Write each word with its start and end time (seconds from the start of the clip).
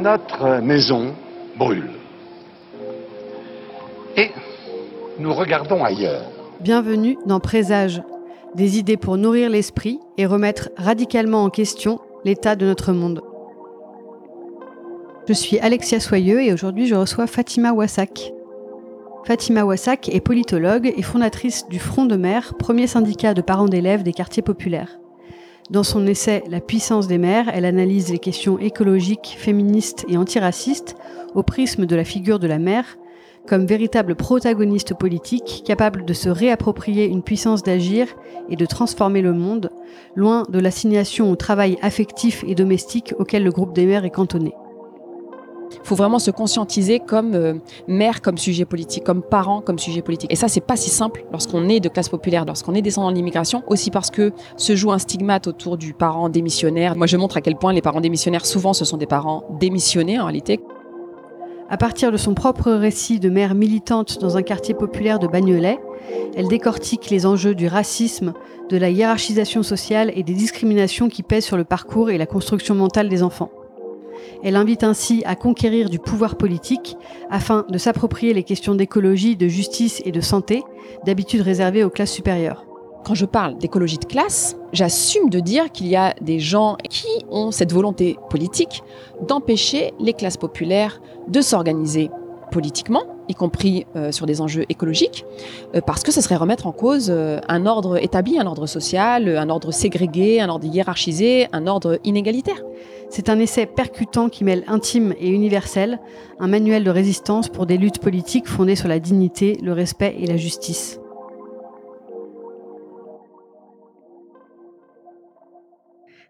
Notre 0.00 0.60
maison 0.62 1.14
brûle. 1.58 1.90
Et 4.16 4.30
nous 5.18 5.34
regardons 5.34 5.84
ailleurs. 5.84 6.22
Bienvenue 6.60 7.18
dans 7.26 7.38
Présage, 7.38 8.02
des 8.54 8.78
idées 8.78 8.96
pour 8.96 9.18
nourrir 9.18 9.50
l'esprit 9.50 10.00
et 10.16 10.24
remettre 10.24 10.70
radicalement 10.78 11.44
en 11.44 11.50
question 11.50 12.00
l'état 12.24 12.56
de 12.56 12.64
notre 12.64 12.92
monde. 12.92 13.20
Je 15.28 15.34
suis 15.34 15.58
Alexia 15.58 16.00
Soyeux 16.00 16.42
et 16.42 16.54
aujourd'hui 16.54 16.86
je 16.86 16.94
reçois 16.94 17.26
Fatima 17.26 17.74
Wassak. 17.74 18.32
Fatima 19.24 19.66
Wassak 19.66 20.08
est 20.08 20.20
politologue 20.20 20.94
et 20.96 21.02
fondatrice 21.02 21.68
du 21.68 21.78
Front 21.78 22.06
de 22.06 22.16
mer, 22.16 22.54
premier 22.58 22.86
syndicat 22.86 23.34
de 23.34 23.42
parents 23.42 23.68
d'élèves 23.68 24.02
des 24.02 24.14
quartiers 24.14 24.42
populaires. 24.42 24.99
Dans 25.70 25.84
son 25.84 26.04
essai 26.08 26.42
La 26.48 26.60
puissance 26.60 27.06
des 27.06 27.18
mères, 27.18 27.48
elle 27.54 27.64
analyse 27.64 28.10
les 28.10 28.18
questions 28.18 28.58
écologiques, 28.58 29.36
féministes 29.38 30.04
et 30.08 30.16
antiracistes 30.16 30.96
au 31.36 31.44
prisme 31.44 31.86
de 31.86 31.94
la 31.94 32.02
figure 32.02 32.40
de 32.40 32.48
la 32.48 32.58
mère, 32.58 32.98
comme 33.46 33.66
véritable 33.66 34.16
protagoniste 34.16 34.94
politique 34.94 35.62
capable 35.64 36.04
de 36.04 36.12
se 36.12 36.28
réapproprier 36.28 37.06
une 37.06 37.22
puissance 37.22 37.62
d'agir 37.62 38.08
et 38.48 38.56
de 38.56 38.66
transformer 38.66 39.22
le 39.22 39.32
monde, 39.32 39.70
loin 40.16 40.42
de 40.48 40.58
l'assignation 40.58 41.30
au 41.30 41.36
travail 41.36 41.78
affectif 41.82 42.44
et 42.48 42.56
domestique 42.56 43.14
auquel 43.20 43.44
le 43.44 43.52
groupe 43.52 43.72
des 43.72 43.86
mères 43.86 44.04
est 44.04 44.10
cantonné. 44.10 44.52
Il 45.72 45.86
faut 45.86 45.94
vraiment 45.94 46.18
se 46.18 46.30
conscientiser 46.30 47.00
comme 47.00 47.34
euh, 47.34 47.54
mère, 47.88 48.22
comme 48.22 48.38
sujet 48.38 48.64
politique, 48.64 49.04
comme 49.04 49.22
parent, 49.22 49.60
comme 49.60 49.78
sujet 49.78 50.02
politique. 50.02 50.32
Et 50.32 50.36
ça, 50.36 50.48
c'est 50.48 50.60
pas 50.60 50.76
si 50.76 50.90
simple 50.90 51.24
lorsqu'on 51.32 51.68
est 51.68 51.80
de 51.80 51.88
classe 51.88 52.08
populaire, 52.08 52.44
lorsqu'on 52.44 52.74
est 52.74 52.82
descendant 52.82 53.10
de 53.10 53.16
l'immigration, 53.16 53.62
aussi 53.66 53.90
parce 53.90 54.10
que 54.10 54.32
se 54.56 54.76
joue 54.76 54.92
un 54.92 54.98
stigmate 54.98 55.46
autour 55.46 55.76
du 55.76 55.94
parent 55.94 56.28
démissionnaire. 56.28 56.96
Moi, 56.96 57.06
je 57.06 57.16
montre 57.16 57.36
à 57.36 57.40
quel 57.40 57.56
point 57.56 57.72
les 57.72 57.82
parents 57.82 58.00
démissionnaires, 58.00 58.46
souvent, 58.46 58.72
ce 58.72 58.84
sont 58.84 58.96
des 58.96 59.06
parents 59.06 59.44
démissionnés 59.58 60.20
en 60.20 60.24
réalité. 60.24 60.60
À 61.72 61.76
partir 61.76 62.10
de 62.10 62.16
son 62.16 62.34
propre 62.34 62.72
récit 62.72 63.20
de 63.20 63.30
mère 63.30 63.54
militante 63.54 64.18
dans 64.20 64.36
un 64.36 64.42
quartier 64.42 64.74
populaire 64.74 65.20
de 65.20 65.28
Bagnolet, 65.28 65.78
elle 66.36 66.48
décortique 66.48 67.10
les 67.10 67.26
enjeux 67.26 67.54
du 67.54 67.68
racisme, 67.68 68.32
de 68.70 68.76
la 68.76 68.90
hiérarchisation 68.90 69.62
sociale 69.62 70.12
et 70.16 70.24
des 70.24 70.34
discriminations 70.34 71.08
qui 71.08 71.22
pèsent 71.22 71.44
sur 71.44 71.56
le 71.56 71.64
parcours 71.64 72.10
et 72.10 72.18
la 72.18 72.26
construction 72.26 72.74
mentale 72.74 73.08
des 73.08 73.22
enfants. 73.22 73.50
Elle 74.42 74.56
invite 74.56 74.84
ainsi 74.84 75.22
à 75.26 75.36
conquérir 75.36 75.90
du 75.90 75.98
pouvoir 75.98 76.36
politique 76.36 76.96
afin 77.30 77.66
de 77.68 77.78
s'approprier 77.78 78.34
les 78.34 78.42
questions 78.42 78.74
d'écologie, 78.74 79.36
de 79.36 79.48
justice 79.48 80.02
et 80.04 80.12
de 80.12 80.20
santé, 80.20 80.62
d'habitude 81.04 81.42
réservées 81.42 81.84
aux 81.84 81.90
classes 81.90 82.12
supérieures. 82.12 82.64
Quand 83.04 83.14
je 83.14 83.24
parle 83.24 83.56
d'écologie 83.56 83.98
de 83.98 84.04
classe, 84.04 84.56
j'assume 84.72 85.30
de 85.30 85.40
dire 85.40 85.72
qu'il 85.72 85.88
y 85.88 85.96
a 85.96 86.14
des 86.20 86.38
gens 86.38 86.76
qui 86.88 87.08
ont 87.30 87.50
cette 87.50 87.72
volonté 87.72 88.18
politique 88.28 88.82
d'empêcher 89.26 89.92
les 89.98 90.12
classes 90.12 90.36
populaires 90.36 91.00
de 91.28 91.40
s'organiser 91.40 92.10
politiquement, 92.50 93.04
y 93.30 93.34
compris 93.34 93.86
euh, 93.96 94.12
sur 94.12 94.26
des 94.26 94.40
enjeux 94.40 94.66
écologiques, 94.68 95.24
euh, 95.74 95.80
parce 95.80 96.02
que 96.02 96.12
ce 96.12 96.20
serait 96.20 96.36
remettre 96.36 96.66
en 96.66 96.72
cause 96.72 97.08
euh, 97.10 97.40
un 97.48 97.64
ordre 97.64 97.96
établi, 98.02 98.38
un 98.38 98.46
ordre 98.46 98.66
social, 98.66 99.28
un 99.38 99.48
ordre 99.48 99.70
ségrégué, 99.70 100.40
un 100.40 100.48
ordre 100.48 100.66
hiérarchisé, 100.66 101.46
un 101.52 101.66
ordre 101.66 101.98
inégalitaire. 102.04 102.62
C'est 103.08 103.28
un 103.28 103.38
essai 103.38 103.66
percutant 103.66 104.28
qui 104.28 104.44
mêle 104.44 104.64
intime 104.66 105.14
et 105.18 105.30
universel, 105.30 106.00
un 106.38 106.48
manuel 106.48 106.84
de 106.84 106.90
résistance 106.90 107.48
pour 107.48 107.66
des 107.66 107.78
luttes 107.78 107.98
politiques 107.98 108.48
fondées 108.48 108.76
sur 108.76 108.88
la 108.88 108.98
dignité, 108.98 109.58
le 109.62 109.72
respect 109.72 110.16
et 110.18 110.26
la 110.26 110.36
justice. 110.36 111.00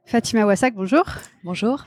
Fatima 0.05 0.45
Wassak, 0.45 0.75
bonjour. 0.75 1.05
Bonjour. 1.45 1.85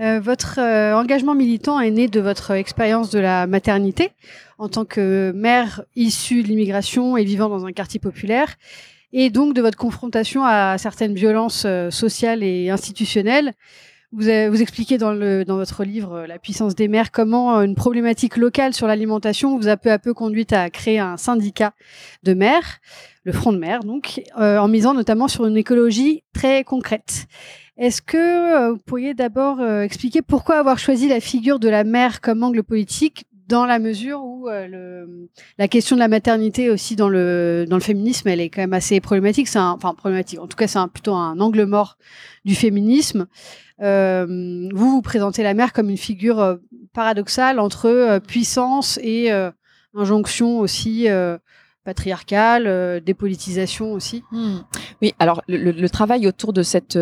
Euh, 0.00 0.20
votre 0.20 0.58
euh, 0.58 0.96
engagement 0.96 1.34
militant 1.34 1.78
est 1.78 1.90
né 1.90 2.08
de 2.08 2.20
votre 2.20 2.50
expérience 2.52 3.10
de 3.10 3.18
la 3.18 3.46
maternité 3.46 4.10
en 4.58 4.68
tant 4.68 4.84
que 4.84 5.32
mère 5.32 5.82
issue 5.94 6.42
de 6.42 6.48
l'immigration 6.48 7.16
et 7.16 7.24
vivant 7.24 7.48
dans 7.48 7.64
un 7.66 7.72
quartier 7.72 8.00
populaire, 8.00 8.54
et 9.12 9.30
donc 9.30 9.54
de 9.54 9.62
votre 9.62 9.78
confrontation 9.78 10.44
à 10.44 10.78
certaines 10.78 11.14
violences 11.14 11.64
euh, 11.66 11.90
sociales 11.90 12.42
et 12.42 12.70
institutionnelles 12.70 13.52
vous, 14.16 14.28
expliquez 14.28 14.96
dans, 14.96 15.12
dans 15.44 15.56
votre 15.56 15.82
livre 15.82 16.24
La 16.28 16.38
puissance 16.38 16.76
des 16.76 16.86
mères 16.86 17.10
comment 17.10 17.60
une 17.62 17.74
problématique 17.74 18.36
locale 18.36 18.72
sur 18.72 18.86
l'alimentation 18.86 19.58
vous 19.58 19.66
a 19.66 19.76
peu 19.76 19.90
à 19.90 19.98
peu 19.98 20.14
conduite 20.14 20.52
à 20.52 20.70
créer 20.70 21.00
un 21.00 21.16
syndicat 21.16 21.72
de 22.22 22.32
mères, 22.32 22.78
le 23.24 23.32
Front 23.32 23.52
de 23.52 23.58
mer, 23.58 23.80
donc, 23.82 24.22
en 24.36 24.68
misant 24.68 24.94
notamment 24.94 25.26
sur 25.26 25.46
une 25.46 25.56
écologie 25.56 26.22
très 26.32 26.62
concrète. 26.62 27.26
Est-ce 27.76 28.02
que 28.02 28.70
vous 28.70 28.78
pourriez 28.86 29.14
d'abord 29.14 29.64
expliquer 29.82 30.22
pourquoi 30.22 30.58
avoir 30.58 30.78
choisi 30.78 31.08
la 31.08 31.20
figure 31.20 31.58
de 31.58 31.68
la 31.68 31.84
mère 31.84 32.20
comme 32.20 32.42
angle 32.42 32.62
politique 32.62 33.26
dans 33.48 33.66
la 33.66 33.78
mesure 33.78 34.22
où 34.24 34.48
le, 34.48 35.28
la 35.58 35.68
question 35.68 35.96
de 35.96 36.00
la 36.00 36.08
maternité 36.08 36.70
aussi 36.70 36.96
dans 36.96 37.08
le 37.08 37.66
dans 37.68 37.76
le 37.76 37.82
féminisme, 37.82 38.28
elle 38.28 38.40
est 38.40 38.48
quand 38.48 38.62
même 38.62 38.72
assez 38.72 39.00
problématique. 39.00 39.48
C'est 39.48 39.58
enfin 39.58 39.92
problématique. 39.94 40.38
En 40.38 40.46
tout 40.46 40.56
cas, 40.56 40.68
c'est 40.68 40.78
plutôt 40.92 41.14
un 41.14 41.40
angle 41.40 41.64
mort 41.64 41.98
du 42.44 42.54
féminisme. 42.54 43.26
Euh, 43.80 44.68
vous 44.72 44.90
vous 44.90 45.02
présentez 45.02 45.42
la 45.42 45.54
mère 45.54 45.72
comme 45.72 45.90
une 45.90 45.96
figure 45.96 46.40
euh, 46.40 46.56
paradoxale 46.92 47.58
entre 47.58 47.86
euh, 47.86 48.20
puissance 48.20 48.98
et 49.02 49.30
injonction 49.94 50.58
aussi 50.58 51.06
patriarcale, 51.84 53.00
dépolitisation 53.04 53.92
aussi. 53.92 54.24
Hmm. 54.32 54.58
Oui, 55.02 55.14
alors 55.18 55.42
le, 55.48 55.86
travail 55.88 56.26
autour 56.26 56.52
de 56.52 56.62
cette 56.62 56.98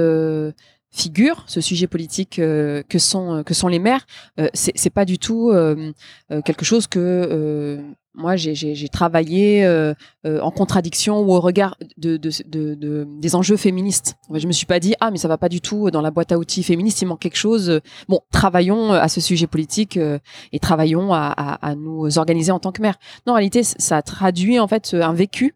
figure, 0.93 1.45
ce 1.47 1.61
sujet 1.61 1.87
politique 1.87 2.37
que 2.37 2.99
sont 2.99 3.43
que 3.45 3.55
sont 3.55 3.69
les 3.69 3.79
mères, 3.79 4.07
c'est 4.55 4.91
pas 4.91 5.05
du 5.05 5.19
tout 5.19 5.53
quelque 6.45 6.65
chose 6.65 6.87
que 6.87 7.83
moi, 8.15 8.37
j'ai 8.37 8.89
travaillé 8.89 9.65
euh, 9.65 9.95
euh, 10.27 10.41
en 10.41 10.51
contradiction 10.51 11.21
ou 11.21 11.33
au 11.33 11.41
regard 11.41 11.77
de, 11.97 12.19
de, 12.19 12.31
de, 12.47 13.07
des 13.19 13.35
enjeux 13.35 13.57
féministes. 13.57 14.17
Je 14.35 14.47
me 14.47 14.53
suis 14.53 14.67
pas 14.67 14.81
dit 14.81 14.95
ah 15.01 15.11
mais 15.11 15.17
ça 15.17 15.29
va 15.29 15.39
pas 15.39 15.49
du 15.49 15.63
tout 15.63 15.91
dans 15.91 16.03
la 16.03 16.11
boîte 16.11 16.31
à 16.31 16.39
outils 16.39 16.63
féministe, 16.63 17.01
il 17.01 17.07
manque 17.07 17.21
quelque 17.21 17.39
chose. 17.39 17.81
Bon, 18.09 18.21
travaillons 18.31 18.93
à 18.93 19.09
ce 19.09 19.23
sujet 19.23 19.47
politique 19.47 19.97
euh, 19.97 20.19
et 20.53 20.59
travaillons 20.59 21.15
à, 21.15 21.33
à, 21.35 21.67
à, 21.67 21.75
nous 21.75 22.19
organiser 22.19 22.53
en 22.53 22.59
tant 22.59 22.73
que 22.73 22.83
mère. 22.83 22.99
Non, 23.27 23.33
en 23.33 23.37
réalité, 23.37 23.63
ça 23.63 24.03
traduit 24.03 24.61
en 24.61 24.69
fait 24.69 24.93
un 24.93 25.15
vécu. 25.15 25.55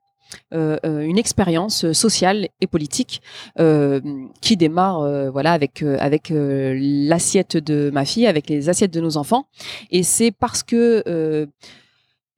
Euh, 0.55 0.79
une 0.83 1.19
expérience 1.19 1.93
sociale 1.93 2.49
et 2.61 2.67
politique 2.67 3.23
euh, 3.59 4.01
qui 4.41 4.57
démarre 4.57 5.31
voilà 5.31 5.53
avec 5.53 5.83
avec 5.83 6.33
l'assiette 6.33 7.57
de 7.57 7.91
ma 7.93 8.05
fille 8.05 8.27
avec 8.27 8.49
les 8.49 8.69
assiettes 8.69 8.93
de 8.93 9.01
nos 9.01 9.17
enfants 9.17 9.47
et 9.91 10.03
c'est 10.03 10.33
parce 10.33 10.63
que 10.63 11.03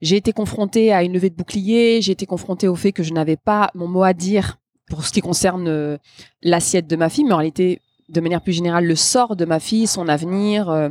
j'ai 0.01 0.15
été 0.15 0.31
confrontée 0.31 0.93
à 0.93 1.03
une 1.03 1.13
levée 1.13 1.29
de 1.29 1.35
bouclier, 1.35 2.01
j'ai 2.01 2.13
été 2.13 2.25
confrontée 2.25 2.67
au 2.67 2.75
fait 2.75 2.91
que 2.91 3.03
je 3.03 3.13
n'avais 3.13 3.35
pas 3.37 3.69
mon 3.75 3.87
mot 3.87 4.03
à 4.03 4.13
dire 4.13 4.57
pour 4.89 5.05
ce 5.05 5.11
qui 5.11 5.21
concerne 5.21 5.67
euh, 5.67 5.97
l'assiette 6.41 6.87
de 6.87 6.95
ma 6.95 7.09
fille, 7.09 7.23
mais 7.23 7.33
en 7.33 7.37
réalité, 7.37 7.81
de 8.09 8.21
manière 8.21 8.41
plus 8.41 8.53
générale, 8.53 8.85
le 8.85 8.95
sort 8.95 9.35
de 9.35 9.45
ma 9.45 9.59
fille, 9.59 9.87
son 9.87 10.07
avenir. 10.07 10.69
Euh, 10.69 10.89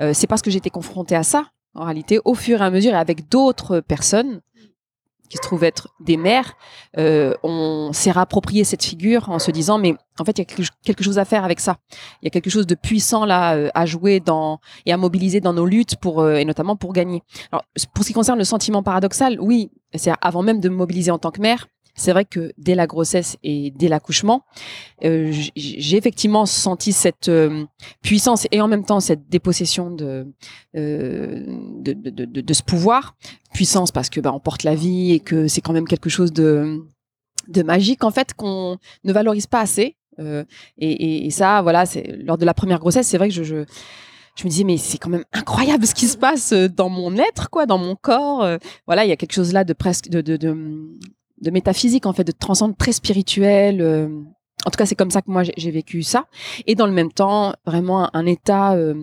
euh, 0.00 0.12
c'est 0.14 0.26
parce 0.26 0.40
que 0.40 0.50
j'ai 0.50 0.58
été 0.58 0.70
confrontée 0.70 1.16
à 1.16 1.24
ça, 1.24 1.46
en 1.74 1.84
réalité, 1.84 2.20
au 2.24 2.34
fur 2.34 2.62
et 2.62 2.64
à 2.64 2.70
mesure, 2.70 2.92
et 2.92 2.96
avec 2.96 3.28
d'autres 3.28 3.80
personnes 3.80 4.40
qui 5.30 5.36
se 5.36 5.42
trouvent 5.42 5.64
être 5.64 5.88
des 6.00 6.16
mères, 6.16 6.54
euh, 6.98 7.34
on 7.42 7.92
s'est 7.92 8.10
rapproprié 8.10 8.64
cette 8.64 8.82
figure 8.82 9.30
en 9.30 9.38
se 9.38 9.50
disant 9.50 9.78
mais 9.78 9.94
en 10.18 10.24
fait 10.24 10.38
il 10.38 10.40
y 10.40 10.62
a 10.62 10.66
quelque 10.84 11.02
chose 11.02 11.18
à 11.18 11.24
faire 11.24 11.44
avec 11.44 11.60
ça. 11.60 11.76
Il 12.20 12.26
y 12.26 12.28
a 12.28 12.30
quelque 12.30 12.50
chose 12.50 12.66
de 12.66 12.74
puissant 12.74 13.24
là 13.24 13.54
euh, 13.54 13.70
à 13.74 13.86
jouer 13.86 14.20
dans 14.20 14.58
et 14.84 14.92
à 14.92 14.96
mobiliser 14.96 15.40
dans 15.40 15.52
nos 15.52 15.64
luttes 15.64 15.96
pour 15.96 16.20
euh, 16.20 16.34
et 16.34 16.44
notamment 16.44 16.76
pour 16.76 16.92
gagner. 16.92 17.22
Alors 17.52 17.64
pour 17.94 18.04
ce 18.04 18.08
qui 18.08 18.14
concerne 18.14 18.38
le 18.38 18.44
sentiment 18.44 18.82
paradoxal, 18.82 19.38
oui, 19.40 19.70
c'est 19.94 20.12
avant 20.20 20.42
même 20.42 20.60
de 20.60 20.68
me 20.68 20.74
mobiliser 20.74 21.12
en 21.12 21.18
tant 21.18 21.30
que 21.30 21.40
mère, 21.40 21.68
c'est 22.00 22.12
vrai 22.12 22.24
que 22.24 22.52
dès 22.56 22.74
la 22.74 22.86
grossesse 22.86 23.36
et 23.42 23.72
dès 23.76 23.88
l'accouchement, 23.88 24.44
euh, 25.04 25.30
j'ai 25.54 25.96
effectivement 25.98 26.46
senti 26.46 26.92
cette 26.92 27.28
euh, 27.28 27.66
puissance 28.02 28.46
et 28.50 28.60
en 28.62 28.68
même 28.68 28.84
temps 28.84 29.00
cette 29.00 29.28
dépossession 29.28 29.90
de, 29.90 30.26
euh, 30.76 31.44
de, 31.78 31.92
de, 31.92 32.54
ce 32.54 32.62
pouvoir. 32.62 33.16
Puissance 33.52 33.90
parce 33.92 34.08
que 34.08 34.20
bah, 34.20 34.32
on 34.32 34.40
porte 34.40 34.62
la 34.62 34.74
vie 34.74 35.12
et 35.12 35.20
que 35.20 35.46
c'est 35.46 35.60
quand 35.60 35.74
même 35.74 35.86
quelque 35.86 36.08
chose 36.08 36.32
de, 36.32 36.80
de 37.48 37.62
magique 37.62 38.02
en 38.02 38.10
fait 38.10 38.32
qu'on 38.32 38.78
ne 39.04 39.12
valorise 39.12 39.46
pas 39.46 39.60
assez. 39.60 39.96
Et, 40.78 41.30
ça, 41.30 41.62
voilà, 41.62 41.84
lors 42.24 42.36
de 42.36 42.44
la 42.44 42.52
première 42.52 42.78
grossesse, 42.78 43.08
c'est 43.08 43.16
vrai 43.16 43.28
que 43.28 43.34
je, 43.34 43.42
je 43.42 43.64
je 44.36 44.44
me 44.44 44.50
disais 44.50 44.64
mais 44.64 44.76
c'est 44.76 44.96
quand 44.96 45.10
même 45.10 45.24
incroyable 45.32 45.86
ce 45.86 45.94
qui 45.94 46.06
se 46.06 46.16
passe 46.16 46.52
dans 46.52 46.88
mon 46.88 47.16
être 47.16 47.50
quoi 47.50 47.66
dans 47.66 47.78
mon 47.78 47.96
corps 47.96 48.46
voilà 48.86 49.04
il 49.04 49.08
y 49.08 49.12
a 49.12 49.16
quelque 49.16 49.32
chose 49.32 49.52
là 49.52 49.64
de 49.64 49.72
presque 49.72 50.08
de, 50.08 50.20
de 51.40 51.50
métaphysique 51.50 52.06
en 52.06 52.12
fait, 52.12 52.24
de 52.24 52.32
transcende 52.32 52.76
très 52.76 52.92
spirituel. 52.92 53.80
Euh, 53.80 54.08
en 54.66 54.70
tout 54.70 54.76
cas, 54.76 54.86
c'est 54.86 54.94
comme 54.94 55.10
ça 55.10 55.22
que 55.22 55.30
moi 55.30 55.42
j'ai 55.42 55.70
vécu 55.70 56.02
ça. 56.02 56.26
Et 56.66 56.74
dans 56.74 56.86
le 56.86 56.92
même 56.92 57.12
temps, 57.12 57.54
vraiment 57.64 58.14
un, 58.14 58.26
état 58.26 58.74
euh, 58.74 58.94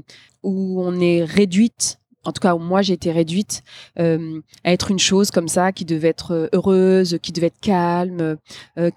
où 0.43 0.81
on 0.83 0.99
est 0.99 1.23
réduite 1.23 1.99
en 2.25 2.33
tout 2.33 2.41
cas 2.41 2.55
où 2.55 2.59
moi 2.59 2.81
j'ai 2.81 2.93
été 2.93 3.13
réduite 3.13 3.63
euh, 3.99 4.41
à 4.65 4.73
être 4.73 4.91
une 4.91 4.99
chose 4.99 5.31
comme 5.31 5.47
ça 5.47 5.71
qui 5.71 5.85
devait 5.85 6.09
être 6.09 6.49
heureuse, 6.51 7.19
qui 7.21 7.31
devait 7.31 7.47
être 7.47 7.59
calme, 7.61 8.35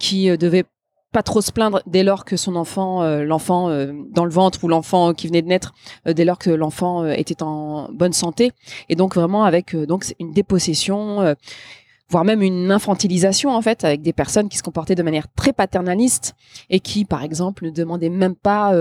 qui 0.00 0.36
devait 0.36 0.64
pas 1.12 1.22
trop 1.22 1.40
se 1.40 1.52
plaindre 1.52 1.80
dès 1.86 2.02
lors 2.02 2.24
que 2.24 2.36
son 2.36 2.56
enfant, 2.56 3.04
l'enfant 3.22 3.68
dans 4.10 4.24
le 4.24 4.32
ventre 4.32 4.64
ou 4.64 4.68
l'enfant 4.68 5.14
qui 5.14 5.28
venait 5.28 5.42
de 5.42 5.46
naître, 5.46 5.74
dès 6.06 6.24
lors 6.24 6.38
que 6.38 6.50
l'enfant 6.50 7.06
était 7.06 7.40
en 7.44 7.88
bonne 7.92 8.12
santé. 8.12 8.50
Et 8.88 8.96
donc 8.96 9.14
vraiment 9.14 9.44
avec 9.44 9.76
donc 9.76 10.12
une 10.18 10.32
dépossession, 10.32 11.36
voire 12.10 12.24
même 12.24 12.42
une 12.42 12.70
infantilisation 12.70 13.54
en 13.54 13.62
fait, 13.62 13.84
avec 13.84 14.02
des 14.02 14.12
personnes 14.12 14.48
qui 14.48 14.58
se 14.58 14.62
comportaient 14.62 14.94
de 14.94 15.02
manière 15.02 15.26
très 15.34 15.52
paternaliste 15.52 16.34
et 16.68 16.80
qui, 16.80 17.04
par 17.04 17.22
exemple, 17.22 17.64
ne 17.64 17.70
demandaient 17.70 18.10
même 18.10 18.34
pas 18.34 18.74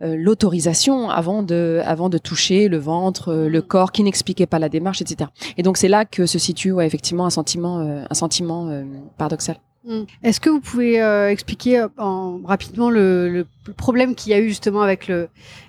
l'autorisation 0.00 1.10
avant 1.10 1.42
de, 1.42 1.80
avant 1.84 2.08
de 2.08 2.18
toucher 2.18 2.68
le 2.68 2.78
ventre, 2.78 3.34
le 3.34 3.62
corps, 3.62 3.92
qui 3.92 4.02
n'expliquaient 4.02 4.46
pas 4.46 4.58
la 4.58 4.68
démarche, 4.68 5.02
etc. 5.02 5.30
Et 5.56 5.62
donc 5.62 5.76
c'est 5.76 5.88
là 5.88 6.04
que 6.04 6.26
se 6.26 6.38
situe 6.38 6.72
ouais, 6.72 6.86
effectivement 6.86 7.26
un 7.26 7.30
sentiment, 7.30 7.78
un 7.78 8.14
sentiment 8.14 8.82
paradoxal. 9.18 9.58
Mm. 9.84 10.02
Est-ce 10.22 10.40
que 10.40 10.50
vous 10.50 10.60
pouvez 10.60 11.02
euh, 11.02 11.30
expliquer 11.30 11.80
euh, 11.80 11.88
en, 11.98 12.40
rapidement 12.44 12.90
le, 12.90 13.28
le 13.28 13.72
problème 13.76 14.14
qu'il 14.14 14.30
y 14.30 14.34
a 14.34 14.38
eu 14.38 14.48
justement 14.48 14.82
avec 14.82 15.08
le 15.08 15.28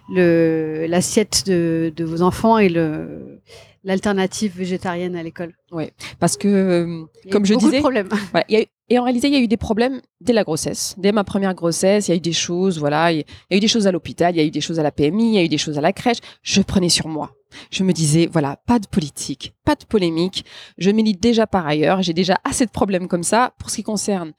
l'assiette 0.10 1.44
de, 1.48 1.92
de, 1.96 2.04
vos 2.04 2.22
enfants 2.22 2.58
et 2.58 2.68
le 2.68 3.40
l'alternative 3.84 4.54
végétarienne 4.56 5.16
à 5.16 5.24
l'école 5.24 5.54
Oui, 5.72 5.92
parce 6.20 6.38
que 6.38 6.48
euh, 6.48 7.06
comme 7.32 7.46
je 7.46 7.56
disais, 7.56 7.78
de 7.78 7.82
problèmes. 7.82 8.10
Voilà, 8.32 8.46
y 8.50 8.58
a, 8.58 8.66
et 8.90 9.00
en 9.00 9.04
réalité, 9.04 9.28
il 9.28 9.34
y 9.34 9.38
a 9.38 9.40
eu 9.40 9.48
des 9.48 9.58
problèmes 9.58 10.02
dès 10.22 10.34
la 10.34 10.44
grossesse, 10.44 10.96
dès 10.98 11.12
ma 11.12 11.24
première 11.24 11.54
grossesse. 11.54 12.08
Il 12.08 12.12
y 12.12 12.14
a 12.14 12.18
eu 12.18 12.22
des 12.22 12.34
choses, 12.34 12.80
voilà, 12.80 13.12
il 13.12 13.20
y 13.20 13.54
a 13.54 13.58
eu 13.58 13.60
des 13.60 13.68
choses 13.68 13.88
à 13.88 13.92
l'hôpital, 13.92 14.36
il 14.36 14.38
y 14.38 14.42
a 14.42 14.46
eu 14.46 14.52
des 14.52 14.62
choses 14.62 14.80
à 14.80 14.84
la 14.84 14.92
PMI, 14.92 15.30
il 15.30 15.36
y 15.36 15.38
a 15.38 15.44
eu 15.44 15.50
des 15.50 15.58
choses 15.58 15.78
à 15.78 15.82
la 15.82 15.94
crèche. 15.94 16.20
Je 16.42 16.62
prenais 16.62 16.90
sur 16.90 17.08
moi 17.08 17.32
je 17.72 17.84
me 17.84 17.94
disais, 17.94 18.28
voilà, 18.32 18.58
pas 18.66 18.80
de 18.80 18.88
politique, 18.88 19.54
pas 19.66 19.76
de 19.76 19.86
polémique. 19.86 20.46
Je 20.78 20.92
milite 20.92 21.22
déjà 21.22 21.48
par 21.48 21.68
ailleurs. 21.68 22.02
J'ai 22.02 22.14
déjà 22.14 22.38
assez 22.44 22.66
de 22.66 22.72
problèmes 22.72 23.08
comme 23.08 23.24
ça 23.24 23.54
pour 23.60 23.70
ce 23.70 23.78
qui 23.78 23.84
concerne 23.84 24.34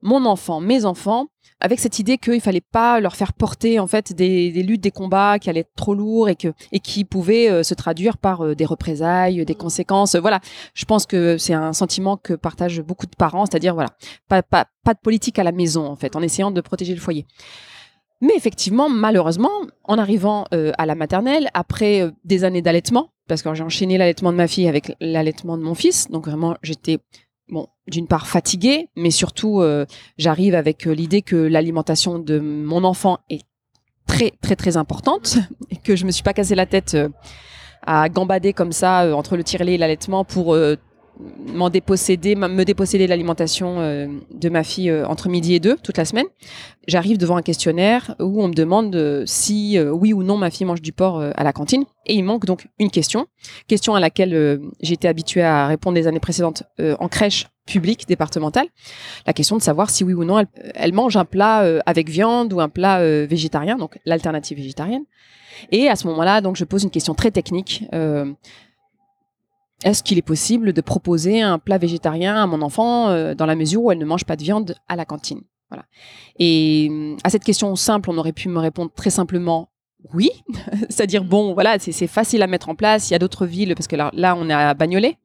mon 0.00 0.24
enfant, 0.26 0.60
mes 0.60 0.84
enfants, 0.84 1.26
avec 1.60 1.80
cette 1.80 1.98
idée 1.98 2.18
qu'il 2.18 2.40
fallait 2.40 2.60
pas 2.60 3.00
leur 3.00 3.16
faire 3.16 3.32
porter 3.32 3.78
en 3.78 3.86
fait 3.86 4.12
des, 4.12 4.50
luttes, 4.62 4.80
des 4.80 4.90
combats 4.90 5.38
qui 5.38 5.50
allaient 5.50 5.60
être 5.60 5.74
trop 5.76 5.94
lourds 5.94 6.28
et 6.28 6.36
que 6.36 6.48
et 6.72 6.80
qui 6.80 7.04
pouvaient 7.04 7.50
euh, 7.50 7.62
se 7.62 7.74
traduire 7.74 8.16
par 8.18 8.44
euh, 8.44 8.54
des 8.54 8.64
représailles, 8.64 9.44
des 9.44 9.54
conséquences. 9.54 10.16
Voilà, 10.16 10.40
je 10.74 10.84
pense 10.84 11.06
que 11.06 11.38
c'est 11.38 11.54
un 11.54 11.72
sentiment 11.72 12.16
que 12.16 12.34
partagent 12.34 12.80
beaucoup 12.80 13.06
de 13.06 13.16
parents, 13.16 13.46
c'est-à-dire 13.46 13.74
voilà, 13.74 13.90
pas, 14.28 14.42
pas 14.42 14.66
pas 14.84 14.94
de 14.94 15.00
politique 15.00 15.38
à 15.38 15.44
la 15.44 15.52
maison 15.52 15.86
en 15.86 15.96
fait, 15.96 16.16
en 16.16 16.22
essayant 16.22 16.50
de 16.50 16.60
protéger 16.60 16.94
le 16.94 17.00
foyer. 17.00 17.26
Mais 18.20 18.34
effectivement, 18.36 18.88
malheureusement, 18.88 19.50
en 19.84 19.98
arrivant 19.98 20.46
euh, 20.52 20.72
à 20.76 20.86
la 20.86 20.94
maternelle, 20.94 21.50
après 21.54 22.02
euh, 22.02 22.10
des 22.24 22.44
années 22.44 22.62
d'allaitement, 22.62 23.10
parce 23.28 23.42
que 23.42 23.54
j'ai 23.54 23.62
enchaîné 23.62 23.96
l'allaitement 23.96 24.32
de 24.32 24.36
ma 24.36 24.48
fille 24.48 24.66
avec 24.66 24.92
l'allaitement 25.00 25.56
de 25.56 25.62
mon 25.62 25.74
fils, 25.74 26.10
donc 26.10 26.26
vraiment 26.26 26.56
j'étais 26.62 26.98
d'une 27.88 28.06
part 28.06 28.26
fatiguée, 28.26 28.88
mais 28.96 29.10
surtout 29.10 29.60
euh, 29.60 29.86
j'arrive 30.16 30.54
avec 30.54 30.84
l'idée 30.84 31.22
que 31.22 31.36
l'alimentation 31.36 32.18
de 32.18 32.38
mon 32.38 32.84
enfant 32.84 33.18
est 33.30 33.42
très 34.06 34.32
très 34.40 34.56
très 34.56 34.76
importante 34.76 35.38
et 35.70 35.76
que 35.76 35.96
je 35.96 36.04
me 36.04 36.10
suis 36.10 36.22
pas 36.22 36.32
cassé 36.32 36.54
la 36.54 36.66
tête 36.66 36.96
à 37.82 38.08
gambader 38.08 38.52
comme 38.52 38.72
ça 38.72 39.14
entre 39.16 39.36
le 39.36 39.44
tirelet 39.44 39.74
et 39.74 39.78
l'allaitement 39.78 40.24
pour 40.24 40.56
m'en 41.52 41.70
déposséder, 41.70 42.34
me 42.34 42.64
déposséder 42.64 43.04
de 43.04 43.10
l'alimentation 43.10 43.80
euh, 43.80 44.06
de 44.32 44.48
ma 44.48 44.62
fille 44.62 44.90
euh, 44.90 45.06
entre 45.06 45.28
midi 45.28 45.54
et 45.54 45.60
deux 45.60 45.76
toute 45.76 45.96
la 45.96 46.04
semaine. 46.04 46.26
J'arrive 46.86 47.18
devant 47.18 47.36
un 47.36 47.42
questionnaire 47.42 48.14
où 48.20 48.42
on 48.42 48.48
me 48.48 48.54
demande 48.54 48.94
euh, 48.94 49.24
si 49.26 49.78
oui 49.80 50.12
ou 50.12 50.22
non 50.22 50.36
ma 50.36 50.50
fille 50.50 50.66
mange 50.66 50.82
du 50.82 50.92
porc 50.92 51.20
à 51.20 51.44
la 51.44 51.52
cantine. 51.52 51.84
Et 52.06 52.14
il 52.14 52.22
manque 52.22 52.46
donc 52.46 52.68
une 52.78 52.90
question, 52.90 53.26
question 53.66 53.94
à 53.94 54.00
laquelle 54.00 54.60
été 54.80 55.08
habituée 55.08 55.42
à 55.42 55.66
répondre 55.66 55.96
les 55.96 56.06
années 56.06 56.20
précédentes 56.20 56.62
en 56.78 57.08
crèche 57.08 57.48
publique 57.66 58.08
départementale. 58.08 58.66
La 59.26 59.34
question 59.34 59.56
de 59.56 59.62
savoir 59.62 59.90
si 59.90 60.04
oui 60.04 60.14
ou 60.14 60.24
non 60.24 60.38
elle, 60.38 60.46
elle 60.74 60.94
mange 60.94 61.18
un 61.18 61.26
plat 61.26 61.80
avec 61.84 62.08
viande 62.08 62.52
ou 62.54 62.60
un 62.60 62.70
plat 62.70 63.02
végétarien, 63.26 63.76
donc 63.76 63.98
l'alternative 64.06 64.56
végétarienne. 64.56 65.04
Et 65.70 65.88
à 65.90 65.96
ce 65.96 66.06
moment-là, 66.06 66.40
donc 66.40 66.56
je 66.56 66.64
pose 66.64 66.84
une 66.84 66.90
question 66.90 67.14
très 67.14 67.30
technique 67.30 67.84
est-ce 69.84 70.02
qu'il 70.02 70.18
est 70.18 70.22
possible 70.22 70.72
de 70.72 70.80
proposer 70.80 71.40
un 71.40 71.58
plat 71.58 71.78
végétarien 71.78 72.42
à 72.42 72.46
mon 72.46 72.62
enfant 72.62 73.08
euh, 73.08 73.34
dans 73.34 73.46
la 73.46 73.54
mesure 73.54 73.82
où 73.82 73.92
elle 73.92 73.98
ne 73.98 74.04
mange 74.04 74.24
pas 74.24 74.36
de 74.36 74.42
viande 74.42 74.74
à 74.88 74.96
la 74.96 75.04
cantine? 75.04 75.42
Voilà. 75.70 75.84
Et 76.38 76.88
hum, 76.90 77.16
à 77.24 77.30
cette 77.30 77.44
question 77.44 77.74
simple, 77.76 78.10
on 78.10 78.18
aurait 78.18 78.32
pu 78.32 78.48
me 78.48 78.58
répondre 78.58 78.90
très 78.94 79.10
simplement 79.10 79.70
oui, 80.14 80.30
c'est-à-dire 80.88 81.24
bon, 81.24 81.54
voilà, 81.54 81.78
c'est 81.78 82.06
facile 82.06 82.42
à 82.42 82.46
mettre 82.46 82.68
en 82.68 82.74
place. 82.74 83.10
Il 83.10 83.12
y 83.12 83.16
a 83.16 83.18
d'autres 83.18 83.46
villes, 83.46 83.74
parce 83.74 83.88
que 83.88 83.96
là, 83.96 84.10
là 84.14 84.36
on 84.36 84.48
est 84.48 84.52
à 84.52 84.72
Bagnolet. 84.74 85.16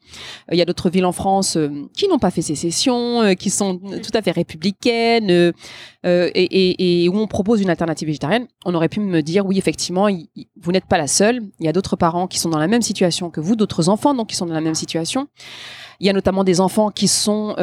Euh, 0.50 0.54
il 0.54 0.58
y 0.58 0.62
a 0.62 0.66
d'autres 0.66 0.90
villes 0.90 1.06
en 1.06 1.12
France 1.12 1.58
euh, 1.58 1.70
qui 1.96 2.08
n'ont 2.08 2.20
pas 2.20 2.32
fait 2.32 2.42
sécession, 2.42 3.22
euh, 3.22 3.34
qui 3.34 3.50
sont 3.50 3.78
tout 3.78 4.12
à 4.14 4.22
fait 4.22 4.32
républicaines, 4.32 5.54
et, 6.06 6.32
et, 6.34 7.04
et, 7.04 7.10
où 7.10 7.18
on 7.18 7.28
propose 7.28 7.62
une 7.62 7.70
alternative 7.70 8.08
végétarienne. 8.08 8.48
On 8.66 8.74
aurait 8.74 8.90
pu 8.90 9.00
me 9.00 9.22
dire 9.22 9.46
oui, 9.46 9.58
effectivement, 9.58 10.10
vous 10.62 10.72
n'êtes 10.72 10.86
pas 10.86 10.98
la 10.98 11.08
seule. 11.08 11.42
Il 11.60 11.66
y 11.66 11.70
a 11.70 11.74
d'autres 11.74 11.96
parents 11.96 12.28
qui 12.28 12.40
sont 12.40 12.50
dans 12.50 12.60
la 12.60 12.68
même 12.68 12.82
situation 12.82 13.30
que 13.30 13.40
vous, 13.40 13.56
d'autres 13.56 13.90
enfants 13.90 14.14
donc 14.14 14.28
qui 14.28 14.36
sont 14.36 14.46
dans 14.46 14.54
la 14.54 14.62
même 14.62 14.76
situation. 14.76 15.28
Il 16.00 16.08
y 16.08 16.10
a 16.10 16.14
notamment 16.14 16.44
des 16.44 16.60
enfants 16.60 16.90
qui 16.90 17.08
sont 17.08 17.56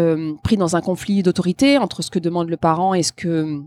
pris 0.43 0.57
dans 0.57 0.75
un 0.77 0.81
conflit 0.81 1.23
d'autorité 1.23 1.77
entre 1.77 2.03
ce 2.03 2.11
que 2.11 2.19
demande 2.19 2.49
le 2.49 2.57
parent 2.57 2.95
et 2.95 3.03
ce 3.03 3.13
que 3.13 3.63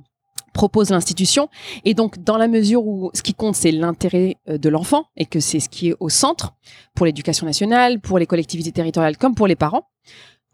propose 0.54 0.90
l'institution. 0.90 1.50
Et 1.84 1.94
donc, 1.94 2.24
dans 2.24 2.38
la 2.38 2.48
mesure 2.48 2.86
où 2.86 3.12
ce 3.14 3.22
qui 3.22 3.34
compte, 3.34 3.56
c'est 3.56 3.72
l'intérêt 3.72 4.38
euh, 4.48 4.58
de 4.58 4.70
l'enfant 4.70 5.06
et 5.18 5.26
que 5.26 5.40
c'est 5.40 5.60
ce 5.60 5.70
qui 5.70 5.90
est 5.90 5.96
au 6.00 6.10
centre 6.10 6.54
pour 6.96 7.06
l'éducation 7.06 7.46
nationale, 7.46 8.00
pour 8.00 8.20
les 8.20 8.26
collectivités 8.26 8.72
territoriales 8.72 9.18
comme 9.18 9.36
pour 9.36 9.48
les 9.48 9.56
parents, 9.56 9.90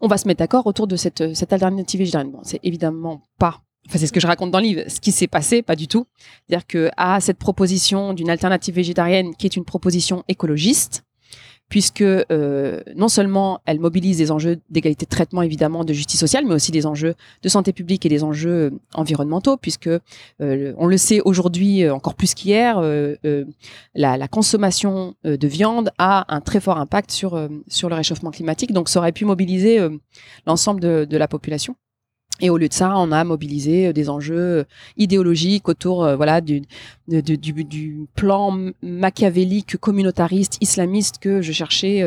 on 0.00 0.08
va 0.08 0.16
se 0.16 0.26
mettre 0.26 0.38
d'accord 0.38 0.66
autour 0.66 0.86
de 0.86 0.96
cette, 0.96 1.20
euh, 1.20 1.34
cette 1.34 1.52
alternative 1.52 2.00
végétarienne. 2.00 2.32
Bon, 2.32 2.40
c'est 2.42 2.60
évidemment 2.62 3.22
pas 3.38 3.62
Enfin, 3.88 3.98
c'est 3.98 4.06
ce 4.06 4.12
que 4.12 4.20
je 4.20 4.26
raconte 4.26 4.50
dans 4.50 4.58
le 4.58 4.64
livre. 4.64 4.82
Ce 4.88 5.00
qui 5.00 5.10
s'est 5.10 5.26
passé, 5.26 5.62
pas 5.62 5.74
du 5.74 5.88
tout. 5.88 6.06
C'est-à-dire 6.46 6.66
que 6.66 6.90
à 6.96 7.20
cette 7.20 7.38
proposition 7.38 8.12
d'une 8.12 8.30
alternative 8.30 8.74
végétarienne, 8.74 9.34
qui 9.34 9.46
est 9.46 9.56
une 9.56 9.64
proposition 9.64 10.22
écologiste, 10.28 11.02
puisque 11.70 12.02
euh, 12.02 12.80
non 12.96 13.08
seulement 13.08 13.60
elle 13.64 13.78
mobilise 13.78 14.18
des 14.18 14.32
enjeux 14.32 14.60
d'égalité 14.70 15.06
de 15.06 15.10
traitement, 15.10 15.40
évidemment, 15.40 15.84
de 15.84 15.92
justice 15.94 16.18
sociale, 16.18 16.44
mais 16.44 16.54
aussi 16.54 16.72
des 16.72 16.84
enjeux 16.84 17.14
de 17.42 17.48
santé 17.48 17.72
publique 17.72 18.04
et 18.04 18.08
des 18.08 18.24
enjeux 18.24 18.50
euh, 18.50 18.70
environnementaux, 18.92 19.56
puisque 19.56 19.86
euh, 19.86 20.74
on 20.76 20.86
le 20.86 20.98
sait 20.98 21.20
aujourd'hui 21.24 21.88
encore 21.88 22.16
plus 22.16 22.34
qu'hier, 22.34 22.82
la, 23.94 24.28
consommation 24.28 25.14
de 25.24 25.46
viande 25.46 25.90
a 25.98 26.34
un 26.34 26.40
très 26.40 26.60
fort 26.60 26.78
impact 26.78 27.12
sur 27.12 27.48
sur 27.68 27.88
le 27.88 27.94
réchauffement 27.94 28.32
climatique. 28.32 28.72
Donc, 28.72 28.88
ça 28.88 28.98
aurait 28.98 29.12
pu 29.12 29.24
mobiliser 29.24 29.78
l'ensemble 30.46 30.80
de 30.80 31.16
la 31.16 31.28
population. 31.28 31.76
Et 32.40 32.50
au 32.50 32.56
lieu 32.56 32.68
de 32.68 32.74
ça, 32.74 32.94
on 32.96 33.12
a 33.12 33.22
mobilisé 33.24 33.88
euh, 33.88 33.92
des 33.92 34.08
enjeux 34.08 34.36
euh, 34.36 34.64
idéologiques 34.96 35.68
autour 35.68 36.04
euh, 36.04 36.16
voilà 36.16 36.40
du, 36.40 36.62
plan 38.14 38.56
machiavélique 38.82 39.76
communautariste 39.76 40.58
islamiste 40.60 41.18
que 41.18 41.42
je 41.42 41.52
cherchais 41.52 42.02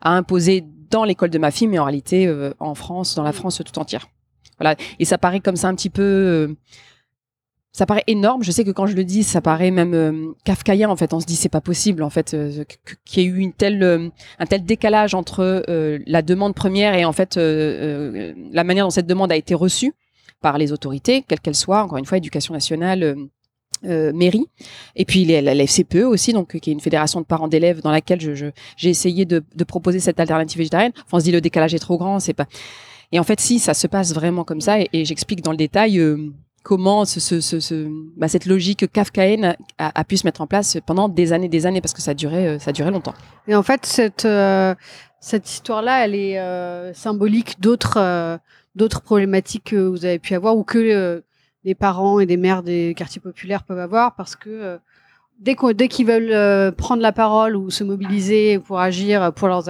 à 0.00 0.10
imposer 0.14 0.64
dans 0.90 1.04
l'école 1.04 1.30
de 1.30 1.38
ma 1.38 1.50
fille, 1.50 1.68
mais 1.68 1.78
en 1.78 1.84
réalité 1.84 2.30
en 2.60 2.74
France, 2.74 3.14
dans 3.14 3.22
la 3.22 3.32
France 3.32 3.62
tout 3.64 3.78
entière. 3.78 4.08
Voilà. 4.58 4.76
Et 4.98 5.04
ça 5.04 5.16
paraît 5.16 5.40
comme 5.40 5.56
ça 5.56 5.68
un 5.68 5.74
petit 5.74 5.88
peu 5.88 6.54
ça 7.72 7.86
paraît 7.86 8.04
énorme. 8.06 8.42
Je 8.42 8.50
sais 8.50 8.64
que 8.64 8.70
quand 8.70 8.86
je 8.86 8.94
le 8.94 9.04
dis, 9.04 9.22
ça 9.22 9.40
paraît 9.40 9.70
même 9.70 9.94
euh, 9.94 10.32
kafkaïen. 10.44 10.90
En 10.90 10.96
fait, 10.96 11.14
on 11.14 11.20
se 11.20 11.26
dit 11.26 11.36
c'est 11.36 11.48
pas 11.48 11.62
possible. 11.62 12.02
En 12.02 12.10
fait, 12.10 12.34
euh, 12.34 12.64
qu'il 13.04 13.22
y 13.22 13.26
ait 13.26 13.28
eu 13.28 13.54
euh, 13.62 14.08
un 14.38 14.46
tel 14.46 14.64
décalage 14.64 15.14
entre 15.14 15.64
la 16.06 16.22
demande 16.22 16.54
première 16.54 16.94
et 16.94 17.04
en 17.04 17.12
fait 17.12 17.36
la 17.36 18.64
manière 18.64 18.84
dont 18.84 18.90
cette 18.90 19.06
demande 19.06 19.32
a 19.32 19.36
été 19.36 19.54
reçue 19.54 19.94
par 20.40 20.58
les 20.58 20.72
autorités, 20.72 21.24
quelles 21.26 21.40
qu'elles 21.40 21.54
soient. 21.54 21.82
Encore 21.82 21.98
une 21.98 22.04
fois, 22.04 22.18
éducation 22.18 22.52
nationale. 22.52 23.16
mairie 23.84 24.46
et 24.94 25.04
puis 25.04 25.24
la, 25.24 25.66
FCPE 25.66 26.04
aussi 26.04 26.32
donc 26.32 26.56
qui 26.60 26.70
est 26.70 26.72
une 26.72 26.80
fédération 26.80 27.20
de 27.20 27.26
parents 27.26 27.48
d'élèves 27.48 27.80
dans 27.80 27.90
laquelle 27.90 28.20
j'ai 28.20 28.90
essayé 28.90 29.24
de, 29.24 29.42
proposer 29.64 29.98
cette 29.98 30.20
alternative 30.20 30.58
végétarienne 30.58 30.92
on 31.10 31.18
se 31.18 31.24
dit 31.24 31.32
le 31.32 31.40
décalage 31.40 31.74
est 31.74 31.80
trop 31.80 31.98
grand 31.98 32.20
c'est 32.20 32.32
pas 32.32 32.46
et 33.10 33.18
en 33.18 33.24
fait 33.24 33.40
si 33.40 33.58
ça 33.58 33.74
se 33.74 33.88
passe 33.88 34.14
vraiment 34.14 34.44
comme 34.44 34.60
ça 34.60 34.78
et 34.78 35.04
j'explique 35.04 35.42
dans 35.42 35.50
le 35.50 35.56
détail 35.56 36.00
comment 36.62 37.04
bah, 38.16 38.28
cette 38.28 38.46
logique 38.46 38.90
kafkaïenne 38.92 39.56
a, 39.78 40.04
pu 40.04 40.16
se 40.16 40.26
mettre 40.26 40.40
en 40.40 40.46
place 40.46 40.78
pendant 40.86 41.08
des 41.08 41.32
années, 41.32 41.48
des 41.48 41.66
années, 41.66 41.80
parce 41.80 41.94
que 41.94 42.02
ça 42.02 42.14
durait, 42.14 42.46
euh, 42.46 42.58
ça 42.58 42.72
durait 42.72 42.90
longtemps. 42.90 43.14
Et 43.48 43.54
en 43.54 43.62
fait, 43.62 43.84
cette, 43.84 44.24
euh, 44.24 44.74
cette 45.20 45.50
histoire-là, 45.50 46.04
elle 46.04 46.14
est 46.14 46.38
euh, 46.38 46.92
symbolique 46.94 47.60
d'autres 47.60 48.38
d'autres 48.74 49.02
problématiques 49.02 49.64
que 49.64 49.76
vous 49.76 50.06
avez 50.06 50.18
pu 50.18 50.34
avoir 50.34 50.56
ou 50.56 50.64
que 50.64 51.22
les 51.64 51.74
parents 51.74 52.20
et 52.20 52.26
des 52.26 52.38
mères 52.38 52.62
des 52.62 52.94
quartiers 52.96 53.20
populaires 53.20 53.64
peuvent 53.64 53.78
avoir, 53.78 54.14
parce 54.14 54.34
que 54.34 54.78
dès 55.42 55.88
qu'ils 55.88 56.06
veulent 56.06 56.32
euh, 56.32 56.70
prendre 56.70 57.02
la 57.02 57.12
parole 57.12 57.56
ou 57.56 57.70
se 57.70 57.84
mobiliser 57.84 58.58
pour 58.60 58.78
agir 58.80 59.32
pour 59.34 59.48
leurs, 59.48 59.68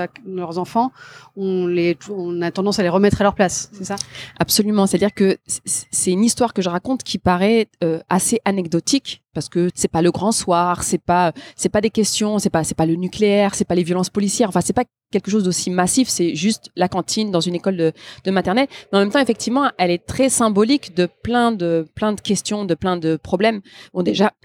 enfants, 0.59 0.93
on, 1.37 1.67
les, 1.67 1.97
a 2.43 2.51
tendance 2.51 2.79
à 2.79 2.83
les 2.83 2.89
remettre 2.89 3.21
à 3.21 3.25
leur 3.25 3.35
place, 3.35 3.71
c'est 3.73 3.85
ça? 3.85 3.97
Absolument. 4.39 4.87
C'est-à-dire 4.87 5.15
que 5.15 5.39
c'est 5.47 6.11
une 6.11 6.25
histoire 6.25 6.53
que 6.53 6.63
je 6.63 6.69
raconte 6.69 7.03
qui 7.03 7.19
paraît 7.19 7.69
euh, 7.83 8.01
assez 8.09 8.41
anecdotique 8.45 9.23
parce 9.35 9.49
que 9.49 9.71
c'est 9.75 9.89
pas 9.89 10.03
le 10.03 10.11
grand 10.11 10.33
soir, 10.33 10.83
c'est 10.83 11.03
pas 11.03 11.33
c'est 11.57 11.69
pas 11.69 11.81
des 11.81 11.91
questions, 11.91 12.39
c'est 12.39 12.51
pas 12.51 12.65
c'est 12.65 12.77
pas 12.77 12.87
le 12.87 12.95
nucléaire, 12.95 13.55
c'est 13.55 13.65
pas 13.65 13.75
les 13.75 13.83
violences 13.83 14.11
policières, 14.11 14.49
enfin 14.49 14.61
c'est 14.61 14.73
pas 14.73 14.85
quelque 15.11 15.31
chose 15.31 15.45
d'aussi 15.45 15.71
massif, 15.71 16.09
c'est 16.09 16.35
juste 16.35 16.71
la 16.75 16.89
cantine 16.89 17.31
dans 17.31 17.41
une 17.41 17.55
école 17.55 17.77
de, 17.77 18.31
maternelle. 18.31 18.67
Mais 18.91 18.99
en 18.99 19.01
même 19.03 19.11
temps, 19.11 19.21
effectivement, 19.21 19.71
elle 19.77 19.91
est 19.91 20.07
très 20.07 20.31
symbolique 20.31 20.95
de 20.95 21.07
plein 21.23 21.53
de 21.53 21.87
plein 21.95 22.13
de 22.13 22.21
questions, 22.21 22.65
de 22.65 22.75
plein 22.75 22.97
de 22.97 23.17
problèmes. 23.17 23.61
Bon 23.93 24.03
déjà 24.03 24.33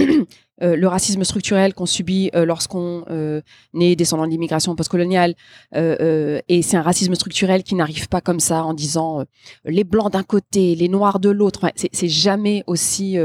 Euh, 0.64 0.76
le 0.76 0.88
racisme 0.88 1.24
structurel 1.24 1.76
qu'on 1.76 1.86
subit 1.86 2.32
euh, 2.34 2.44
lorsqu'on 2.44 3.06
euh, 3.12 3.42
est 3.80 3.96
descendant 3.96 4.26
de 4.26 4.32
l'immigration 4.32 4.76
postcoloniale. 4.76 5.36
et 5.74 6.62
c'est 6.64 6.78
un 6.78 6.82
racisme 6.82 7.14
structurel 7.14 7.64
qui 7.64 7.76
n'arrive 7.76 8.08
pas 8.10 8.22
comme 8.22 8.40
ça 8.40 8.64
en 8.64 8.74
disant 8.74 9.24
les 9.66 9.84
blancs 9.84 10.12
d'un 10.12 10.24
côté, 10.24 10.76
les 10.76 10.88
noirs 10.88 11.20
de 11.20 11.30
l'autre. 11.30 11.72
c'est 11.76 12.08
jamais 12.08 12.64
aussi 12.66 13.18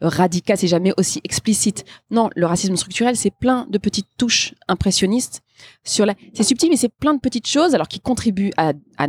radical, 0.00 0.56
c'est 0.56 0.68
jamais 0.68 0.91
aussi 0.96 1.20
explicite. 1.24 1.84
Non, 2.10 2.30
le 2.34 2.46
racisme 2.46 2.76
structurel, 2.76 3.16
c'est 3.16 3.30
plein 3.30 3.66
de 3.70 3.78
petites 3.78 4.08
touches 4.18 4.54
impressionnistes 4.68 5.42
sur 5.84 6.06
la. 6.06 6.14
C'est 6.34 6.44
subtil, 6.44 6.70
mais 6.70 6.76
c'est 6.76 6.92
plein 6.92 7.14
de 7.14 7.20
petites 7.20 7.46
choses 7.46 7.74
alors 7.74 7.88
qui 7.88 8.00
contribuent 8.00 8.52
à, 8.56 8.72
à, 8.98 9.08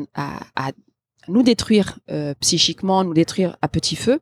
à, 0.56 0.72
nous 1.28 1.44
détruire 1.44 2.00
psychiquement, 2.42 3.04
nous 3.04 3.14
détruire 3.14 3.56
à 3.62 3.68
petit 3.68 3.96
feu, 3.96 4.20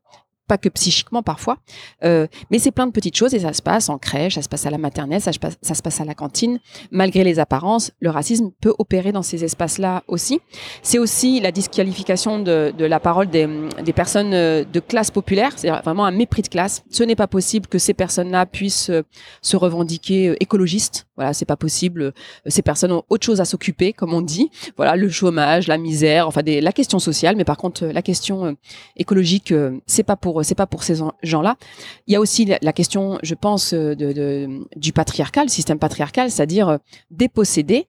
pas 0.52 0.58
que 0.58 0.68
psychiquement 0.68 1.24
parfois, 1.24 1.60
euh, 2.04 2.28
mais 2.50 2.60
c'est 2.60 2.72
plein 2.72 2.86
de 2.86 2.92
petites 2.92 3.16
choses 3.16 3.34
et 3.34 3.40
ça 3.40 3.54
se 3.54 3.62
passe 3.62 3.88
en 3.88 3.98
crèche, 3.98 4.36
ça 4.36 4.42
se 4.42 4.50
passe 4.50 4.66
à 4.66 4.70
la 4.70 4.78
maternelle, 4.78 5.22
ça 5.22 5.32
se 5.32 5.40
passe, 5.40 5.58
ça 5.62 5.76
se 5.76 5.82
passe 5.82 6.02
à 6.02 6.04
la 6.04 6.14
cantine. 6.14 6.60
Malgré 6.92 7.24
les 7.24 7.40
apparences, 7.40 7.92
le 8.02 8.10
racisme 8.10 8.52
peut 8.60 8.74
opérer 8.78 9.14
dans 9.14 9.22
ces 9.22 9.46
espaces-là 9.46 10.04
aussi. 10.10 10.42
C'est 10.84 11.00
aussi 11.00 11.40
la 11.40 11.54
disqualification 11.54 12.40
de, 12.40 12.74
la 12.78 13.00
parole 13.00 13.30
des, 13.30 13.48
personnes 13.96 14.34
euh, 14.34 14.66
de 14.66 14.82
classe 14.82 15.10
populaire, 15.10 15.54
c'est 15.56 15.70
vraiment 15.70 16.04
un 16.04 16.12
mépris 16.12 16.42
de 16.42 16.50
classe. 16.50 16.84
Ce 16.90 17.04
n'est 17.04 17.16
pas 17.16 17.28
possible 17.28 17.68
que 17.68 17.78
ces 17.78 17.94
personnes-là 17.94 18.46
puissent 18.46 18.90
euh, 18.90 19.04
se 19.42 19.56
revendiquer 19.56 20.36
écologistes. 20.42 21.08
Voilà, 21.16 21.32
c'est 21.32 21.46
pas 21.46 21.56
possible. 21.56 22.14
Ces 22.48 22.62
personnes 22.62 22.92
ont 22.92 23.04
autre 23.08 23.26
chose 23.26 23.40
à 23.40 23.46
s'occuper, 23.46 23.94
comme 23.94 24.14
on 24.14 24.22
dit. 24.22 24.50
Voilà, 24.76 24.98
le 24.98 25.08
chômage, 25.08 25.68
la 25.68 25.78
misère, 25.78 26.28
enfin 26.28 26.42
la 26.44 26.72
question 26.74 27.00
sociale, 27.00 27.38
mais 27.38 27.46
par 27.46 27.58
contre 27.58 27.86
la 27.86 28.02
question 28.02 28.58
écologique, 28.98 29.54
c'est 29.86 30.04
pas 30.04 30.16
pour 30.16 30.41
c'est 30.44 30.56
pas 30.56 30.68
pour 30.68 30.84
ces 30.84 30.96
gens-là. 31.24 31.56
Il 32.08 32.14
y 32.14 32.16
a 32.16 32.20
aussi 32.20 32.46
la 32.62 32.74
question, 32.74 33.20
je 33.24 33.36
pense, 33.36 33.74
euh, 33.74 33.96
du 34.76 34.94
patriarcal, 34.94 35.50
système 35.50 35.80
patriarcal, 35.80 36.32
c'est-à-dire 36.32 36.70
euh, 36.70 36.78
déposséder, 37.10 37.88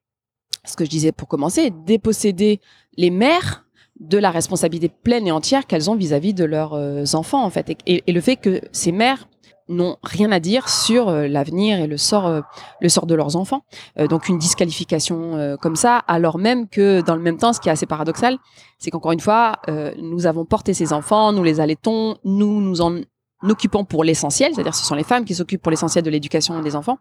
ce 0.64 0.76
que 0.76 0.84
je 0.84 0.90
disais 0.90 1.12
pour 1.12 1.28
commencer, 1.28 1.72
déposséder 1.86 2.60
les 2.96 3.10
mères 3.10 3.66
de 4.00 4.18
la 4.18 4.30
responsabilité 4.30 4.88
pleine 5.02 5.26
et 5.26 5.32
entière 5.32 5.66
qu'elles 5.66 5.90
ont 5.90 5.94
vis-à-vis 5.94 6.34
de 6.34 6.44
leurs 6.44 6.74
euh, 6.74 7.04
enfants 7.12 7.44
en 7.44 7.50
fait 7.50 7.76
et, 7.86 8.02
le 8.10 8.20
fait 8.20 8.36
que 8.36 8.60
ces 8.72 8.92
mères 8.92 9.28
n'ont 9.68 9.96
rien 10.02 10.32
à 10.32 10.40
dire 10.40 10.68
sur 10.68 11.10
l'avenir 11.10 11.78
et 11.78 11.86
le 11.86 11.96
sort, 11.96 12.42
le 12.80 12.88
sort 12.88 13.06
de 13.06 13.14
leurs 13.14 13.36
enfants. 13.36 13.64
donc 14.08 14.28
une 14.28 14.38
disqualification 14.38 15.56
comme 15.60 15.76
ça, 15.76 15.98
alors 16.08 16.38
même 16.38 16.68
que 16.68 17.00
dans 17.00 17.16
le 17.16 17.22
même 17.22 17.38
temps, 17.38 17.52
ce 17.52 17.60
qui 17.60 17.68
est 17.68 17.72
assez 17.72 17.86
paradoxal, 17.86 18.38
c'est 18.78 18.90
qu'encore 18.90 19.12
une 19.12 19.20
fois, 19.20 19.60
nous 19.98 20.26
avons 20.26 20.44
porté 20.44 20.74
ces 20.74 20.92
enfants, 20.92 21.32
nous 21.32 21.42
les 21.42 21.60
allaitons, 21.60 22.18
nous 22.24 22.60
nous 22.60 22.80
en 22.80 23.00
occupons 23.42 23.84
pour 23.84 24.04
l'essentiel, 24.04 24.54
c'est-à-dire 24.54 24.74
ce 24.74 24.84
sont 24.84 24.94
les 24.94 25.04
femmes 25.04 25.24
qui 25.24 25.34
s'occupent 25.34 25.62
pour 25.62 25.70
l'essentiel 25.70 26.04
de 26.04 26.10
l'éducation 26.10 26.60
des 26.60 26.76
enfants. 26.76 26.98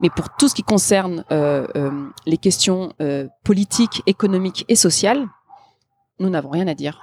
Mais 0.00 0.10
pour 0.10 0.30
tout 0.36 0.48
ce 0.48 0.54
qui 0.54 0.62
concerne 0.62 1.24
les 2.26 2.36
questions 2.38 2.92
politiques, 3.44 4.02
économiques 4.06 4.64
et 4.68 4.76
sociales, 4.76 5.26
nous 6.20 6.30
n'avons 6.30 6.50
rien 6.50 6.66
à 6.68 6.74
dire. 6.74 7.00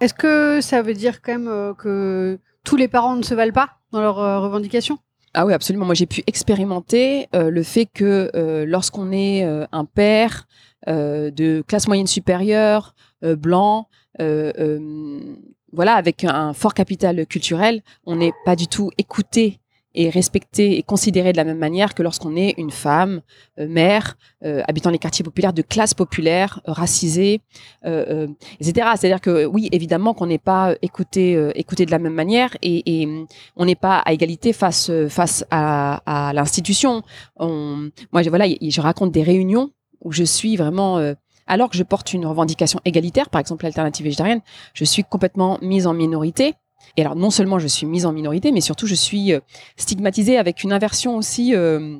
Est-ce 0.00 0.14
que 0.14 0.60
ça 0.60 0.82
veut 0.82 0.94
dire 0.94 1.22
quand 1.22 1.38
même 1.38 1.74
que 1.76 2.38
tous 2.64 2.76
les 2.76 2.88
parents 2.88 3.16
ne 3.16 3.22
se 3.22 3.34
valent 3.34 3.52
pas? 3.52 3.78
Dans 3.94 4.02
leurs 4.02 4.18
euh, 4.18 4.40
revendications? 4.40 4.98
Ah 5.32 5.46
oui, 5.46 5.52
absolument. 5.52 5.86
Moi, 5.86 5.94
j'ai 5.94 6.06
pu 6.06 6.22
expérimenter 6.26 7.28
euh, 7.34 7.50
le 7.50 7.62
fait 7.62 7.86
que 7.86 8.30
euh, 8.34 8.66
lorsqu'on 8.66 9.10
est 9.10 9.42
un 9.44 9.84
père 9.84 10.46
de 10.86 11.62
classe 11.62 11.88
moyenne 11.88 12.06
supérieure, 12.06 12.94
blanc, 13.22 13.88
voilà, 14.18 15.94
avec 15.94 16.24
un 16.24 16.52
fort 16.52 16.74
capital 16.74 17.26
culturel, 17.26 17.82
on 18.04 18.16
n'est 18.16 18.34
pas 18.44 18.54
du 18.54 18.68
tout 18.68 18.90
écouté 18.98 19.60
et 19.94 20.10
respecté 20.10 20.76
et 20.78 20.82
considéré 20.82 21.32
de 21.32 21.36
la 21.36 21.44
même 21.44 21.58
manière 21.58 21.94
que 21.94 22.02
lorsqu'on 22.02 22.36
est 22.36 22.54
une 22.58 22.70
femme, 22.70 23.22
euh, 23.58 23.68
mère, 23.68 24.16
euh, 24.44 24.62
habitant 24.66 24.90
les 24.90 24.98
quartiers 24.98 25.24
populaires 25.24 25.52
de 25.52 25.62
classe 25.62 25.94
populaire, 25.94 26.60
euh, 26.68 26.72
racisée, 26.72 27.40
etc. 27.84 28.88
C'est-à-dire 28.96 29.20
que 29.20 29.46
oui, 29.46 29.68
évidemment 29.72 30.14
qu'on 30.14 30.26
n'est 30.26 30.38
pas 30.38 30.74
écouté, 30.82 31.38
écouté 31.54 31.86
de 31.86 31.90
la 31.90 31.98
même 31.98 32.14
manière 32.14 32.56
et, 32.62 33.02
et 33.02 33.26
on 33.56 33.64
n'est 33.64 33.74
pas 33.74 33.98
à 33.98 34.12
égalité 34.12 34.52
face 34.52 34.90
face 35.08 35.44
à, 35.50 36.28
à 36.28 36.32
l'institution. 36.32 37.02
Moi, 37.38 38.22
je, 38.22 38.28
voilà, 38.28 38.46
je 38.46 38.80
raconte 38.80 39.12
des 39.12 39.22
réunions 39.22 39.70
où 40.00 40.12
je 40.12 40.24
suis 40.24 40.56
vraiment 40.56 41.14
alors 41.46 41.68
que 41.68 41.76
je 41.76 41.82
porte 41.82 42.12
une 42.12 42.26
revendication 42.26 42.80
égalitaire, 42.84 43.28
par 43.28 43.40
exemple 43.40 43.64
l'alternative 43.64 44.04
végétarienne, 44.04 44.40
je 44.72 44.84
suis 44.84 45.04
complètement 45.04 45.58
mise 45.60 45.86
en 45.86 45.94
minorité 45.94 46.54
et 46.96 47.02
alors, 47.02 47.16
non 47.16 47.30
seulement 47.30 47.58
je 47.58 47.66
suis 47.66 47.86
mise 47.86 48.06
en 48.06 48.12
minorité, 48.12 48.52
mais 48.52 48.60
surtout 48.60 48.86
je 48.86 48.94
suis 48.94 49.32
euh, 49.32 49.40
stigmatisée 49.76 50.38
avec 50.38 50.62
une 50.62 50.72
inversion 50.72 51.16
aussi 51.16 51.54
euh, 51.54 51.98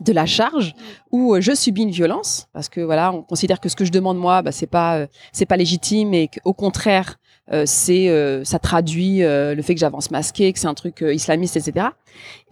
de 0.00 0.12
la 0.12 0.26
charge 0.26 0.74
où 1.10 1.34
euh, 1.34 1.40
je 1.40 1.54
subis 1.54 1.82
une 1.82 1.90
violence 1.90 2.48
parce 2.52 2.68
que 2.68 2.80
voilà, 2.80 3.12
on 3.12 3.22
considère 3.22 3.60
que 3.60 3.68
ce 3.68 3.76
que 3.76 3.84
je 3.84 3.92
demande 3.92 4.18
moi, 4.18 4.42
bah, 4.42 4.52
c'est 4.52 4.66
pas 4.66 5.06
c'est 5.32 5.46
pas 5.46 5.56
légitime 5.56 6.14
et 6.14 6.28
qu'au 6.28 6.52
contraire, 6.52 7.18
c'est 7.66 8.42
ça 8.44 8.58
traduit 8.58 9.18
le 9.18 9.60
fait 9.62 9.74
que 9.74 9.80
j'avance 9.80 10.10
masqué, 10.10 10.52
que 10.52 10.58
c'est 10.58 10.68
un 10.68 10.74
truc 10.74 11.04
islamiste, 11.06 11.56
etc. 11.56 11.88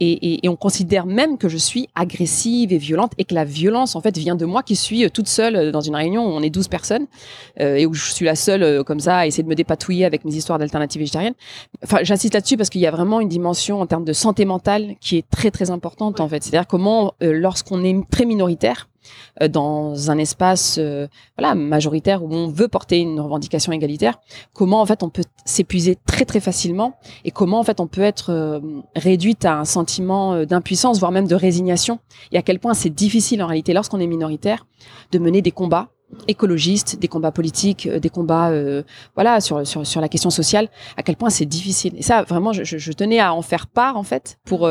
Et, 0.01 0.41
on 0.49 0.57
considère 0.57 1.07
même 1.07 1.39
que 1.39 1.49
je 1.49 1.57
suis 1.57 1.89
agressive 1.95 2.73
et 2.73 2.79
violente 2.79 3.13
et 3.19 3.25
que 3.25 3.35
la 3.35 3.45
violence 3.45 3.95
en 3.95 4.01
fait 4.01 4.17
vient 4.17 4.35
de 4.35 4.45
moi 4.45 4.63
qui 4.63 4.75
suis 4.75 5.09
toute 5.11 5.29
seule 5.29 5.71
dans 5.71 5.81
une 5.81 5.95
réunion 5.95 6.27
où 6.27 6.31
on 6.31 6.43
est 6.43 6.51
12 6.51 6.69
personnes 6.69 7.07
et 7.59 7.87
où 7.87 7.95
je 7.95 8.11
suis 8.11 8.25
la 8.25 8.35
seule 8.35 8.83
comme 8.85 8.99
ça 8.99 9.19
à 9.19 9.27
essayer 9.27 9.43
de 9.43 9.49
me 9.49 9.55
dépatouiller 9.55 10.05
avec 10.05 10.25
mes 10.25 10.35
histoires 10.35 10.59
d'alternatives 10.59 11.01
végétariennes. 11.01 11.35
Enfin, 11.85 11.99
j'insiste 12.03 12.35
là-dessus 12.35 12.57
parce 12.57 12.71
qu'il 12.71 12.81
y 12.81 12.87
a 12.87 12.91
vraiment 12.91 13.21
une 13.21 13.29
dimension 13.29 13.81
en 13.81 13.87
termes 13.87 14.05
de 14.05 14.13
santé 14.13 14.45
mentale 14.45 14.97
qui 15.01 15.19
est 15.19 15.29
très 15.29 15.51
très 15.51 15.71
importante 15.71 16.21
en 16.21 16.29
fait. 16.29 16.43
C'est-à-dire 16.43 16.67
comment 16.67 17.15
lorsqu'on 17.21 17.85
est 17.85 17.97
très 18.11 18.25
minoritaire, 18.25 18.89
euh, 19.41 19.49
dans 19.49 20.11
un 20.11 20.19
espace 20.19 20.77
euh, 20.79 21.07
voilà 21.39 21.55
majoritaire 21.55 22.23
où 22.23 22.33
on 22.33 22.49
veut 22.49 22.69
porter 22.69 22.99
une 22.99 23.21
revendication 23.21 23.73
égalitaire, 23.73 24.19
comment 24.53 24.81
en 24.81 24.87
fait 24.87 25.03
on 25.03 25.09
peut 25.09 25.25
s'épuiser 25.45 25.97
très 26.07 26.25
très 26.25 26.41
facilement 26.41 26.99
et 27.25 27.31
comment 27.31 27.59
en 27.61 27.63
fait 27.63 27.81
on 27.81 27.87
peut 27.87 28.03
être 28.03 28.31
euh, 28.31 28.61
réduite 28.97 29.45
à 29.45 29.50
un 29.59 29.65
sentiment 29.65 30.45
d'impuissance 30.45 30.99
voire 30.99 31.13
même 31.13 31.27
de 31.27 31.35
résignation 31.35 31.99
et 32.33 32.39
à 32.39 32.43
quel 32.43 32.59
point 32.59 32.75
c'est 32.75 32.91
difficile 32.91 33.43
en 33.43 33.47
réalité 33.47 33.73
lorsqu'on 33.73 34.01
est 34.01 34.07
minoritaire 34.07 34.67
de 35.13 35.19
mener 35.19 35.43
des 35.43 35.51
combats 35.51 35.89
écologistes, 36.27 36.99
des 36.99 37.09
combats 37.09 37.31
politiques, 37.31 37.89
des 37.89 38.11
combats 38.11 38.53
voilà 39.15 39.41
sur, 39.41 39.67
sur, 39.67 39.87
sur 39.87 40.01
la 40.01 40.09
question 40.09 40.31
sociale, 40.31 40.69
à 40.97 41.03
quel 41.03 41.17
point 41.17 41.31
c'est 41.31 41.47
difficile. 41.47 41.95
Et 41.97 42.03
ça, 42.03 42.25
vraiment, 42.25 42.53
je, 42.53 42.93
tenais 42.93 43.21
à 43.21 43.33
en 43.33 43.43
faire 43.43 43.69
part 43.69 43.97
en 43.97 44.03
fait 44.03 44.39
pour 44.45 44.69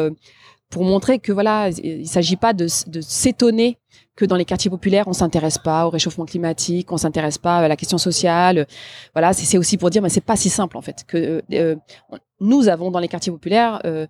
pour 0.69 0.83
montrer 0.83 1.19
que 1.19 1.31
voilà, 1.31 1.69
il 1.69 2.07
s'agit 2.07 2.35
pas 2.35 2.53
de, 2.53 2.67
s'étonner 2.67 3.77
que 4.15 4.25
dans 4.25 4.35
les 4.35 4.45
quartiers 4.45 4.69
populaires, 4.69 5.07
on 5.07 5.13
s'intéresse 5.13 5.57
pas 5.57 5.87
au 5.87 5.89
réchauffement 5.89 6.25
climatique, 6.25 6.91
on 6.91 6.97
s'intéresse 6.97 7.37
pas 7.37 7.59
à 7.59 7.67
la 7.67 7.75
question 7.75 7.97
sociale. 7.97 8.67
Voilà, 9.13 9.33
c'est 9.33 9.57
aussi 9.57 9.77
pour 9.77 9.89
dire, 9.89 10.01
mais 10.01 10.09
c'est 10.09 10.21
pas 10.21 10.35
si 10.35 10.49
simple 10.49 10.77
en 10.77 10.81
fait. 10.81 11.05
Que 11.07 11.41
euh, 11.53 11.75
nous 12.39 12.67
avons 12.67 12.91
dans 12.91 12.99
les 12.99 13.07
quartiers 13.07 13.31
populaires, 13.31 13.81
euh, 13.85 14.05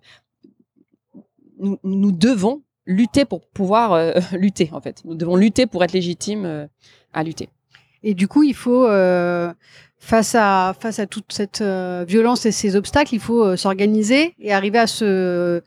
nous, 1.60 2.12
devons 2.12 2.62
lutter 2.86 3.24
pour 3.24 3.46
pouvoir 3.48 3.92
euh, 3.92 4.12
lutter 4.32 4.70
en 4.72 4.80
fait. 4.80 5.02
Nous 5.04 5.14
devons 5.14 5.36
lutter 5.36 5.66
pour 5.66 5.84
être 5.84 5.92
légitimes 5.92 6.68
à 7.12 7.22
lutter. 7.22 7.48
Et 8.02 8.14
du 8.14 8.28
coup, 8.28 8.42
il 8.42 8.54
faut 8.54 8.86
face 9.98 10.34
à 10.34 10.74
face 10.80 10.98
à 10.98 11.06
toute 11.06 11.32
cette 11.32 11.62
violence 11.62 12.46
et 12.46 12.52
ces 12.52 12.76
obstacles, 12.76 13.14
il 13.14 13.20
faut 13.20 13.56
s'organiser 13.56 14.34
et 14.38 14.52
arriver 14.52 14.78
à 14.78 14.86
se 14.86 15.62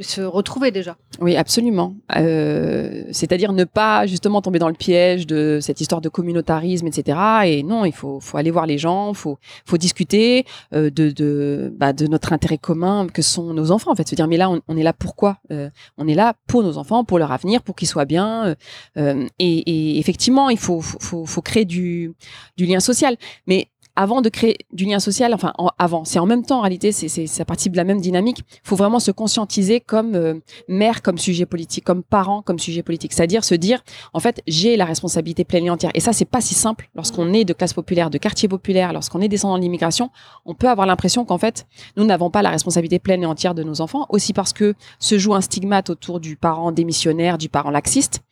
se 0.00 0.20
retrouver 0.20 0.70
déjà. 0.70 0.96
Oui, 1.20 1.36
absolument. 1.36 1.94
Euh, 2.16 3.04
c'est-à-dire 3.12 3.52
ne 3.52 3.64
pas 3.64 4.06
justement 4.06 4.42
tomber 4.42 4.58
dans 4.58 4.68
le 4.68 4.74
piège 4.74 5.26
de 5.26 5.58
cette 5.60 5.80
histoire 5.80 6.00
de 6.00 6.08
communautarisme, 6.08 6.86
etc. 6.86 7.18
Et 7.46 7.62
non, 7.62 7.84
il 7.84 7.92
faut, 7.92 8.20
faut 8.20 8.36
aller 8.36 8.50
voir 8.50 8.66
les 8.66 8.78
gens, 8.78 9.14
faut, 9.14 9.38
faut 9.64 9.78
discuter 9.78 10.44
euh, 10.74 10.90
de, 10.90 11.10
de, 11.10 11.72
bah, 11.76 11.92
de 11.92 12.06
notre 12.06 12.32
intérêt 12.32 12.58
commun 12.58 13.06
que 13.12 13.22
sont 13.22 13.52
nos 13.54 13.70
enfants. 13.70 13.92
En 13.92 13.94
fait, 13.94 14.08
se 14.08 14.14
dire 14.14 14.28
mais 14.28 14.36
là, 14.36 14.50
on, 14.68 14.76
est 14.76 14.82
là 14.82 14.92
pourquoi 14.92 15.38
euh, 15.50 15.70
On 15.98 16.06
est 16.08 16.14
là 16.14 16.34
pour 16.46 16.62
nos 16.62 16.78
enfants, 16.78 17.04
pour 17.04 17.18
leur 17.18 17.32
avenir, 17.32 17.62
pour 17.62 17.74
qu'ils 17.74 17.88
soient 17.88 18.04
bien. 18.04 18.54
Et, 18.96 19.28
et, 19.38 19.98
effectivement, 19.98 20.50
il 20.50 20.58
faut, 20.58 20.80
faut, 20.80 21.26
faut 21.26 21.42
créer 21.42 21.64
du, 21.64 22.12
du 22.56 22.66
lien 22.66 22.80
social. 22.80 23.16
Mais 23.46 23.68
avant 23.94 24.22
de 24.22 24.28
créer 24.28 24.56
du 24.72 24.84
lien 24.84 24.98
social, 24.98 25.34
enfin 25.34 25.52
avant, 25.78 26.04
c'est 26.04 26.18
en 26.18 26.26
même 26.26 26.44
temps 26.44 26.58
en 26.58 26.60
réalité, 26.62 26.92
c'est 26.92 27.08
c'est 27.08 27.26
ça 27.26 27.44
participe 27.44 27.72
de 27.72 27.76
la 27.76 27.84
même 27.84 28.00
dynamique. 28.00 28.38
Il 28.38 28.68
faut 28.68 28.76
vraiment 28.76 29.00
se 29.00 29.10
conscientiser 29.10 29.80
comme 29.80 30.14
euh, 30.14 30.34
mère, 30.68 31.02
comme 31.02 31.18
sujet 31.18 31.44
politique, 31.46 31.84
comme 31.84 32.02
parent, 32.02 32.42
comme 32.42 32.58
sujet 32.58 32.82
politique. 32.82 33.12
C'est-à-dire 33.12 33.44
se 33.44 33.54
dire, 33.54 33.82
en 34.14 34.20
fait, 34.20 34.42
j'ai 34.46 34.76
la 34.76 34.86
responsabilité 34.86 35.44
pleine 35.44 35.66
et 35.66 35.70
entière. 35.70 35.90
Et 35.94 36.00
ça, 36.00 36.12
c'est 36.12 36.24
pas 36.24 36.40
si 36.40 36.54
simple 36.54 36.88
lorsqu'on 36.94 37.32
est 37.34 37.44
de 37.44 37.52
classe 37.52 37.74
populaire, 37.74 38.08
de 38.08 38.18
quartier 38.18 38.48
populaire, 38.48 38.92
lorsqu'on 38.92 39.20
est 39.20 39.28
descendant 39.28 39.58
de 39.58 39.62
l'immigration. 39.62 40.10
On 40.46 40.54
peut 40.54 40.68
avoir 40.68 40.86
l'impression 40.86 41.24
qu'en 41.24 41.38
fait, 41.38 41.66
nous 41.96 42.04
n'avons 42.04 42.30
pas 42.30 42.42
la 42.42 42.50
responsabilité 42.50 42.98
pleine 42.98 43.22
et 43.22 43.26
entière 43.26 43.54
de 43.54 43.62
nos 43.62 43.80
enfants, 43.80 44.06
aussi 44.08 44.32
parce 44.32 44.52
que 44.52 44.74
se 44.98 45.18
joue 45.18 45.34
un 45.34 45.40
stigmate 45.40 45.90
autour 45.90 46.20
du 46.20 46.36
parent 46.36 46.72
démissionnaire, 46.72 47.36
du 47.36 47.48
parent 47.48 47.70
laxiste. 47.70 48.22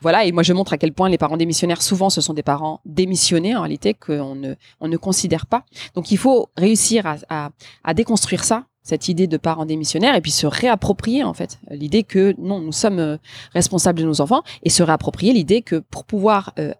Voilà. 0.00 0.24
Et 0.24 0.32
moi, 0.32 0.42
je 0.42 0.52
montre 0.52 0.72
à 0.72 0.78
quel 0.78 0.92
point 0.92 1.08
les 1.08 1.18
parents 1.18 1.36
démissionnaires, 1.36 1.82
souvent, 1.82 2.10
ce 2.10 2.20
sont 2.20 2.34
des 2.34 2.42
parents 2.42 2.80
démissionnés 2.84 3.56
en 3.56 3.62
réalité 3.62 3.94
qu'on 3.94 4.34
ne 4.34 4.54
on 4.80 4.88
ne 4.88 4.96
considère 4.96 5.46
pas. 5.46 5.64
Donc 5.94 6.10
il 6.10 6.18
faut 6.18 6.50
réussir 6.56 7.06
à, 7.06 7.50
à, 7.84 7.94
déconstruire 7.94 8.44
ça 8.44 8.64
cette 8.82 9.08
idée 9.08 9.26
de 9.26 9.36
parents 9.36 9.66
démissionnaires 9.66 10.14
et 10.14 10.20
puis 10.20 10.30
se 10.30 10.46
réapproprier 10.46 11.22
en 11.22 11.34
fait 11.34 11.58
l'idée 11.70 12.04
que 12.04 12.34
non 12.38 12.60
nous 12.60 12.72
sommes 12.72 13.00
euh, 13.00 13.16
responsables 13.52 13.98
de 14.00 14.04
nos 14.04 14.22
enfants 14.22 14.42
et 14.62 14.70
se 14.70 14.82
réapproprier 14.82 15.34
l'idée 15.34 15.60
que 15.60 15.76
pour 15.76 16.04
pouvoir 16.04 16.54
euh, 16.58 16.72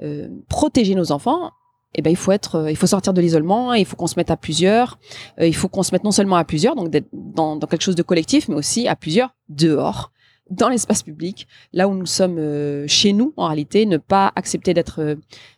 euh, 0.00 0.28
protéger 0.48 0.94
nos 0.94 1.12
enfants 1.12 1.50
eh 1.94 2.00
ben 2.00 2.08
il 2.08 2.16
faut 2.16 2.32
être 2.32 2.70
il 2.70 2.76
faut 2.76 2.86
sortir 2.86 3.12
de 3.12 3.20
l'isolement 3.20 3.74
il 3.74 3.84
faut 3.84 3.96
qu'on 3.96 4.06
se 4.06 4.14
mette 4.16 4.30
à 4.30 4.38
plusieurs 4.38 4.98
il 5.38 5.54
faut 5.54 5.68
qu'on 5.68 5.82
se 5.82 5.92
mette 5.92 6.04
non 6.04 6.10
seulement 6.10 6.36
à 6.36 6.44
plusieurs 6.44 6.74
donc 6.74 6.90
dans, 7.12 7.56
dans 7.56 7.66
quelque 7.66 7.82
chose 7.82 7.96
de 7.96 8.02
collectif 8.02 8.48
mais 8.48 8.54
aussi 8.54 8.88
à 8.88 8.96
plusieurs 8.96 9.34
dehors 9.50 10.12
dans 10.50 10.68
l'espace 10.68 11.02
public, 11.02 11.48
là 11.72 11.88
où 11.88 11.94
nous 11.94 12.06
sommes 12.06 12.38
euh, 12.38 12.86
chez 12.86 13.12
nous, 13.12 13.32
en 13.36 13.46
réalité, 13.46 13.84
ne 13.86 13.96
pas 13.96 14.32
accepter 14.36 14.74
d'être 14.74 15.00
euh, 15.00 15.14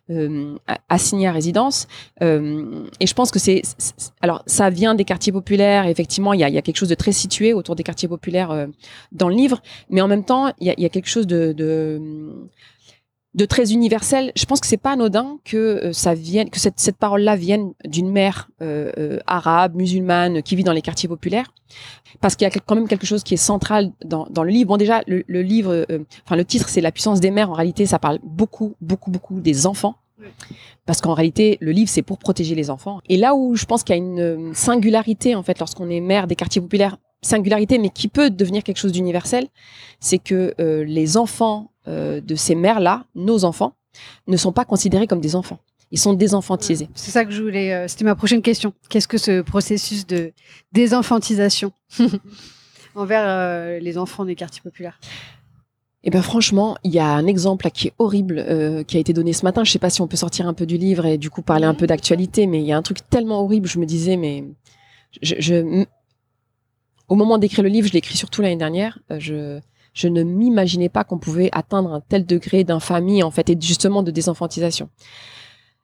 euh 0.09 0.55
assigné 0.89 1.27
à 1.27 1.31
résidence. 1.31 1.87
Euh, 2.21 2.87
et 2.99 3.05
je 3.05 3.13
pense 3.13 3.29
que 3.31 3.39
c'est, 3.39 3.61
alors 4.21 4.43
ça 4.47 4.69
vient 4.69 4.95
des 4.95 5.05
quartiers 5.05 5.31
populaires. 5.31 5.85
Effectivement, 5.85 6.33
il 6.33 6.39
y 6.39 6.43
a, 6.43 6.49
y 6.49 6.57
a, 6.57 6.61
quelque 6.61 6.77
chose 6.77 6.89
de 6.89 6.95
très 6.95 7.11
situé 7.11 7.53
autour 7.53 7.75
des 7.75 7.83
quartiers 7.83 8.07
populaires 8.07 8.67
dans 9.11 9.29
le 9.29 9.35
livre, 9.35 9.61
mais 9.89 10.01
en 10.01 10.07
même 10.07 10.25
temps, 10.25 10.51
il 10.59 10.67
y 10.67 10.69
a, 10.71 10.73
y 10.77 10.85
a, 10.85 10.89
quelque 10.89 11.09
chose 11.09 11.27
de, 11.27 11.53
de 11.53 12.49
de 13.35 13.45
très 13.45 13.73
universel. 13.73 14.31
Je 14.35 14.45
pense 14.45 14.59
que 14.59 14.67
c'est 14.67 14.77
pas 14.77 14.93
anodin 14.93 15.37
que 15.45 15.57
euh, 15.57 15.93
ça 15.93 16.13
vienne, 16.13 16.49
que 16.49 16.59
cette, 16.59 16.79
cette 16.79 16.97
parole-là 16.97 17.35
vienne 17.35 17.73
d'une 17.85 18.09
mère 18.09 18.49
euh, 18.61 18.91
euh, 18.97 19.19
arabe, 19.27 19.75
musulmane, 19.75 20.41
qui 20.41 20.55
vit 20.55 20.63
dans 20.63 20.73
les 20.73 20.81
quartiers 20.81 21.07
populaires, 21.07 21.53
parce 22.21 22.35
qu'il 22.35 22.45
y 22.45 22.51
a 22.51 22.59
quand 22.59 22.75
même 22.75 22.87
quelque 22.87 23.05
chose 23.05 23.23
qui 23.23 23.35
est 23.35 23.37
central 23.37 23.91
dans, 24.03 24.27
dans 24.31 24.43
le 24.43 24.49
livre. 24.49 24.69
Bon, 24.69 24.77
déjà, 24.77 25.03
le, 25.05 25.23
le 25.27 25.41
livre, 25.43 25.85
enfin 26.25 26.35
le 26.35 26.45
titre, 26.45 26.69
c'est 26.69 26.81
la 26.81 26.91
puissance 26.91 27.19
des 27.19 27.29
mères. 27.29 27.51
En 27.51 27.53
réalité, 27.53 27.85
ça 27.85 27.99
parle 27.99 28.19
beaucoup, 28.23 28.75
beaucoup, 28.81 29.11
beaucoup 29.11 29.39
des 29.39 29.67
enfants. 29.67 29.95
Parce 30.85 30.99
qu'en 30.99 31.13
réalité, 31.13 31.57
le 31.61 31.71
livre, 31.71 31.89
c'est 31.89 32.01
pour 32.01 32.17
protéger 32.17 32.55
les 32.55 32.69
enfants. 32.71 32.99
Et 33.07 33.15
là 33.15 33.35
où 33.35 33.55
je 33.55 33.65
pense 33.65 33.83
qu'il 33.83 33.95
y 33.95 33.99
a 33.99 34.01
une 34.01 34.53
singularité, 34.53 35.35
en 35.35 35.43
fait, 35.43 35.59
lorsqu'on 35.59 35.89
est 35.89 36.01
mère 36.01 36.25
des 36.25 36.35
quartiers 36.35 36.61
populaires, 36.61 36.97
singularité, 37.21 37.77
mais 37.77 37.89
qui 37.89 38.07
peut 38.07 38.29
devenir 38.29 38.63
quelque 38.63 38.77
chose 38.77 38.91
d'universel, 38.91 39.47
c'est 39.99 40.19
que 40.19 40.53
les 40.85 41.17
enfants 41.17 41.71
euh, 41.89 42.21
de 42.21 42.35
ces 42.35 42.53
mères-là, 42.53 43.05
nos 43.15 43.45
enfants, 43.45 43.73
ne 44.27 44.37
sont 44.37 44.51
pas 44.51 44.63
considérés 44.63 45.07
comme 45.07 45.21
des 45.21 45.35
enfants. 45.35 45.59
Ils 45.91 45.97
sont 45.97 46.13
désenfantisés. 46.13 46.87
C'est 46.93 47.09
ça 47.09 47.25
que 47.25 47.31
je 47.31 47.41
voulais. 47.41 47.73
Euh, 47.73 47.87
c'était 47.87 48.03
ma 48.03 48.13
prochaine 48.13 48.43
question. 48.43 48.73
Qu'est-ce 48.89 49.07
que 49.07 49.17
ce 49.17 49.41
processus 49.41 50.05
de 50.05 50.33
désenfantisation 50.71 51.71
envers 52.95 53.23
euh, 53.25 53.79
les 53.79 53.97
enfants 53.97 54.23
des 54.23 54.35
quartiers 54.35 54.61
populaires? 54.61 54.99
Eh 56.03 56.11
ben 56.11 56.21
franchement, 56.21 56.77
il 56.83 56.91
y 56.93 56.99
a 56.99 57.07
un 57.07 57.25
exemple 57.25 57.69
qui 57.71 57.87
est 57.87 57.93
horrible 57.97 58.45
qui 58.85 58.95
a 58.95 58.99
été 58.99 59.11
donné 59.11 59.33
ce 59.33 59.43
matin. 59.43 59.63
Je 59.63 59.71
sais 59.71 59.79
pas 59.79 59.89
si 59.89 59.99
on 60.01 60.07
peut 60.07 60.15
sortir 60.15 60.47
un 60.47 60.53
peu 60.53 60.65
du 60.65 60.77
livre 60.77 61.05
et 61.05 61.17
du 61.17 61.29
coup 61.29 61.41
parler 61.41 61.65
un 61.65 61.73
peu 61.73 61.87
d'actualité, 61.87 62.45
mais 62.45 62.59
il 62.59 62.65
y 62.65 62.71
a 62.71 62.77
un 62.77 62.81
truc 62.81 62.99
tellement 63.09 63.41
horrible. 63.41 63.67
Je 63.67 63.79
me 63.79 63.85
disais, 63.85 64.15
mais 64.15 64.45
je, 65.21 65.81
au 67.09 67.15
moment 67.15 67.37
d'écrire 67.37 67.63
le 67.63 67.69
livre, 67.69 67.87
je 67.87 67.93
l'ai 67.93 67.99
écrit 67.99 68.17
surtout 68.17 68.41
l'année 68.41 68.55
dernière. 68.55 68.99
je 69.17 69.59
je 69.93 70.07
ne 70.07 70.23
m'imaginais 70.23 70.87
pas 70.87 71.03
qu'on 71.03 71.17
pouvait 71.17 71.49
atteindre 71.51 71.91
un 71.93 71.99
tel 71.99 72.25
degré 72.25 72.63
d'infamie 72.63 73.23
en 73.23 73.31
fait 73.31 73.49
et 73.49 73.57
justement 73.59 74.03
de 74.03 74.11
désenfantisation. 74.11 74.89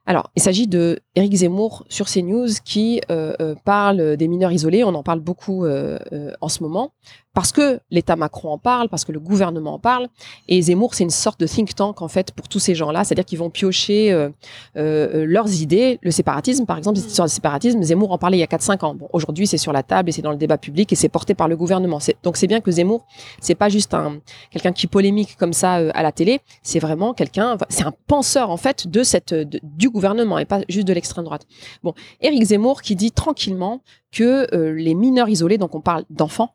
Alors, 0.08 0.30
il 0.36 0.42
s'agit 0.42 0.68
de 0.68 1.00
Éric 1.16 1.34
Zemmour 1.34 1.84
sur 1.88 2.06
CNews 2.06 2.48
qui 2.64 3.00
euh, 3.10 3.34
euh, 3.40 3.56
parle 3.64 4.16
des 4.16 4.28
mineurs 4.28 4.52
isolés. 4.52 4.84
On 4.84 4.94
en 4.94 5.02
parle 5.02 5.18
beaucoup 5.18 5.64
euh, 5.64 5.98
en 6.40 6.48
ce 6.48 6.62
moment 6.62 6.92
parce 7.36 7.52
que 7.52 7.80
l'État 7.90 8.16
Macron 8.16 8.48
en 8.48 8.56
parle, 8.56 8.88
parce 8.88 9.04
que 9.04 9.12
le 9.12 9.20
gouvernement 9.20 9.74
en 9.74 9.78
parle. 9.78 10.08
Et 10.48 10.62
Zemmour, 10.62 10.94
c'est 10.94 11.04
une 11.04 11.10
sorte 11.10 11.38
de 11.38 11.46
think 11.46 11.74
tank 11.74 12.00
en 12.00 12.08
fait 12.08 12.32
pour 12.32 12.48
tous 12.48 12.60
ces 12.60 12.74
gens-là, 12.74 13.04
c'est-à-dire 13.04 13.26
qu'ils 13.26 13.38
vont 13.38 13.50
piocher 13.50 14.10
euh, 14.10 14.30
euh, 14.78 15.26
leurs 15.26 15.60
idées. 15.60 15.98
Le 16.00 16.10
séparatisme, 16.10 16.64
par 16.64 16.78
exemple, 16.78 16.96
cette 16.96 17.10
histoire 17.10 17.28
de 17.28 17.30
séparatisme, 17.30 17.82
Zemmour 17.82 18.10
en 18.10 18.16
parlait 18.16 18.38
il 18.38 18.40
y 18.40 18.42
a 18.42 18.46
4-5 18.46 18.86
ans. 18.86 18.94
Bon, 18.94 19.10
aujourd'hui, 19.12 19.46
c'est 19.46 19.58
sur 19.58 19.74
la 19.74 19.82
table 19.82 20.08
et 20.08 20.12
c'est 20.12 20.22
dans 20.22 20.30
le 20.30 20.38
débat 20.38 20.56
public 20.56 20.90
et 20.90 20.96
c'est 20.96 21.10
porté 21.10 21.34
par 21.34 21.46
le 21.46 21.58
gouvernement. 21.58 21.98
Donc 22.22 22.38
c'est 22.38 22.46
bien 22.46 22.62
que 22.62 22.70
Zemmour, 22.70 23.04
c'est 23.42 23.54
pas 23.54 23.68
juste 23.68 23.92
un 23.92 24.20
quelqu'un 24.50 24.72
qui 24.72 24.86
polémique 24.86 25.36
comme 25.36 25.52
ça 25.52 25.76
euh, 25.76 25.90
à 25.92 26.02
la 26.02 26.12
télé, 26.12 26.40
c'est 26.62 26.78
vraiment 26.78 27.12
quelqu'un, 27.12 27.58
c'est 27.68 27.84
un 27.84 27.92
penseur 28.06 28.48
en 28.48 28.56
fait 28.56 28.88
de 28.88 29.02
cette 29.02 29.34
du 29.62 29.90
gouvernement 29.90 30.38
et 30.38 30.46
pas 30.46 30.62
juste 30.70 30.88
de 30.88 30.94
l'extrême 30.94 31.26
droite. 31.26 31.46
Bon, 31.82 31.92
Éric 32.22 32.44
Zemmour 32.44 32.80
qui 32.80 32.96
dit 32.96 33.12
tranquillement 33.12 33.82
que 34.10 34.48
les 34.72 34.94
mineurs 34.94 35.28
isolés, 35.28 35.58
donc 35.58 35.74
on 35.74 35.82
parle 35.82 36.04
d'enfants 36.08 36.54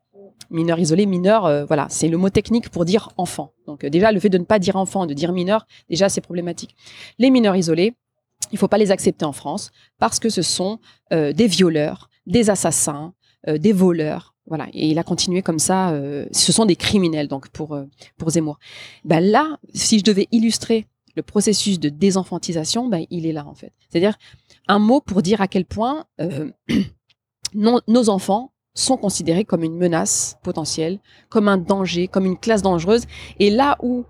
mineur 0.50 0.80
isolé, 0.80 1.06
mineur, 1.06 1.46
euh, 1.46 1.66
voilà, 1.66 1.88
c'est 1.90 2.08
le 2.08 2.18
mot 2.18 2.30
technique 2.30 2.70
pour 2.70 2.86
dire 2.86 3.10
enfant. 3.18 3.54
Donc 3.68 3.84
euh, 3.84 3.90
déjà, 3.90 4.12
le 4.12 4.20
fait 4.20 4.30
de 4.30 4.38
ne 4.38 4.44
pas 4.44 4.60
dire 4.60 4.76
enfant, 4.76 5.06
de 5.06 5.14
dire 5.14 5.32
mineur, 5.32 5.66
déjà 5.90 6.10
c'est 6.10 6.22
problématique. 6.22 6.76
Les 7.20 7.30
mineurs 7.30 7.56
isolés, 7.56 7.94
il 8.52 8.58
faut 8.58 8.68
pas 8.68 8.78
les 8.78 8.92
accepter 8.92 9.26
en 9.26 9.32
France 9.32 9.72
parce 10.00 10.20
que 10.20 10.30
ce 10.30 10.42
sont 10.42 10.80
euh, 11.14 11.34
des 11.34 11.48
violeurs, 11.48 12.10
des 12.26 12.50
assassins, 12.50 13.14
des 13.48 13.74
voleurs. 13.74 14.36
Voilà, 14.46 14.68
et 14.74 14.88
il 14.90 15.00
a 15.00 15.04
continué 15.04 15.42
comme 15.42 15.58
ça. 15.58 16.00
ce 16.32 16.52
sont 16.52 16.66
des 16.66 16.76
criminels, 16.76 17.28
donc 17.28 17.50
pour 17.50 17.80
pour 18.18 18.30
Zemmour. 18.30 18.60
Ben 19.04 19.20
là, 19.20 19.58
si 19.74 19.98
je 19.98 20.04
devais 20.04 20.28
illustrer 20.32 20.86
le 21.16 21.24
processus 21.24 21.80
de 21.80 21.90
désenfantisation, 21.90 22.88
ben 22.88 23.06
il 23.10 23.26
est 23.26 23.32
là 23.32 23.48
en 23.48 23.56
fait. 23.56 23.72
C'est-à-dire 23.90 24.16
un 24.68 24.78
mot 24.78 25.02
pour 25.02 25.24
dire 25.24 25.42
à 25.42 25.48
quel 25.48 25.66
point 25.66 26.06
nos 27.56 28.10
enfants 28.10 28.51
sont 28.74 28.98
considérés 28.98 29.46
comme 29.46 29.64
une 29.64 29.78
menace 29.78 30.38
potentielle, 30.44 31.00
comme 31.30 31.48
un 31.48 31.58
danger, 31.58 32.08
comme 32.08 32.26
une 32.26 32.38
classe 32.38 32.62
dangereuse. 32.62 33.06
Et 33.40 33.50
là 33.50 33.78
où, 33.82 34.06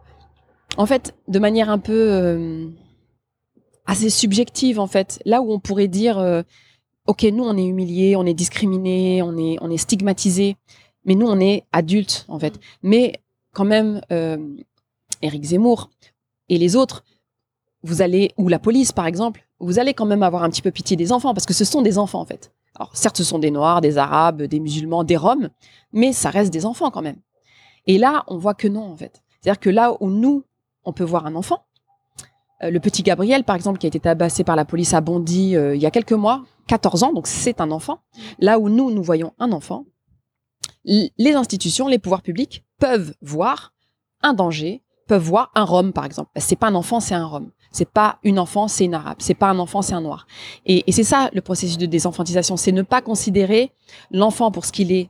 en 0.78 0.86
fait, 0.86 1.16
de 1.28 1.40
manière 1.40 1.70
un 1.70 1.80
peu 1.80 2.12
euh, 2.12 2.68
assez 3.86 4.10
subjective, 4.10 4.80
en 4.80 4.88
fait, 4.88 5.22
là 5.26 5.42
où 5.42 5.52
on 5.52 5.60
pourrait 5.60 5.88
dire, 5.88 6.20
euh, 6.20 6.44
ok, 7.08 7.24
nous 7.24 7.44
on 7.44 7.58
est 7.58 7.66
humiliés, 7.66 8.16
on 8.16 8.26
est 8.26 8.34
discriminés, 8.34 9.22
on 9.24 9.38
est, 9.38 9.58
on 9.62 9.72
est 9.72 9.78
stigmatisés, 9.78 10.58
mais 11.06 11.16
nous 11.16 11.28
on 11.28 11.40
est 11.40 11.64
adultes, 11.72 12.26
en 12.28 12.40
fait. 12.40 12.60
Mais 12.84 13.20
quand 13.54 13.66
même, 13.66 14.02
euh, 14.12 14.38
Éric 15.22 15.44
Zemmour 15.44 15.90
et 16.50 16.58
les 16.58 16.76
autres, 16.76 17.04
vous 17.84 18.02
allez, 18.04 18.32
ou 18.38 18.48
la 18.48 18.60
police 18.60 18.92
par 18.92 19.08
exemple, 19.08 19.48
vous 19.60 19.80
allez 19.80 19.94
quand 19.94 20.06
même 20.06 20.24
avoir 20.24 20.44
un 20.44 20.50
petit 20.50 20.62
peu 20.62 20.72
pitié 20.72 20.96
des 20.96 21.12
enfants, 21.12 21.34
parce 21.34 21.46
que 21.46 21.54
ce 21.54 21.66
sont 21.66 21.82
des 21.82 21.98
enfants 21.98 22.22
en 22.22 22.26
fait. 22.26 22.52
Alors 22.82 22.98
certes, 22.98 23.18
ce 23.18 23.24
sont 23.24 23.38
des 23.38 23.52
Noirs, 23.52 23.80
des 23.80 24.00
Arabes, 24.00 24.42
des 24.42 24.60
musulmans, 24.60 25.04
des 25.04 25.16
Roms, 25.16 25.50
mais 25.94 26.14
ça 26.14 26.32
reste 26.32 26.52
des 26.52 26.66
enfants 26.66 26.90
quand 26.90 27.04
même. 27.04 27.18
Et 27.86 28.00
là, 28.00 28.24
on 28.26 28.38
voit 28.38 28.56
que 28.56 28.68
non, 28.68 28.92
en 28.92 28.96
fait. 28.96 29.22
C'est-à-dire 29.40 29.60
que 29.60 29.70
là 29.70 29.96
où 30.00 30.10
nous, 30.10 30.46
on 30.84 30.92
peut 30.92 31.04
voir 31.04 31.28
un 31.28 31.36
enfant, 31.36 31.64
euh, 32.64 32.72
le 32.72 32.80
petit 32.80 33.04
Gabriel, 33.04 33.44
par 33.44 33.56
exemple, 33.56 33.78
qui 33.78 33.86
a 33.86 33.90
été 33.90 34.00
tabassé 34.00 34.44
par 34.44 34.56
la 34.56 34.66
police 34.66 34.96
à 34.96 35.02
Bondy 35.02 35.56
euh, 35.56 35.76
il 35.76 35.82
y 35.82 35.86
a 35.86 35.92
quelques 35.92 36.12
mois, 36.12 36.44
14 36.66 37.04
ans, 37.04 37.14
donc 37.14 37.28
c'est 37.28 37.62
un 37.62 37.70
enfant. 37.70 38.00
Là 38.40 38.58
où 38.58 38.68
nous, 38.68 38.90
nous 38.90 39.04
voyons 39.04 39.34
un 39.38 39.52
enfant, 39.52 39.86
les 40.84 41.36
institutions, 41.36 41.88
les 41.88 42.00
pouvoirs 42.00 42.24
publics 42.24 42.66
peuvent 42.80 43.14
voir 43.22 43.74
un 44.24 44.34
danger, 44.34 44.82
peuvent 45.08 45.22
voir 45.22 45.52
un 45.54 45.66
Rome, 45.66 45.94
par 45.94 46.06
exemple. 46.06 46.32
C'est 46.38 46.56
pas 46.56 46.70
un 46.70 46.76
enfant, 46.76 47.00
c'est 47.00 47.14
un 47.14 47.28
Rome. 47.28 47.52
C'est 47.72 47.90
pas 47.90 48.20
une 48.24 48.40
enfant, 48.40 48.68
c'est 48.68 48.86
une 48.86 48.94
arabe. 48.94 49.18
C'est 49.20 49.34
pas 49.34 49.50
un 49.50 49.60
enfant, 49.60 49.82
c'est 49.82 49.94
un 49.94 50.02
noir. 50.02 50.28
Et, 50.66 50.84
et 50.88 50.92
c'est 50.92 51.04
ça 51.04 51.30
le 51.34 51.42
processus 51.42 51.78
de 51.78 51.86
désenfantisation, 51.86 52.58
c'est 52.58 52.72
ne 52.72 52.82
pas 52.82 53.02
considérer 53.02 53.72
l'enfant 54.12 54.52
pour 54.52 54.66
ce 54.66 54.72
qu'il 54.72 54.92
est, 54.92 55.10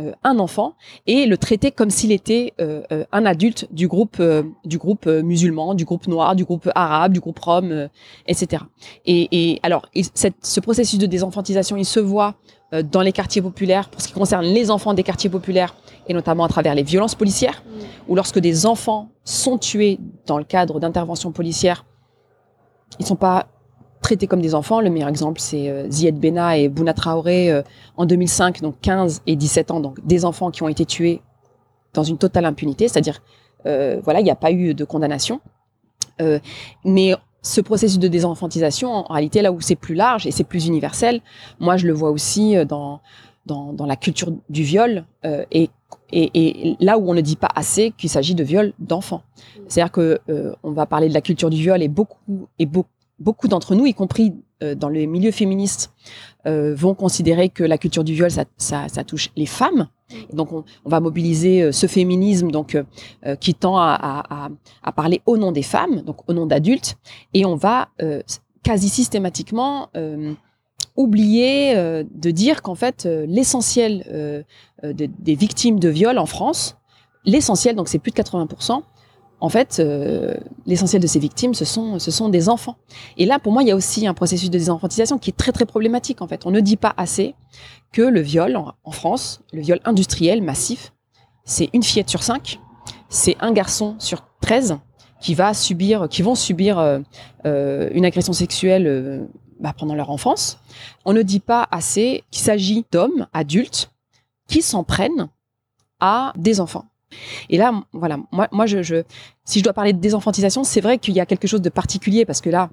euh, 0.00 0.12
un 0.24 0.38
enfant, 0.38 0.74
et 1.06 1.26
le 1.26 1.36
traiter 1.36 1.70
comme 1.70 1.90
s'il 1.90 2.12
était 2.12 2.54
euh, 2.62 2.80
euh, 2.92 3.04
un 3.12 3.26
adulte 3.26 3.68
du 3.72 3.88
groupe, 3.88 4.22
du 4.64 4.78
groupe 4.78 5.04
musulman, 5.04 5.74
du 5.74 5.84
groupe 5.84 6.06
noir, 6.06 6.34
du 6.34 6.46
groupe 6.46 6.70
arabe, 6.74 7.12
du 7.12 7.20
groupe 7.20 7.38
rom, 7.38 7.90
etc. 8.26 8.62
Et, 9.04 9.28
et 9.32 9.60
alors, 9.62 9.86
cette, 10.14 10.36
ce 10.40 10.60
processus 10.60 10.98
de 10.98 11.04
désenfantisation, 11.04 11.76
il 11.76 11.84
se 11.84 12.00
voit 12.00 12.36
dans 12.90 13.02
les 13.02 13.12
quartiers 13.12 13.42
populaires, 13.42 13.90
pour 13.90 14.00
ce 14.00 14.08
qui 14.08 14.14
concerne 14.14 14.46
les 14.46 14.70
enfants 14.70 14.94
des 14.94 15.02
quartiers 15.02 15.28
populaires, 15.28 15.74
et 16.08 16.14
notamment 16.14 16.44
à 16.44 16.48
travers 16.48 16.74
les 16.74 16.84
violences 16.84 17.14
policières, 17.14 17.62
mm. 17.66 17.80
ou 18.08 18.16
lorsque 18.16 18.38
des 18.38 18.64
enfants 18.64 19.10
sont 19.24 19.58
tués 19.58 19.98
dans 20.24 20.38
le 20.38 20.44
cadre 20.44 20.80
d'interventions 20.80 21.32
policières 21.32 21.84
ils 22.98 23.06
sont 23.06 23.16
pas 23.16 23.46
traités 24.00 24.26
comme 24.26 24.42
des 24.42 24.54
enfants. 24.54 24.80
Le 24.80 24.90
meilleur 24.90 25.08
exemple, 25.08 25.40
c'est 25.40 25.68
euh, 25.68 25.88
Zied 25.90 26.18
Bena 26.18 26.58
et 26.58 26.68
Bouna 26.68 26.94
Traoré 26.94 27.50
euh, 27.50 27.62
en 27.96 28.06
2005, 28.06 28.60
donc 28.60 28.76
15 28.80 29.22
et 29.26 29.36
17 29.36 29.70
ans, 29.70 29.80
donc 29.80 30.04
des 30.04 30.24
enfants 30.24 30.50
qui 30.50 30.62
ont 30.62 30.68
été 30.68 30.84
tués 30.84 31.22
dans 31.94 32.02
une 32.02 32.18
totale 32.18 32.46
impunité, 32.46 32.88
c'est-à-dire, 32.88 33.22
euh, 33.66 34.00
voilà, 34.02 34.20
il 34.20 34.24
n'y 34.24 34.30
a 34.30 34.36
pas 34.36 34.50
eu 34.50 34.74
de 34.74 34.84
condamnation. 34.84 35.40
mais 36.84 37.14
ce 37.42 37.60
processus 37.60 37.98
de 37.98 38.08
désenfantisation, 38.08 38.90
en 38.92 39.12
réalité, 39.12 39.42
là 39.42 39.52
où 39.52 39.60
c'est 39.60 39.76
plus 39.76 39.94
large 39.94 40.26
et 40.26 40.30
c'est 40.30 40.44
plus 40.44 40.66
universel, 40.66 41.20
moi 41.58 41.76
je 41.76 41.86
le 41.86 41.92
vois 41.92 42.10
aussi 42.10 42.56
euh, 42.56 42.64
dans, 42.64 43.00
dans, 43.46 43.72
dans 43.72 43.86
la 43.86 43.96
culture 43.96 44.32
du 44.48 44.62
viol 44.62 45.04
euh, 45.24 45.44
et, 45.50 45.68
et, 46.12 46.76
là 46.80 46.98
où 46.98 47.10
on 47.10 47.14
ne 47.14 47.20
dit 47.20 47.36
pas 47.36 47.50
assez 47.54 47.92
qu'il 47.96 48.10
s'agit 48.10 48.34
de 48.34 48.44
viol 48.44 48.72
d'enfants. 48.78 49.22
C'est-à-dire 49.68 49.92
que 49.92 50.20
euh, 50.28 50.52
on 50.62 50.72
va 50.72 50.86
parler 50.86 51.08
de 51.08 51.14
la 51.14 51.20
culture 51.20 51.50
du 51.50 51.56
viol 51.56 51.82
et 51.82 51.88
beaucoup 51.88 53.48
d'entre 53.48 53.74
nous, 53.74 53.86
y 53.86 53.94
compris 53.94 54.34
euh, 54.62 54.74
dans 54.74 54.88
les 54.88 55.06
milieux 55.06 55.30
féministes, 55.30 55.92
euh, 56.46 56.74
vont 56.74 56.94
considérer 56.94 57.48
que 57.48 57.64
la 57.64 57.78
culture 57.78 58.04
du 58.04 58.14
viol, 58.14 58.30
ça, 58.30 59.04
touche 59.06 59.30
les 59.36 59.46
femmes. 59.46 59.88
Donc, 60.32 60.52
on, 60.52 60.64
va 60.84 61.00
mobiliser 61.00 61.72
ce 61.72 61.86
féminisme 61.86 62.50
donc 62.50 62.76
qui 63.40 63.54
tend 63.54 63.78
à, 63.78 64.50
parler 64.94 65.22
au 65.24 65.38
nom 65.38 65.52
des 65.52 65.62
femmes, 65.62 66.02
donc 66.02 66.28
au 66.28 66.34
nom 66.34 66.44
d'adultes, 66.44 66.98
et 67.32 67.46
on 67.46 67.56
va 67.56 67.88
quasi 68.62 68.90
systématiquement 68.90 69.88
oublier 70.96 71.74
de 71.74 72.30
dire 72.30 72.62
qu'en 72.62 72.74
fait, 72.74 73.04
l'essentiel 73.04 74.44
des, 74.82 75.08
des 75.08 75.34
victimes 75.34 75.78
de 75.78 75.88
viol 75.88 76.18
en 76.18 76.26
France, 76.26 76.76
l'essentiel, 77.24 77.76
donc 77.76 77.88
c'est 77.88 77.98
plus 77.98 78.12
de 78.12 78.16
80% 78.16 78.82
en 79.42 79.48
fait, 79.48 79.78
euh, 79.80 80.34
l'essentiel 80.66 81.02
de 81.02 81.06
ces 81.08 81.18
victimes, 81.18 81.52
ce 81.52 81.64
sont, 81.64 81.98
ce 81.98 82.12
sont 82.12 82.28
des 82.28 82.48
enfants. 82.48 82.76
Et 83.18 83.26
là, 83.26 83.40
pour 83.40 83.52
moi, 83.52 83.64
il 83.64 83.68
y 83.68 83.72
a 83.72 83.74
aussi 83.74 84.06
un 84.06 84.14
processus 84.14 84.50
de 84.50 84.56
désenfantisation 84.56 85.18
qui 85.18 85.30
est 85.30 85.36
très, 85.36 85.50
très 85.50 85.66
problématique, 85.66 86.22
en 86.22 86.28
fait. 86.28 86.46
On 86.46 86.52
ne 86.52 86.60
dit 86.60 86.76
pas 86.76 86.94
assez 86.96 87.34
que 87.90 88.02
le 88.02 88.20
viol, 88.20 88.56
en, 88.56 88.90
France, 88.92 89.42
le 89.52 89.60
viol 89.60 89.80
industriel 89.84 90.42
massif, 90.42 90.92
c'est 91.44 91.70
une 91.72 91.82
fillette 91.82 92.08
sur 92.08 92.22
cinq, 92.22 92.60
c'est 93.08 93.36
un 93.40 93.50
garçon 93.50 93.96
sur 93.98 94.24
13 94.42 94.78
qui 95.20 95.34
va 95.34 95.54
subir, 95.54 96.08
qui 96.08 96.22
vont 96.22 96.36
subir 96.36 96.78
euh, 96.78 97.00
euh, 97.44 97.90
une 97.94 98.04
agression 98.04 98.32
sexuelle 98.32 98.86
euh, 98.86 99.26
bah, 99.62 99.72
pendant 99.76 99.94
leur 99.94 100.10
enfance. 100.10 100.58
On 101.04 101.12
ne 101.12 101.22
dit 101.22 101.40
pas 101.40 101.66
assez 101.70 102.24
qu'il 102.30 102.42
s'agit 102.42 102.84
d'hommes 102.92 103.26
adultes 103.32 103.90
qui 104.48 104.60
s'en 104.60 104.84
prennent 104.84 105.28
à 106.00 106.32
des 106.36 106.60
enfants. 106.60 106.84
Et 107.48 107.58
là, 107.58 107.72
voilà, 107.92 108.18
moi, 108.32 108.48
moi 108.52 108.66
je, 108.66 108.82
je, 108.82 109.04
si 109.44 109.60
je 109.60 109.64
dois 109.64 109.72
parler 109.72 109.92
de 109.92 110.00
désenfantisation, 110.00 110.64
c'est 110.64 110.80
vrai 110.80 110.98
qu'il 110.98 111.14
y 111.14 111.20
a 111.20 111.26
quelque 111.26 111.46
chose 111.46 111.62
de 111.62 111.68
particulier 111.68 112.24
parce 112.24 112.40
que 112.40 112.50
là, 112.50 112.70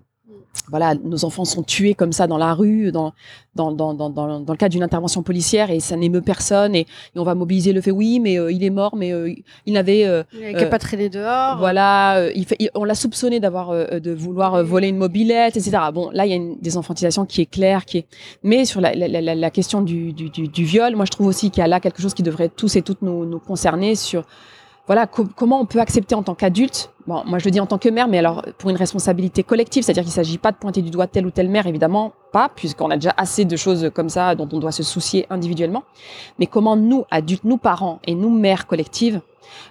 voilà, 0.70 0.96
nos 0.96 1.26
enfants 1.26 1.46
sont 1.46 1.64
tués 1.64 1.94
comme 1.94 2.12
ça 2.12 2.28
dans 2.28 2.38
la 2.38 2.54
rue, 2.54 2.92
dans, 2.92 3.14
dans, 3.56 3.72
dans, 3.72 3.94
dans, 3.94 4.10
dans, 4.10 4.40
le 4.40 4.56
cadre 4.56 4.72
d'une 4.72 4.84
intervention 4.84 5.24
policière 5.24 5.72
et 5.72 5.80
ça 5.80 5.96
n'émeut 5.96 6.22
personne 6.22 6.76
et, 6.76 6.82
et, 6.82 7.20
on 7.20 7.24
va 7.24 7.36
mobiliser 7.36 7.74
le 7.74 7.82
fait 7.82 7.92
oui, 7.92 8.20
mais 8.20 8.38
euh, 8.40 8.52
il 8.52 8.64
est 8.64 8.70
mort, 8.70 8.96
mais 8.96 9.12
euh, 9.12 9.34
il 9.66 9.74
n'avait 9.74 10.06
euh, 10.06 10.24
il 10.34 10.54
n'avait 10.54 10.70
pas 10.70 10.80
traîné 10.80 11.10
dehors. 11.10 11.58
Voilà, 11.58 12.18
euh, 12.18 12.32
il 12.36 12.46
fait, 12.46 12.56
il, 12.60 12.70
on 12.76 12.84
l'a 12.84 12.96
soupçonné 12.96 13.40
d'avoir 13.40 13.72
euh, 13.72 14.00
de 14.00 14.12
vouloir 14.12 14.64
voler 14.64 14.90
une 14.90 14.98
mobilette, 14.98 15.58
etc. 15.58 15.78
Bon, 15.94 16.10
là 16.12 16.26
il 16.26 16.30
y 16.30 16.34
a 16.34 16.38
une 16.38 16.58
désenfantisation 16.60 17.26
qui 17.26 17.42
est 17.42 17.50
claire, 17.50 17.86
qui 17.86 18.00
est. 18.00 18.06
Mais 18.44 18.66
sur 18.66 18.82
la, 18.82 18.94
la, 18.94 19.08
la, 19.08 19.36
la 19.36 19.50
question 19.52 19.82
du, 19.82 20.14
du, 20.14 20.30
du, 20.30 20.48
du, 20.48 20.64
viol, 20.64 20.96
moi 20.96 21.06
je 21.06 21.12
trouve 21.12 21.28
aussi 21.28 21.52
qu'il 21.52 21.62
y 21.62 21.64
a 21.64 21.68
là 21.68 21.80
quelque 21.80 22.02
chose 22.02 22.14
qui 22.14 22.24
devrait 22.24 22.50
tous 22.50 22.76
et 22.76 22.82
toutes 22.82 23.02
nous, 23.02 23.26
nous 23.26 23.40
concerner 23.40 23.96
sur 23.96 24.26
voilà 24.90 25.08
co 25.08 25.24
comment 25.36 25.62
on 25.62 25.66
peut 25.66 25.80
accepter 25.80 26.16
en 26.16 26.24
tant 26.24 26.36
qu'adulte 26.36 26.92
bon 27.08 27.24
moi 27.26 27.40
je 27.40 27.46
le 27.46 27.52
dis 27.52 27.60
en 27.62 27.68
tant 27.68 27.78
que 27.78 27.88
mère 27.88 28.10
mais 28.10 28.18
alors 28.18 28.44
pour 28.58 28.70
une 28.70 28.76
responsabilité 28.76 29.44
collective 29.44 29.84
c'est-à-dire 29.84 30.04
qu'il 30.04 30.12
s'agit 30.12 30.38
pas 30.38 30.52
de 30.52 30.58
pointer 30.58 30.82
du 30.82 30.90
doigt 30.90 31.08
telle 31.08 31.26
ou 31.26 31.32
telle 31.32 31.48
mère 31.48 31.68
évidemment 31.68 32.14
pas 32.32 32.50
puisqu'on 32.54 32.90
a 32.90 32.96
déjà 32.96 33.14
assez 33.18 33.46
de 33.46 33.56
choses 33.56 33.92
comme 33.94 34.10
ça 34.10 34.36
dont 34.36 34.48
on 34.52 34.60
doit 34.60 34.72
se 34.72 34.84
soucier 34.84 35.26
individuellement. 35.30 35.84
Mais 36.38 36.46
comment 36.46 36.76
nous 36.76 37.06
adultes 37.12 37.44
nous 37.44 37.58
parents 37.58 38.00
et 38.06 38.16
nous 38.16 38.30
mères 38.30 38.68
collectives 38.68 39.22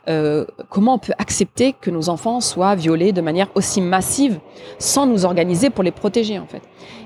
euh, 0.08 0.44
comment 0.70 0.94
on 0.94 0.98
peut 0.98 1.12
accepter 1.18 1.72
que 1.72 1.90
nos 1.90 2.08
enfants 2.08 2.40
soient 2.40 2.74
violés 2.74 3.12
de 3.12 3.20
manière 3.20 3.48
aussi 3.54 3.80
massive 3.80 4.40
sans 4.80 5.06
nous 5.06 5.24
organiser 5.24 5.70
pour 5.70 5.84
les 5.84 5.92
protéger 5.92 6.36
en 6.38 6.46
fait? 6.46 6.62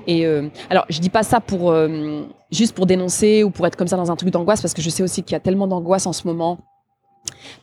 Et 0.07 0.25
euh, 0.25 0.49
alors 0.71 0.85
je 0.89 0.99
dis 0.99 1.11
pas 1.11 1.21
ça 1.21 1.39
pour 1.39 1.69
euh, 1.69 2.23
juste 2.51 2.73
pour 2.73 2.87
dénoncer 2.87 3.43
ou 3.43 3.51
pour 3.51 3.67
être 3.67 3.75
comme 3.75 3.87
ça 3.87 3.95
dans 3.95 4.11
un 4.11 4.15
truc 4.15 4.31
d'angoisse 4.31 4.61
parce 4.61 4.73
que 4.73 4.81
je 4.81 4.89
sais 4.89 5.03
aussi 5.03 5.21
qu'il 5.21 5.33
y 5.33 5.35
a 5.35 5.39
tellement 5.39 5.67
d'angoisse 5.67 6.07
en 6.07 6.13
ce 6.13 6.25
moment 6.27 6.57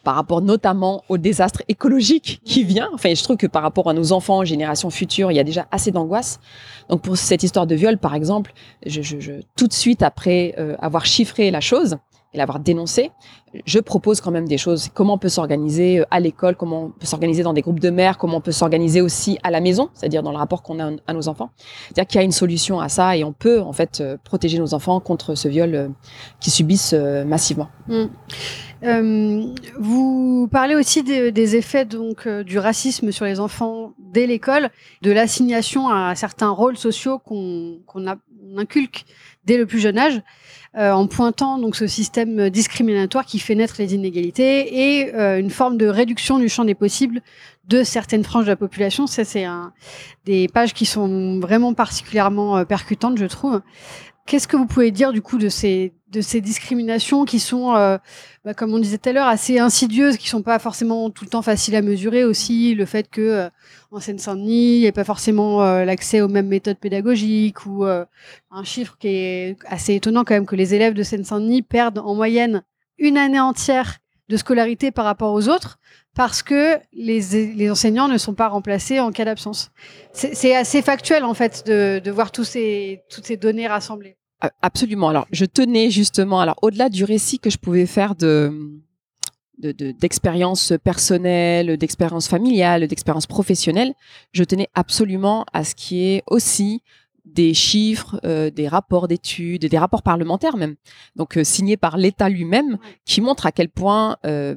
par 0.04 0.14
rapport 0.14 0.42
notamment 0.42 1.04
au 1.08 1.18
désastre 1.18 1.62
écologique 1.68 2.40
qui 2.44 2.64
vient. 2.64 2.88
Enfin, 2.94 3.14
je 3.14 3.22
trouve 3.22 3.36
que 3.36 3.46
par 3.46 3.62
rapport 3.62 3.88
à 3.88 3.92
nos 3.92 4.12
enfants, 4.12 4.44
générations 4.44 4.90
futures, 4.90 5.30
il 5.30 5.36
y 5.36 5.40
a 5.40 5.44
déjà 5.44 5.66
assez 5.70 5.90
d'angoisse. 5.90 6.40
Donc 6.88 7.02
pour 7.02 7.16
cette 7.16 7.42
histoire 7.42 7.66
de 7.66 7.74
viol, 7.74 7.98
par 7.98 8.14
exemple, 8.14 8.52
je, 8.86 9.02
je, 9.02 9.20
je 9.20 9.32
tout 9.56 9.66
de 9.66 9.72
suite 9.72 10.02
après 10.02 10.54
euh, 10.58 10.76
avoir 10.80 11.06
chiffré 11.06 11.50
la 11.50 11.60
chose 11.60 11.96
et 12.32 12.38
l'avoir 12.38 12.60
dénoncé, 12.60 13.10
je 13.64 13.78
propose 13.80 14.20
quand 14.20 14.30
même 14.30 14.46
des 14.46 14.58
choses. 14.58 14.88
Comment 14.94 15.14
on 15.14 15.18
peut 15.18 15.28
s'organiser 15.28 16.00
euh, 16.00 16.04
à 16.10 16.20
l'école, 16.20 16.56
comment 16.56 16.84
on 16.84 16.90
peut 16.90 17.06
s'organiser 17.06 17.42
dans 17.42 17.52
des 17.52 17.62
groupes 17.62 17.80
de 17.80 17.90
mères, 17.90 18.18
comment 18.18 18.36
on 18.36 18.40
peut 18.40 18.52
s'organiser 18.52 19.00
aussi 19.00 19.38
à 19.42 19.50
la 19.50 19.60
maison, 19.60 19.90
c'est-à-dire 19.94 20.22
dans 20.22 20.30
le 20.30 20.38
rapport 20.38 20.62
qu'on 20.62 20.78
a 20.80 20.92
à 21.06 21.12
nos 21.12 21.28
enfants. 21.28 21.50
C'est-à-dire 21.88 22.06
qu'il 22.06 22.18
y 22.18 22.22
a 22.22 22.24
une 22.24 22.32
solution 22.32 22.80
à 22.80 22.88
ça 22.88 23.16
et 23.16 23.24
on 23.24 23.32
peut 23.32 23.60
en 23.60 23.72
fait 23.72 24.00
euh, 24.00 24.16
protéger 24.22 24.58
nos 24.58 24.74
enfants 24.74 25.00
contre 25.00 25.34
ce 25.34 25.48
viol 25.48 25.90
qu'ils 26.40 26.52
subissent 26.52 26.94
massivement. 26.94 27.68
Euh, 28.82 29.54
vous 29.78 30.48
parlez 30.50 30.74
aussi 30.74 31.02
des, 31.02 31.56
effets 31.56 31.84
donc 31.84 32.26
euh, 32.26 32.42
du 32.42 32.58
racisme 32.58 33.12
sur 33.12 33.26
les 33.26 33.40
enfants 33.40 33.92
dès 33.98 34.26
l'école, 34.26 34.70
de 35.02 35.10
l'assignation 35.10 35.88
à 35.88 36.14
certains 36.14 36.50
rôles 36.50 36.78
sociaux 36.78 37.18
qu'on 37.18 37.80
inculque 38.56 39.04
dès 39.44 39.58
le 39.58 39.66
plus 39.66 39.80
jeune 39.80 39.98
âge, 39.98 40.22
euh, 40.76 40.92
en 40.92 41.08
pointant 41.08 41.58
donc 41.58 41.74
ce 41.74 41.88
système 41.88 42.48
discriminatoire 42.48 43.26
qui 43.26 43.40
fait 43.40 43.56
naître 43.56 43.74
les 43.78 43.92
inégalités 43.94 45.00
et 45.00 45.14
euh, 45.16 45.40
une 45.40 45.50
forme 45.50 45.76
de 45.76 45.86
réduction 45.86 46.38
du 46.38 46.48
champ 46.48 46.64
des 46.64 46.76
possibles 46.76 47.22
de 47.66 47.82
certaines 47.82 48.22
franges 48.22 48.44
de 48.44 48.50
la 48.50 48.56
population. 48.56 49.08
Ça, 49.08 49.24
c'est 49.24 49.46
des 50.26 50.46
pages 50.46 50.72
qui 50.72 50.86
sont 50.86 51.40
vraiment 51.40 51.74
particulièrement 51.74 52.58
euh, 52.58 52.64
percutantes, 52.64 53.18
je 53.18 53.26
trouve. 53.26 53.60
Qu'est-ce 54.26 54.46
que 54.46 54.56
vous 54.56 54.66
pouvez 54.66 54.90
dire 54.90 55.12
du 55.12 55.22
coup 55.22 55.38
de 55.38 55.48
ces 55.48 55.92
de 56.10 56.20
ces 56.20 56.40
discriminations 56.40 57.24
qui 57.24 57.38
sont, 57.38 57.74
euh, 57.76 57.96
bah, 58.44 58.52
comme 58.52 58.74
on 58.74 58.78
disait 58.78 58.98
tout 58.98 59.08
à 59.08 59.12
l'heure, 59.12 59.28
assez 59.28 59.58
insidieuses, 59.58 60.16
qui 60.16 60.28
sont 60.28 60.42
pas 60.42 60.58
forcément 60.58 61.08
tout 61.10 61.24
le 61.24 61.30
temps 61.30 61.42
faciles 61.42 61.76
à 61.76 61.82
mesurer 61.82 62.24
aussi, 62.24 62.74
le 62.74 62.84
fait 62.84 63.08
que 63.08 63.20
euh, 63.20 63.48
en 63.92 64.00
Seine-Saint-Denis, 64.00 64.76
il 64.76 64.80
n'y 64.80 64.88
a 64.88 64.92
pas 64.92 65.04
forcément 65.04 65.62
euh, 65.62 65.84
l'accès 65.84 66.20
aux 66.20 66.28
mêmes 66.28 66.48
méthodes 66.48 66.78
pédagogiques 66.78 67.64
ou 67.66 67.84
un 67.84 68.64
chiffre 68.64 68.96
qui 68.98 69.08
est 69.08 69.56
assez 69.66 69.94
étonnant 69.94 70.24
quand 70.24 70.34
même 70.34 70.46
que 70.46 70.56
les 70.56 70.74
élèves 70.74 70.94
de 70.94 71.02
Seine-Saint-Denis 71.02 71.62
perdent 71.62 71.98
en 71.98 72.14
moyenne 72.14 72.62
une 72.98 73.16
année 73.16 73.40
entière 73.40 73.99
de 74.30 74.36
scolarité 74.36 74.90
par 74.92 75.04
rapport 75.04 75.34
aux 75.34 75.48
autres 75.48 75.78
parce 76.14 76.42
que 76.42 76.78
les, 76.92 77.20
les 77.54 77.70
enseignants 77.70 78.08
ne 78.08 78.16
sont 78.16 78.34
pas 78.34 78.48
remplacés 78.48 79.00
en 79.00 79.10
cas 79.10 79.24
d'absence. 79.24 79.70
C'est 80.12 80.54
assez 80.54 80.82
factuel 80.82 81.24
en 81.24 81.34
fait 81.34 81.64
de, 81.66 82.00
de 82.02 82.10
voir 82.10 82.30
ces, 82.42 83.02
toutes 83.10 83.26
ces 83.26 83.36
données 83.36 83.66
rassemblées. 83.66 84.16
Absolument. 84.62 85.10
Alors, 85.10 85.26
je 85.32 85.44
tenais 85.44 85.90
justement, 85.90 86.40
alors 86.40 86.56
au-delà 86.62 86.88
du 86.88 87.04
récit 87.04 87.38
que 87.38 87.50
je 87.50 87.58
pouvais 87.58 87.86
faire 87.86 88.14
de 88.14 88.52
d'expérience 89.58 90.72
de, 90.72 90.78
personnelle, 90.78 91.76
d'expérience 91.76 92.28
familiale, 92.28 92.86
d'expérience 92.86 93.26
professionnelle, 93.26 93.92
je 94.32 94.42
tenais 94.42 94.68
absolument 94.72 95.44
à 95.52 95.64
ce 95.64 95.74
qui 95.74 96.02
est 96.02 96.22
aussi 96.28 96.82
des 97.24 97.54
chiffres, 97.54 98.20
euh, 98.24 98.50
des 98.50 98.68
rapports 98.68 99.08
d'études, 99.08 99.66
des 99.66 99.78
rapports 99.78 100.02
parlementaires 100.02 100.56
même, 100.56 100.76
donc 101.16 101.36
euh, 101.36 101.44
signés 101.44 101.76
par 101.76 101.96
l'État 101.96 102.28
lui-même, 102.28 102.78
qui 103.04 103.20
montrent 103.20 103.46
à 103.46 103.52
quel 103.52 103.68
point 103.68 104.16
euh, 104.26 104.54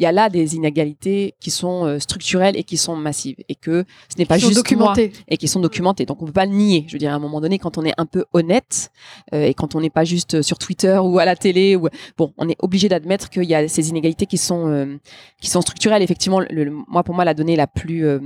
il 0.00 0.04
y 0.04 0.06
a 0.06 0.12
là 0.12 0.30
des 0.30 0.56
inégalités 0.56 1.34
qui 1.40 1.50
sont 1.50 1.98
structurelles 1.98 2.56
et 2.56 2.64
qui 2.64 2.78
sont 2.78 2.96
massives 2.96 3.36
et 3.50 3.54
que 3.54 3.84
ce 4.08 4.16
n'est 4.18 4.24
pas 4.24 4.38
qui 4.38 4.46
juste 4.46 4.72
moi 4.74 4.94
et 5.28 5.36
qui 5.36 5.46
sont 5.46 5.60
documentées. 5.60 6.06
Donc 6.06 6.22
on 6.22 6.24
peut 6.24 6.32
pas 6.32 6.46
le 6.46 6.52
nier. 6.52 6.84
Je 6.86 6.94
veux 6.94 6.98
dire 6.98 7.12
à 7.12 7.16
un 7.16 7.18
moment 7.18 7.38
donné 7.42 7.58
quand 7.58 7.76
on 7.76 7.84
est 7.84 7.92
un 7.98 8.06
peu 8.06 8.24
honnête 8.32 8.90
euh, 9.34 9.44
et 9.44 9.52
quand 9.52 9.74
on 9.74 9.80
n'est 9.82 9.90
pas 9.90 10.04
juste 10.04 10.40
sur 10.40 10.56
Twitter 10.56 10.98
ou 11.02 11.18
à 11.18 11.26
la 11.26 11.36
télé 11.36 11.76
ou 11.76 11.88
bon, 12.16 12.32
on 12.38 12.48
est 12.48 12.56
obligé 12.60 12.88
d'admettre 12.88 13.28
qu'il 13.28 13.44
y 13.44 13.54
a 13.54 13.68
ces 13.68 13.90
inégalités 13.90 14.24
qui 14.24 14.38
sont 14.38 14.68
euh, 14.68 14.96
qui 15.42 15.50
sont 15.50 15.60
structurelles. 15.60 16.02
Effectivement, 16.02 16.40
le, 16.40 16.64
le, 16.64 16.70
moi 16.88 17.02
pour 17.02 17.14
moi 17.14 17.26
la 17.26 17.34
donnée 17.34 17.56
la 17.56 17.66
plus 17.66 18.06
euh, 18.06 18.20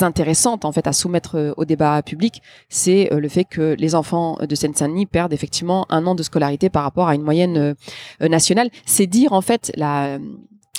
intéressante 0.00 0.64
en 0.64 0.72
fait 0.72 0.86
à 0.86 0.92
soumettre 0.92 1.36
euh, 1.36 1.52
au 1.56 1.64
débat 1.64 2.02
public, 2.02 2.42
c'est 2.68 3.08
le 3.12 3.28
fait 3.28 3.44
que 3.44 3.74
les 3.78 3.94
enfants 3.94 4.38
de 4.40 4.54
Seine-Saint-Denis 4.54 5.06
perdent 5.06 5.32
effectivement 5.32 5.86
un 5.90 6.06
an 6.06 6.14
de 6.14 6.22
scolarité 6.22 6.70
par 6.70 6.82
rapport 6.82 7.08
à 7.08 7.14
une 7.14 7.22
moyenne 7.22 7.74
nationale. 8.20 8.70
C'est 8.86 9.06
dire 9.06 9.32
en 9.32 9.40
fait 9.40 9.72
la 9.76 10.18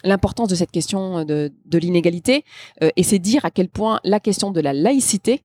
l'importance 0.04 0.50
de 0.50 0.56
cette 0.56 0.72
question 0.72 1.24
de, 1.26 1.52
de 1.66 1.78
l'inégalité 1.78 2.44
euh, 2.84 2.90
et 2.96 3.04
c'est 3.04 3.20
dire 3.20 3.46
à 3.46 3.52
quel 3.52 3.70
point 3.70 4.00
la 4.04 4.20
question 4.20 4.52
de 4.52 4.62
la 4.62 4.74
laïcité 4.74 5.42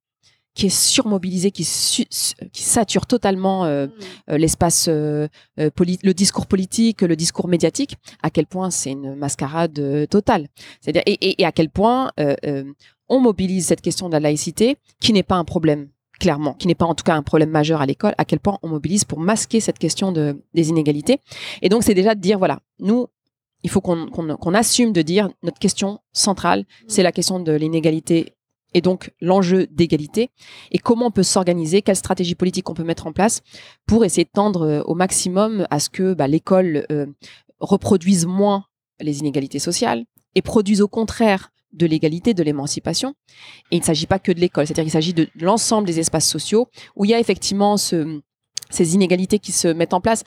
qui 0.54 0.66
est 0.66 0.74
surmobilisée, 0.74 1.50
qui, 1.50 1.64
su, 1.64 2.06
qui 2.50 2.62
sature 2.62 3.04
totalement 3.04 3.66
euh, 3.66 3.88
mmh. 4.28 4.36
l'espace, 4.36 4.86
euh, 4.88 5.28
le 5.58 6.12
discours 6.14 6.46
politique, 6.46 7.02
le 7.02 7.14
discours 7.14 7.46
médiatique, 7.46 7.98
à 8.22 8.30
quel 8.30 8.46
point 8.46 8.70
c'est 8.70 8.92
une 8.92 9.16
mascarade 9.16 10.08
totale. 10.08 10.48
C'est-à-dire 10.80 11.02
et, 11.04 11.12
et, 11.20 11.42
et, 11.42 11.44
à 11.44 11.52
quel 11.52 11.68
point 11.68 12.10
on 13.08 13.20
mobilise 13.20 13.66
cette 13.66 13.80
question 13.80 14.08
de 14.08 14.12
la 14.12 14.20
laïcité, 14.20 14.76
qui 15.00 15.12
n'est 15.12 15.22
pas 15.22 15.36
un 15.36 15.44
problème 15.44 15.88
clairement, 16.18 16.54
qui 16.54 16.66
n'est 16.66 16.74
pas 16.74 16.86
en 16.86 16.94
tout 16.94 17.04
cas 17.04 17.14
un 17.14 17.22
problème 17.22 17.50
majeur 17.50 17.80
à 17.80 17.86
l'école, 17.86 18.14
à 18.18 18.24
quel 18.24 18.40
point 18.40 18.58
on 18.62 18.68
mobilise 18.68 19.04
pour 19.04 19.20
masquer 19.20 19.60
cette 19.60 19.78
question 19.78 20.12
de, 20.12 20.42
des 20.54 20.70
inégalités. 20.70 21.20
Et 21.62 21.68
donc 21.68 21.82
c'est 21.82 21.94
déjà 21.94 22.14
de 22.14 22.20
dire 22.20 22.38
voilà, 22.38 22.60
nous 22.78 23.06
il 23.62 23.70
faut 23.70 23.80
qu'on 23.80 24.06
qu 24.06 24.22
qu 24.22 24.54
assume 24.54 24.92
de 24.92 25.02
dire 25.02 25.28
notre 25.42 25.58
question 25.58 26.00
centrale, 26.12 26.64
c'est 26.88 27.02
la 27.02 27.12
question 27.12 27.40
de 27.40 27.52
l'inégalité 27.52 28.32
et 28.74 28.80
donc 28.80 29.12
l'enjeu 29.20 29.66
d'égalité, 29.68 30.30
et 30.70 30.78
comment 30.78 31.06
on 31.06 31.10
peut 31.10 31.22
s'organiser, 31.22 31.82
quelle 31.82 31.96
stratégie 31.96 32.34
politique 32.34 32.68
on 32.68 32.74
peut 32.74 32.84
mettre 32.84 33.06
en 33.06 33.12
place 33.12 33.40
pour 33.86 34.04
essayer 34.04 34.24
de 34.24 34.30
tendre 34.30 34.66
euh, 34.66 34.82
au 34.82 34.94
maximum 34.94 35.66
à 35.70 35.80
ce 35.80 35.88
que 35.88 36.14
bah, 36.14 36.28
l'école 36.28 36.84
euh, 36.90 37.06
reproduise 37.58 38.26
moins 38.26 38.64
les 39.00 39.20
inégalités 39.20 39.58
sociales 39.58 40.04
et 40.34 40.42
produise 40.42 40.82
au 40.82 40.88
contraire 40.88 41.50
de 41.76 41.86
l'égalité, 41.86 42.34
de 42.34 42.42
l'émancipation. 42.42 43.14
Et 43.70 43.76
il 43.76 43.80
ne 43.80 43.84
s'agit 43.84 44.06
pas 44.06 44.18
que 44.18 44.32
de 44.32 44.40
l'école, 44.40 44.66
c'est-à-dire 44.66 44.84
qu'il 44.84 44.92
s'agit 44.92 45.14
de 45.14 45.28
l'ensemble 45.36 45.86
des 45.86 46.00
espaces 46.00 46.28
sociaux 46.28 46.68
où 46.96 47.04
il 47.04 47.10
y 47.10 47.14
a 47.14 47.20
effectivement 47.20 47.76
ce, 47.76 48.20
ces 48.70 48.94
inégalités 48.94 49.38
qui 49.38 49.52
se 49.52 49.68
mettent 49.68 49.94
en 49.94 50.00
place, 50.00 50.24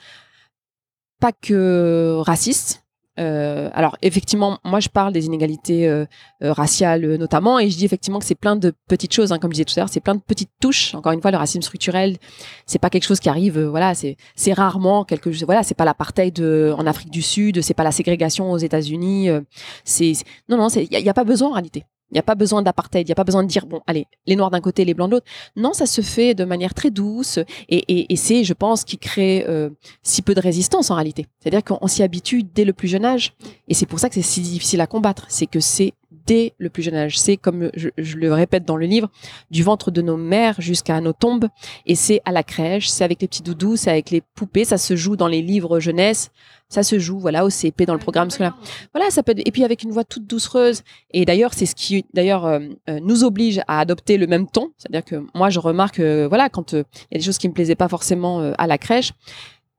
pas 1.20 1.32
que 1.32 2.16
racistes, 2.20 2.79
euh, 3.18 3.68
alors 3.72 3.96
effectivement, 4.02 4.58
moi 4.64 4.80
je 4.80 4.88
parle 4.88 5.12
des 5.12 5.26
inégalités 5.26 5.88
euh, 5.88 6.06
euh, 6.42 6.52
raciales 6.52 7.16
notamment, 7.16 7.58
et 7.58 7.68
je 7.68 7.76
dis 7.76 7.84
effectivement 7.84 8.18
que 8.18 8.24
c'est 8.24 8.34
plein 8.34 8.56
de 8.56 8.72
petites 8.88 9.12
choses, 9.12 9.32
hein, 9.32 9.38
comme 9.38 9.50
je 9.50 9.56
disais 9.56 9.64
tout 9.64 9.74
à 9.76 9.80
l'heure, 9.80 9.88
c'est 9.88 10.00
plein 10.00 10.14
de 10.14 10.20
petites 10.20 10.50
touches. 10.60 10.94
Encore 10.94 11.12
une 11.12 11.20
fois, 11.20 11.30
le 11.30 11.36
racisme 11.36 11.62
structurel, 11.62 12.16
c'est 12.66 12.78
pas 12.78 12.88
quelque 12.88 13.04
chose 13.04 13.20
qui 13.20 13.28
arrive, 13.28 13.60
voilà, 13.60 13.94
c'est 13.94 14.52
rarement 14.52 15.04
quelque 15.04 15.32
chose, 15.32 15.44
voilà, 15.44 15.62
c'est 15.62 15.74
pas 15.74 15.84
l'apartheid 15.84 16.40
en 16.40 16.86
Afrique 16.86 17.10
du 17.10 17.22
Sud, 17.22 17.62
c'est 17.62 17.74
pas 17.74 17.84
la 17.84 17.92
ségrégation 17.92 18.52
aux 18.52 18.58
États-Unis, 18.58 19.28
c'est 19.84 20.12
non 20.48 20.56
non, 20.56 20.68
il 20.68 20.88
y, 20.90 21.08
a 21.08 21.14
pas 21.14 21.24
besoin 21.24 21.50
en 21.50 21.52
réalité. 21.52 21.84
Il 22.10 22.14
n'y 22.14 22.18
a 22.18 22.22
pas 22.22 22.34
besoin 22.34 22.62
d'apartheid, 22.62 23.06
il 23.06 23.08
n'y 23.08 23.12
a 23.12 23.16
pas 23.16 23.24
besoin 23.24 23.42
de 23.42 23.48
dire, 23.48 23.66
bon, 23.66 23.80
allez, 23.86 24.06
les 24.26 24.36
noirs 24.36 24.50
d'un 24.50 24.60
côté, 24.60 24.84
les 24.84 24.94
blancs 24.94 25.08
de 25.08 25.16
l'autre. 25.16 25.26
Non, 25.56 25.72
ça 25.72 25.86
se 25.86 26.00
fait 26.00 26.34
de 26.34 26.44
manière 26.44 26.74
très 26.74 26.90
douce 26.90 27.38
et, 27.68 28.16
c'est, 28.16 28.44
je 28.44 28.52
pense, 28.52 28.84
qui 28.84 28.98
crée 28.98 29.44
euh, 29.48 29.70
si 30.02 30.22
peu 30.22 30.34
de 30.34 30.40
résistance 30.40 30.90
en 30.90 30.94
réalité. 30.94 31.26
C'est-à-dire 31.40 31.64
qu'on 31.64 31.86
s'y 31.86 32.02
habitue 32.02 32.42
dès 32.42 32.64
le 32.64 32.72
plus 32.72 32.88
jeune 32.88 33.04
âge 33.04 33.32
et 33.68 33.74
c'est 33.74 33.86
pour 33.86 34.00
ça 34.00 34.08
que 34.08 34.14
c'est 34.14 34.22
si 34.22 34.40
difficile 34.40 34.80
à 34.80 34.86
combattre. 34.86 35.26
C'est 35.28 35.46
que 35.46 35.60
c'est 35.60 35.94
dès 36.26 36.54
le 36.58 36.70
plus 36.70 36.82
jeune 36.82 36.94
âge. 36.94 37.18
C'est, 37.18 37.36
comme 37.36 37.70
je, 37.74 37.88
le 37.96 38.32
répète 38.32 38.64
dans 38.64 38.76
le 38.76 38.86
livre, 38.86 39.08
du 39.50 39.62
ventre 39.62 39.90
de 39.90 40.02
nos 40.02 40.16
mères 40.16 40.60
jusqu'à 40.60 41.00
nos 41.00 41.12
tombes. 41.12 41.48
Et 41.86 41.94
c'est 41.94 42.20
à 42.24 42.32
la 42.32 42.42
crèche, 42.42 42.88
c'est 42.88 43.04
avec 43.04 43.20
les 43.22 43.28
petits 43.28 43.42
doudous, 43.42 43.76
c'est 43.76 43.90
avec 43.90 44.10
les 44.10 44.20
poupées, 44.20 44.64
ça 44.64 44.78
se 44.78 44.96
joue 44.96 45.16
dans 45.16 45.28
les 45.28 45.42
livres 45.42 45.80
jeunesse, 45.80 46.30
ça 46.70 46.82
se 46.82 46.98
joue 46.98 47.18
voilà 47.18 47.44
au 47.44 47.50
CP 47.50 47.84
dans 47.84 47.92
le 47.92 48.00
programme 48.00 48.30
scolaire. 48.30 48.56
Voilà, 48.94 49.10
ça 49.10 49.22
peut 49.22 49.34
et 49.36 49.50
puis 49.50 49.64
avec 49.64 49.82
une 49.82 49.90
voix 49.90 50.04
toute 50.04 50.26
doucereuse. 50.26 50.82
Et 51.10 51.24
d'ailleurs, 51.26 51.52
c'est 51.52 51.66
ce 51.66 51.74
qui 51.74 52.06
d'ailleurs 52.14 52.46
euh, 52.46 52.60
euh, 52.88 53.00
nous 53.02 53.24
oblige 53.24 53.60
à 53.68 53.80
adopter 53.80 54.16
le 54.16 54.26
même 54.26 54.46
ton. 54.46 54.70
C'est-à-dire 54.78 55.04
que 55.04 55.26
moi, 55.34 55.50
je 55.50 55.58
remarque, 55.58 56.00
euh, 56.00 56.28
voilà, 56.28 56.48
quand 56.48 56.72
il 56.72 56.84
y 57.10 57.16
a 57.16 57.18
des 57.18 57.24
choses 57.24 57.38
qui 57.38 57.48
me 57.48 57.52
plaisaient 57.52 57.74
pas 57.74 57.88
forcément 57.88 58.52
à 58.56 58.66
la 58.66 58.78
crèche, 58.78 59.12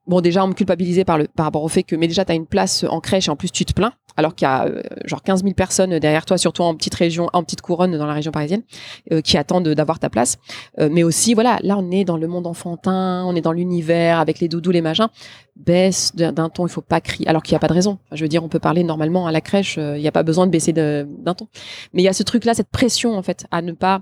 Bon, 0.08 0.20
déjà, 0.20 0.42
on 0.44 0.48
me 0.48 0.52
culpabilisait 0.52 1.04
par, 1.04 1.16
le, 1.16 1.28
par 1.28 1.46
rapport 1.46 1.62
au 1.62 1.68
fait 1.68 1.84
que, 1.84 1.94
mais 1.94 2.08
déjà, 2.08 2.24
tu 2.24 2.32
as 2.32 2.34
une 2.34 2.46
place 2.46 2.84
en 2.88 3.00
crèche 3.00 3.28
et 3.28 3.30
en 3.30 3.36
plus, 3.36 3.52
tu 3.52 3.64
te 3.64 3.72
plains, 3.72 3.92
alors 4.16 4.34
qu'il 4.34 4.46
y 4.46 4.50
a 4.50 4.66
euh, 4.66 4.82
genre 5.04 5.22
15 5.22 5.42
000 5.42 5.54
personnes 5.54 5.98
derrière 5.98 6.24
toi, 6.24 6.38
surtout 6.38 6.62
en 6.62 6.74
petite 6.74 6.94
région, 6.94 7.28
en 7.32 7.42
petite 7.42 7.60
couronne 7.60 7.96
dans 7.96 8.06
la 8.06 8.12
région 8.12 8.32
parisienne, 8.32 8.62
euh, 9.10 9.20
qui 9.20 9.36
attendent 9.36 9.68
d'avoir 9.68 9.98
ta 9.98 10.10
place. 10.10 10.38
Euh, 10.78 10.88
mais 10.90 11.02
aussi, 11.02 11.34
voilà, 11.34 11.58
là, 11.62 11.76
on 11.78 11.90
est 11.90 12.04
dans 12.04 12.16
le 12.16 12.26
monde 12.26 12.46
enfantin, 12.46 13.24
on 13.26 13.34
est 13.34 13.40
dans 13.40 13.52
l'univers 13.52 14.18
avec 14.18 14.40
les 14.40 14.48
doudous, 14.48 14.70
les 14.70 14.82
machins. 14.82 15.08
Baisse 15.54 16.14
d'un 16.14 16.48
ton, 16.48 16.66
il 16.66 16.70
faut 16.70 16.80
pas 16.80 17.02
crier, 17.02 17.28
alors 17.28 17.42
qu'il 17.42 17.52
n'y 17.52 17.56
a 17.56 17.60
pas 17.60 17.68
de 17.68 17.74
raison. 17.74 17.98
je 18.10 18.22
veux 18.22 18.28
dire, 18.28 18.42
on 18.42 18.48
peut 18.48 18.58
parler 18.58 18.84
normalement 18.84 19.26
à 19.26 19.32
la 19.32 19.42
crèche, 19.42 19.76
il 19.76 20.00
n'y 20.00 20.08
a 20.08 20.12
pas 20.12 20.22
besoin 20.22 20.46
de 20.46 20.50
baisser 20.50 20.72
d'un 20.72 21.34
ton. 21.36 21.46
Mais 21.92 22.00
il 22.02 22.04
y 22.06 22.08
a 22.08 22.14
ce 22.14 22.22
truc-là, 22.22 22.54
cette 22.54 22.70
pression, 22.70 23.16
en 23.16 23.22
fait, 23.22 23.44
à 23.50 23.60
ne 23.60 23.72
pas 23.72 24.00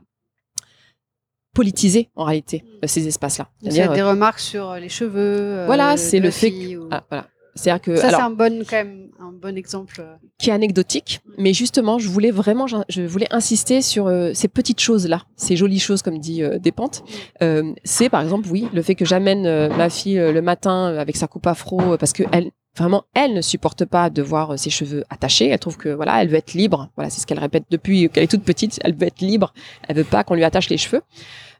politiser 1.52 2.08
en 2.14 2.22
réalité 2.22 2.64
ces 2.84 3.08
espaces-là. 3.08 3.48
Il 3.62 3.72
y 3.72 3.80
a 3.80 3.88
des 3.88 4.02
remarques 4.02 4.38
sur 4.38 4.74
les 4.74 4.88
cheveux. 4.88 5.64
Voilà, 5.66 5.96
c'est 5.96 6.20
le 6.20 6.30
fait. 6.30 6.52
Que, 6.52 6.88
ah, 6.92 7.02
voilà. 7.10 7.26
C'est-à-dire 7.54 7.82
que 7.82 7.96
ça, 7.96 8.10
c'est 8.10 8.16
un 8.16 8.30
bon, 8.30 8.64
quand 8.68 8.76
même, 8.76 9.08
un 9.18 9.32
bon 9.32 9.56
exemple 9.56 10.04
qui 10.38 10.50
est 10.50 10.52
anecdotique, 10.52 11.20
mm. 11.24 11.32
mais 11.38 11.52
justement, 11.52 11.98
je 11.98 12.08
voulais 12.08 12.30
vraiment, 12.30 12.66
je 12.66 13.02
voulais 13.02 13.26
insister 13.30 13.82
sur 13.82 14.06
euh, 14.06 14.32
ces 14.34 14.48
petites 14.48 14.80
choses-là, 14.80 15.22
ces 15.36 15.56
jolies 15.56 15.78
choses, 15.78 16.02
comme 16.02 16.18
dit 16.18 16.42
euh, 16.42 16.58
Despentes. 16.58 17.02
Mm. 17.02 17.44
Euh, 17.44 17.72
c'est 17.84 18.08
par 18.08 18.22
exemple, 18.22 18.48
oui, 18.50 18.68
le 18.72 18.82
fait 18.82 18.94
que 18.94 19.04
j'amène 19.04 19.46
euh, 19.46 19.68
ma 19.68 19.90
fille 19.90 20.18
le 20.18 20.42
matin 20.42 20.96
avec 20.96 21.16
sa 21.16 21.26
coupe 21.26 21.46
afro, 21.46 21.96
parce 21.98 22.12
que 22.12 22.22
elle, 22.32 22.50
vraiment, 22.76 23.04
elle 23.14 23.34
ne 23.34 23.40
supporte 23.40 23.84
pas 23.84 24.10
de 24.10 24.22
voir 24.22 24.58
ses 24.58 24.70
cheveux 24.70 25.04
attachés. 25.10 25.48
Elle 25.48 25.58
trouve 25.58 25.76
que 25.76 25.88
voilà, 25.88 26.22
elle 26.22 26.28
veut 26.28 26.36
être 26.36 26.54
libre. 26.54 26.90
Voilà, 26.96 27.10
c'est 27.10 27.20
ce 27.20 27.26
qu'elle 27.26 27.38
répète 27.38 27.64
depuis 27.70 28.08
qu'elle 28.08 28.24
est 28.24 28.30
toute 28.30 28.44
petite. 28.44 28.78
Elle 28.84 28.94
veut 28.94 29.06
être 29.06 29.20
libre. 29.20 29.52
Elle 29.88 29.96
veut 29.96 30.04
pas 30.04 30.24
qu'on 30.24 30.34
lui 30.34 30.44
attache 30.44 30.68
les 30.68 30.78
cheveux. 30.78 31.02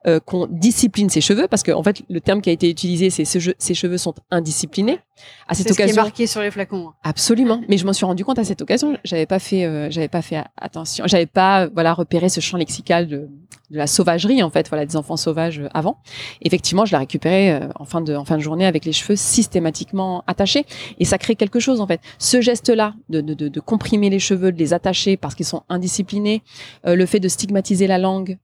Euh, 0.07 0.19
qu'on 0.19 0.47
discipline 0.47 1.11
ses 1.11 1.21
cheveux, 1.21 1.47
parce 1.47 1.63
que 1.63 1.73
en 1.73 1.83
fait, 1.83 2.01
le 2.09 2.23
terme 2.23 2.41
qui 2.41 2.49
a 2.49 2.55
été 2.55 2.71
utilisé, 2.71 3.11
c'est 3.11 3.27
ses 3.27 3.75
cheveux 3.75 3.99
sont 3.99 4.15
indisciplinés. 4.31 4.99
À 5.47 5.55
cette 5.55 5.71
occasion, 5.71 5.89
ce 5.89 5.93
qui 5.93 5.99
est 5.99 6.03
marqué 6.03 6.27
sur 6.27 6.41
les 6.41 6.51
flacons. 6.51 6.89
Hein. 6.89 6.95
Absolument. 7.03 7.61
Mais 7.69 7.77
je 7.77 7.85
m'en 7.85 7.93
suis 7.93 8.07
rendu 8.07 8.25
compte 8.25 8.39
à 8.39 8.45
cette 8.45 8.63
occasion. 8.63 8.97
J'avais 9.05 9.27
pas 9.27 9.39
fait, 9.39 9.67
euh, 9.67 9.91
j'avais 9.91 10.09
pas 10.09 10.23
fait 10.23 10.43
attention. 10.57 11.05
J'avais 11.07 11.27
pas, 11.27 11.67
voilà, 11.67 11.93
repéré 11.93 12.31
ce 12.31 12.41
champ 12.41 12.57
lexical 12.57 13.09
de, 13.09 13.29
de 13.71 13.77
la 13.77 13.87
sauvagerie 13.87 14.43
en 14.43 14.51
fait, 14.51 14.69
voilà, 14.69 14.85
des 14.85 14.97
enfants 14.97 15.17
sauvages 15.17 15.61
euh, 15.61 15.69
avant. 15.75 15.99
Effectivement, 16.43 16.85
je 16.85 16.93
l'ai 16.93 16.99
récupéré 16.99 17.53
euh, 17.53 17.69
en 17.79 17.85
fin 17.85 18.01
de 18.01 18.15
en 18.15 18.25
fin 18.25 18.37
de 18.37 18.43
journée 18.43 18.67
avec 18.67 18.85
les 18.85 18.93
cheveux 18.93 19.17
systématiquement 19.17 20.25
attachés 20.27 20.65
et 20.99 21.05
ça 21.05 21.19
crée 21.19 21.37
quelque 21.37 21.61
chose 21.61 21.81
en 21.81 21.87
fait. 21.87 22.01
Ce 22.19 22.41
geste-là 22.41 22.95
de, 23.09 23.21
de, 23.21 23.49
de, 23.49 23.61
comprimer 23.61 24.11
les 24.11 24.19
cheveux, 24.19 24.53
de 24.53 24.59
les 24.59 24.73
attacher 24.73 25.17
parce 25.17 25.35
qu'ils 25.35 25.47
sont 25.47 25.63
indisciplinés, 25.69 26.43
euh, 26.87 26.97
le 26.97 27.07
fait 27.07 27.21
de 27.21 27.29
stigmatiser 27.29 27.87
la 27.87 27.99
langue 27.99 28.39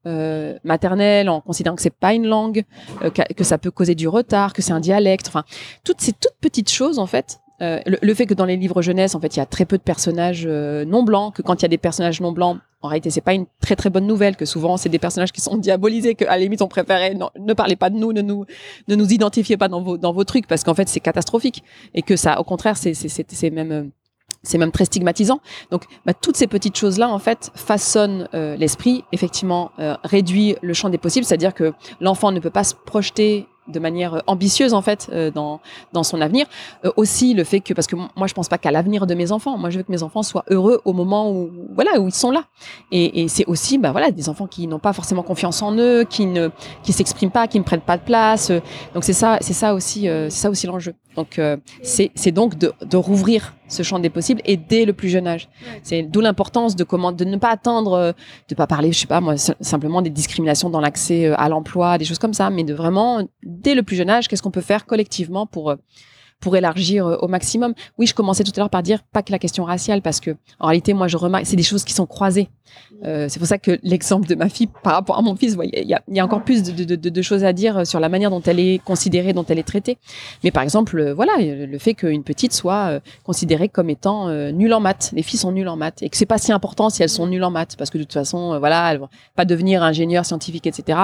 maternelle 0.65 1.29
en 1.29 1.41
considérant 1.41 1.77
que 1.77 1.83
c'est 1.83 1.91
pas 1.91 2.15
une 2.15 2.27
langue, 2.27 2.65
que, 3.37 3.45
ça 3.45 3.59
peut 3.59 3.71
causer 3.71 3.95
du 3.95 4.09
retard, 4.09 4.53
que 4.53 4.63
c'est 4.63 4.73
un 4.73 4.81
dialecte, 4.81 5.29
enfin 5.29 5.45
toutes 5.85 6.01
ces 6.01 6.13
toutes 6.13 6.37
petites 6.41 6.71
choses 6.71 6.99
en 6.99 7.07
fait 7.07 7.41
le, 7.61 7.97
le, 8.01 8.15
fait 8.15 8.27
que 8.27 8.35
dans 8.35 8.45
les 8.45 8.57
livres 8.57 8.83
jeunesse, 8.83 9.15
en 9.15 9.21
fait, 9.21 9.37
il 9.37 9.39
y 9.39 9.43
a 9.43 9.47
très 9.47 9.65
peu 9.65 9.79
de 9.79 9.83
personnages 9.83 10.47
non 10.47 11.03
blancs, 11.03 11.35
que 11.35 11.43
quand 11.43 11.55
il 11.55 11.63
y 11.63 11.67
a 11.67 11.69
des 11.69 11.79
personnages 11.79 12.21
non 12.21 12.33
blancs, 12.33 12.59
en 12.83 12.89
réalité, 12.89 13.11
c'est 13.11 13.21
pas 13.21 13.35
une 13.35 13.47
très 13.61 13.75
très 13.75 13.91
bonne 13.91 14.07
nouvelle 14.07 14.37
que 14.37 14.45
souvent 14.45 14.77
c'est 14.77 14.89
des 14.89 14.99
personnages 14.99 15.33
qui 15.33 15.41
sont 15.41 15.57
diabolisés, 15.57 16.15
que 16.15 16.25
à 16.25 16.31
la 16.31 16.39
limite 16.39 16.63
on 16.63 16.69
préférait 16.69 17.15
non, 17.15 17.31
ne 17.39 17.53
parlez 17.53 17.77
pas 17.77 17.91
de 17.91 17.97
nous, 17.97 18.13
ne 18.13 18.23
nous 18.23 18.45
ne 18.89 18.95
nous 18.95 19.13
identifiez 19.13 19.57
pas 19.57 19.69
dans 19.69 19.83
vos 19.83 19.99
dans 19.99 20.13
vos 20.13 20.25
trucs 20.25 20.47
parce 20.47 20.63
qu'en 20.63 20.75
fait 20.75 20.89
c'est 20.89 21.01
catastrophique 21.01 21.63
et 21.95 22.03
que 22.03 22.17
ça 22.17 22.39
au 22.41 22.45
contraire 22.45 22.77
c'est 22.77 22.95
c'est 22.95 23.09
c'est 23.09 23.51
même 23.51 23.73
euh, 23.73 23.85
c'est 24.43 24.59
même 24.59 24.71
très 24.71 24.85
stigmatisant. 24.85 25.41
Donc, 25.73 25.85
bah, 26.05 26.15
toutes 26.15 26.37
ces 26.37 26.47
petites 26.47 26.77
choses-là, 26.77 27.09
en 27.09 27.19
fait, 27.19 27.51
façonnent 27.57 28.29
euh, 28.33 28.57
l'esprit, 28.57 29.03
effectivement, 29.11 29.73
euh, 29.81 29.97
réduit 30.05 30.55
le 30.63 30.73
champ 30.73 30.89
des 30.89 30.99
possibles, 30.99 31.27
c'est-à-dire 31.27 31.53
que 31.53 31.73
l'enfant 32.01 32.31
ne 32.31 32.39
peut 32.39 32.51
pas 32.51 32.63
se 32.63 32.75
projeter 32.75 33.47
de 33.69 33.79
manière 33.79 34.15
euh, 34.15 34.21
ambitieuse 34.27 34.75
en 34.75 34.83
fait 34.83 35.09
euh, 35.13 35.31
dans 35.31 35.61
dans 35.93 36.03
son 36.03 36.21
avenir. 36.21 36.47
Euh, 36.85 36.91
aussi 36.97 37.35
le 37.35 37.45
fait 37.45 37.61
que 37.61 37.75
parce 37.75 37.87
que 37.87 37.97
moi 37.97 38.27
je 38.27 38.35
pense 38.35 38.49
pas 38.49 38.59
qu'à 38.59 38.71
l'avenir 38.71 39.07
de 39.07 39.15
mes 39.15 39.33
enfants. 39.33 39.59
Moi 39.59 39.71
je 39.71 39.79
veux 39.79 39.83
que 39.83 39.93
mes 39.93 40.03
enfants 40.03 40.23
soient 40.23 40.45
heureux 40.51 40.81
au 40.85 40.93
moment 40.93 41.31
où 41.31 41.51
voilà 41.75 41.99
où 42.01 42.09
ils 42.09 42.15
sont 42.15 42.31
là. 42.31 42.45
Et, 42.93 43.23
et 43.23 43.29
c'est 43.29 43.47
aussi 43.47 43.79
bah 43.79 43.93
voilà 43.93 44.11
des 44.11 44.29
enfants 44.29 44.47
qui 44.47 44.67
n'ont 44.67 44.79
pas 44.79 44.93
forcément 44.93 45.23
confiance 45.23 45.63
en 45.63 45.77
eux 45.77 46.05
qui 46.05 46.27
ne 46.27 46.51
qui 46.83 46.93
s'expriment 46.93 47.31
pas 47.31 47.47
qui 47.47 47.59
ne 47.59 47.65
prennent 47.65 47.81
pas 47.81 47.97
de 47.97 48.05
place. 48.05 48.51
Donc 48.95 49.05
c'est 49.05 49.13
ça 49.13 49.39
c'est 49.41 49.53
ça 49.53 49.75
aussi 49.75 50.03
c'est 50.03 50.31
ça 50.31 50.51
aussi 50.51 50.67
l'enjeu 50.67 50.95
donc 51.17 51.41
c'est 51.83 52.11
c'est 52.15 52.33
donc 52.33 52.57
de 52.59 52.73
de 52.83 52.97
rouvrir 52.97 53.57
ce 53.69 53.83
champ 53.83 53.99
des 53.99 54.11
possibles 54.11 54.41
et 54.45 54.57
dès 54.57 54.85
le 54.85 54.93
plus 54.93 55.09
jeune 55.09 55.27
âge. 55.27 55.49
C'est 55.83 56.03
d'où 56.03 56.21
l'importance 56.21 56.77
de 56.77 56.85
comment 56.85 57.13
de 57.13 57.25
ne 57.25 57.37
pas 57.37 57.51
attendre, 57.51 57.93
euh, 57.93 58.13
de 58.49 58.55
pas 58.55 58.67
parler, 58.67 58.93
je 58.93 59.01
sais 59.01 59.07
pas 59.07 59.21
moi, 59.21 59.37
simplement 59.37 60.03
des 60.03 60.11
discriminations 60.11 60.71
dans 60.71 60.81
l'accès 60.81 61.27
euh, 61.27 61.35
à 61.37 61.49
l'emploi, 61.49 61.99
des 61.99 62.05
choses 62.05 62.19
comme 62.19 62.35
ça, 62.35 62.51
mais 62.51 62.65
de 62.65 62.75
vraiment 62.75 63.27
dès 63.43 63.75
le 63.75 63.83
plus 63.83 63.97
jeune 63.97 64.11
âge, 64.11 64.29
qu'est-ce 64.29 64.43
qu'on 64.43 64.51
peut 64.51 64.61
faire 64.61 64.87
collectivement 64.87 65.47
pour 65.47 65.71
euh, 65.71 65.77
pour 66.41 66.57
élargir 66.57 67.07
euh, 67.07 67.17
au 67.17 67.29
maximum. 67.29 67.75
Oui, 67.99 68.07
je 68.07 68.15
commençais 68.15 68.45
tout 68.45 68.53
à 68.57 68.61
l'heure 68.61 68.71
par 68.71 68.83
dire 68.83 69.03
pas 69.13 69.23
que 69.23 69.33
la 69.33 69.39
question 69.39 69.65
raciale, 69.65 70.03
parce 70.03 70.21
que 70.21 70.37
en 70.61 70.69
réalité, 70.69 70.95
moi, 70.95 71.09
je 71.09 71.17
remarque, 71.17 71.47
c'est 71.47 71.57
des 71.57 71.63
choses 71.63 71.85
qui 71.85 71.93
sont 71.93 72.07
croisées. 72.07 72.49
Euh, 73.05 73.27
c'est 73.29 73.39
pour 73.39 73.49
ça 73.49 73.59
que 73.59 73.79
l'exemple 73.83 74.27
de 74.27 74.35
ma 74.35 74.49
fille 74.49 74.69
par 74.83 74.95
rapport 74.95 75.19
à 75.19 75.23
mon 75.23 75.37
fils, 75.37 75.57
il 75.73 75.87
y, 75.87 76.21
a, 76.21 76.25
encore 76.25 76.43
plus 76.43 76.63
de, 76.63 76.85
de, 76.85 76.97
de, 76.97 77.23
choses 77.23 77.45
à 77.45 77.53
dire 77.53 77.87
sur 77.87 78.01
la 78.01 78.09
manière 78.09 78.31
dont 78.31 78.43
elle 78.43 78.59
est 78.59 78.83
considérée, 78.83 79.33
dont 79.33 79.45
elle 79.49 79.59
est 79.59 79.67
traitée. 79.67 79.99
Mais 80.45 80.51
par 80.51 80.63
exemple, 80.63 80.99
euh, 80.99 81.15
voilà, 81.15 81.33
le 81.39 81.79
fait 81.79 81.95
qu'une 81.95 82.25
petite 82.25 82.53
soit 82.53 82.87
euh, 82.87 83.01
considérée 83.25 83.69
comme 83.69 83.91
étant 83.91 84.29
nulle 84.53 84.75
en 84.75 84.81
maths, 84.81 85.11
les 85.15 85.23
filles 85.23 85.39
sont 85.39 85.53
nulles 85.53 85.69
en 85.69 85.77
maths, 85.77 86.03
et 86.03 86.09
que 86.09 86.17
c'est 86.17 86.27
pas 86.27 86.39
si 86.39 86.53
important 86.53 86.91
si 86.91 87.03
elles 87.03 87.09
sont 87.09 87.27
nulles 87.27 87.45
en 87.45 87.51
maths, 87.51 87.77
parce 87.77 87.91
que 87.91 87.99
de 87.99 88.05
toute 88.05 88.13
façon, 88.13 88.59
voilà, 88.59 88.93
elles 88.93 88.99
vont 88.99 89.09
pas 89.35 89.45
devenir 89.45 89.83
ingénieur 89.83 90.25
scientifique, 90.25 90.67
etc. 90.67 90.99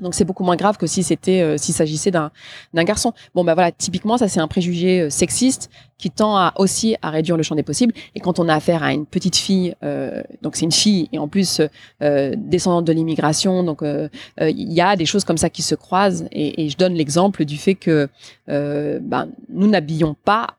Donc 0.00 0.14
c'est 0.14 0.24
beaucoup 0.24 0.44
moins 0.44 0.56
grave 0.56 0.76
que 0.76 0.86
si 0.86 1.02
c'était 1.02 1.42
euh, 1.42 1.56
s'il 1.56 1.74
s'agissait 1.74 2.10
d'un 2.10 2.30
d'un 2.74 2.84
garçon. 2.84 3.12
Bon 3.34 3.44
ben 3.44 3.54
voilà, 3.54 3.72
typiquement 3.72 4.18
ça 4.18 4.28
c'est 4.28 4.40
un 4.40 4.48
préjugé 4.48 5.02
euh, 5.02 5.10
sexiste 5.10 5.70
qui 5.98 6.10
tend 6.10 6.36
à, 6.36 6.54
aussi 6.56 6.96
à 7.02 7.10
réduire 7.10 7.36
le 7.36 7.42
champ 7.42 7.54
des 7.54 7.62
possibles. 7.62 7.92
Et 8.14 8.20
quand 8.20 8.38
on 8.38 8.48
a 8.48 8.54
affaire 8.54 8.82
à 8.82 8.92
une 8.92 9.04
petite 9.04 9.36
fille, 9.36 9.74
euh, 9.82 10.22
donc 10.40 10.56
c'est 10.56 10.64
une 10.64 10.72
fille 10.72 11.08
et 11.12 11.18
en 11.18 11.28
plus 11.28 11.60
descendante 12.00 12.86
de 12.86 12.92
l'immigration, 12.92 13.62
donc 13.62 13.82
il 13.82 14.72
y 14.72 14.80
a 14.80 14.96
des 14.96 15.04
choses 15.04 15.24
comme 15.24 15.36
ça 15.36 15.50
qui 15.50 15.60
se 15.62 15.74
croisent. 15.74 16.26
Et, 16.32 16.64
et 16.64 16.68
je 16.70 16.78
donne 16.78 16.94
l'exemple 16.94 17.44
du 17.44 17.58
fait 17.58 17.74
que 17.74 18.08
ben, 18.46 19.28
nous 19.50 19.66
n'habillons 19.66 20.16
pas 20.24 20.56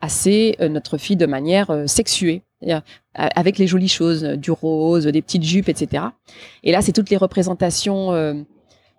assez 0.00 0.56
notre 0.60 0.98
fille 0.98 1.16
de 1.16 1.26
manière 1.26 1.84
sexuée 1.86 2.42
avec 3.14 3.58
les 3.58 3.66
jolies 3.66 3.88
choses, 3.88 4.22
du 4.22 4.52
rose, 4.52 5.04
des 5.06 5.22
petites 5.22 5.42
jupes, 5.42 5.68
etc. 5.68 6.04
Et 6.62 6.70
là, 6.70 6.80
c'est 6.80 6.92
toutes 6.92 7.10
les 7.10 7.16
représentations 7.16 8.12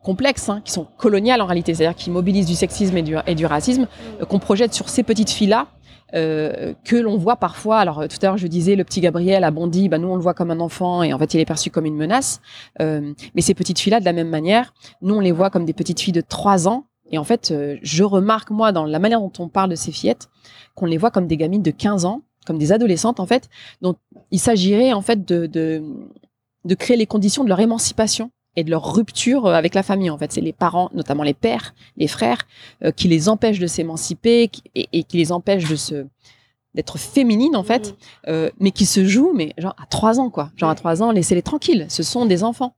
complexes, 0.03 0.49
hein, 0.49 0.61
qui 0.63 0.71
sont 0.71 0.87
coloniales 0.97 1.41
en 1.41 1.45
réalité, 1.45 1.73
c'est-à-dire 1.73 1.95
qui 1.95 2.09
mobilisent 2.09 2.45
du 2.45 2.55
sexisme 2.55 2.97
et 2.97 3.35
du, 3.35 3.45
racisme, 3.45 3.87
euh, 4.21 4.25
qu'on 4.25 4.39
projette 4.39 4.73
sur 4.73 4.89
ces 4.89 5.03
petites 5.03 5.29
filles-là, 5.29 5.67
euh, 6.13 6.73
que 6.85 6.95
l'on 6.95 7.17
voit 7.17 7.35
parfois. 7.35 7.79
Alors 7.79 8.07
tout 8.07 8.17
à 8.21 8.27
l'heure, 8.27 8.37
je 8.37 8.47
disais, 8.47 8.75
le 8.75 8.83
petit 8.83 9.01
Gabriel 9.01 9.43
a 9.43 9.51
bondi, 9.51 9.89
bah, 9.89 9.97
nous 9.97 10.07
on 10.07 10.15
le 10.15 10.21
voit 10.21 10.33
comme 10.33 10.51
un 10.51 10.59
enfant 10.59 11.03
et 11.03 11.13
en 11.13 11.19
fait 11.19 11.33
il 11.33 11.39
est 11.39 11.45
perçu 11.45 11.69
comme 11.69 11.85
une 11.85 11.97
menace. 11.97 12.39
Euh, 12.81 13.13
mais 13.35 13.41
ces 13.41 13.53
petites 13.53 13.79
filles-là, 13.79 13.99
de 13.99 14.05
la 14.05 14.13
même 14.13 14.29
manière, 14.29 14.73
nous 15.01 15.15
on 15.15 15.19
les 15.19 15.33
voit 15.33 15.49
comme 15.49 15.65
des 15.65 15.73
petites 15.73 15.99
filles 15.99 16.13
de 16.13 16.21
3 16.21 16.67
ans. 16.67 16.85
Et 17.11 17.17
en 17.17 17.23
fait, 17.23 17.51
euh, 17.51 17.77
je 17.81 18.03
remarque 18.03 18.51
moi 18.51 18.71
dans 18.71 18.85
la 18.85 18.99
manière 18.99 19.19
dont 19.19 19.31
on 19.39 19.49
parle 19.49 19.69
de 19.69 19.75
ces 19.75 19.91
fillettes 19.91 20.29
qu'on 20.75 20.85
les 20.85 20.97
voit 20.97 21.11
comme 21.11 21.27
des 21.27 21.37
gamines 21.37 21.63
de 21.63 21.71
15 21.71 22.05
ans, 22.05 22.21
comme 22.45 22.57
des 22.57 22.71
adolescentes 22.71 23.19
en 23.19 23.25
fait. 23.25 23.49
Donc 23.81 23.97
il 24.31 24.39
s'agirait 24.39 24.93
en 24.93 25.01
fait 25.01 25.25
de, 25.25 25.45
de 25.47 26.75
créer 26.75 26.95
les 26.95 27.05
conditions 27.05 27.43
de 27.43 27.49
leur 27.49 27.59
émancipation 27.59 28.31
et 28.57 28.65
de 28.65 28.71
leur 28.71 28.93
rupture 28.93 29.45
euh, 29.45 29.53
avec 29.53 29.73
la 29.73 29.83
famille. 29.83 30.09
En 30.09 30.17
fait, 30.17 30.33
c'est 30.33 30.41
les 30.41 30.51
parents, 30.51 30.89
notamment 30.93 31.23
les 31.23 31.33
pères, 31.33 31.73
les 31.95 32.07
frères, 32.07 32.45
euh, 32.83 32.91
qui 32.91 33.07
les 33.07 33.29
empêchent 33.29 33.59
de 33.59 33.67
s'émanciper 33.67 34.49
et, 34.75 34.89
et 34.91 35.03
qui 35.03 35.17
les 35.17 35.31
empêchent 35.31 35.69
de 35.69 35.77
se 35.77 36.05
d'être 36.77 36.99
féminines 36.99 37.55
en 37.55 37.63
fait, 37.63 37.95
euh, 38.27 38.51
mais 38.59 38.71
qui 38.71 38.85
se 38.85 39.03
jouent, 39.05 39.33
mais 39.33 39.53
genre 39.57 39.75
à 39.81 39.87
trois 39.87 40.19
ans 40.19 40.29
quoi. 40.29 40.51
Genre 40.55 40.69
à 40.69 40.75
trois 40.75 41.01
ans, 41.01 41.11
laissez-les 41.11 41.41
tranquilles. 41.41 41.87
Ce 41.89 42.03
sont 42.03 42.25
des 42.25 42.43
enfants. 42.43 42.75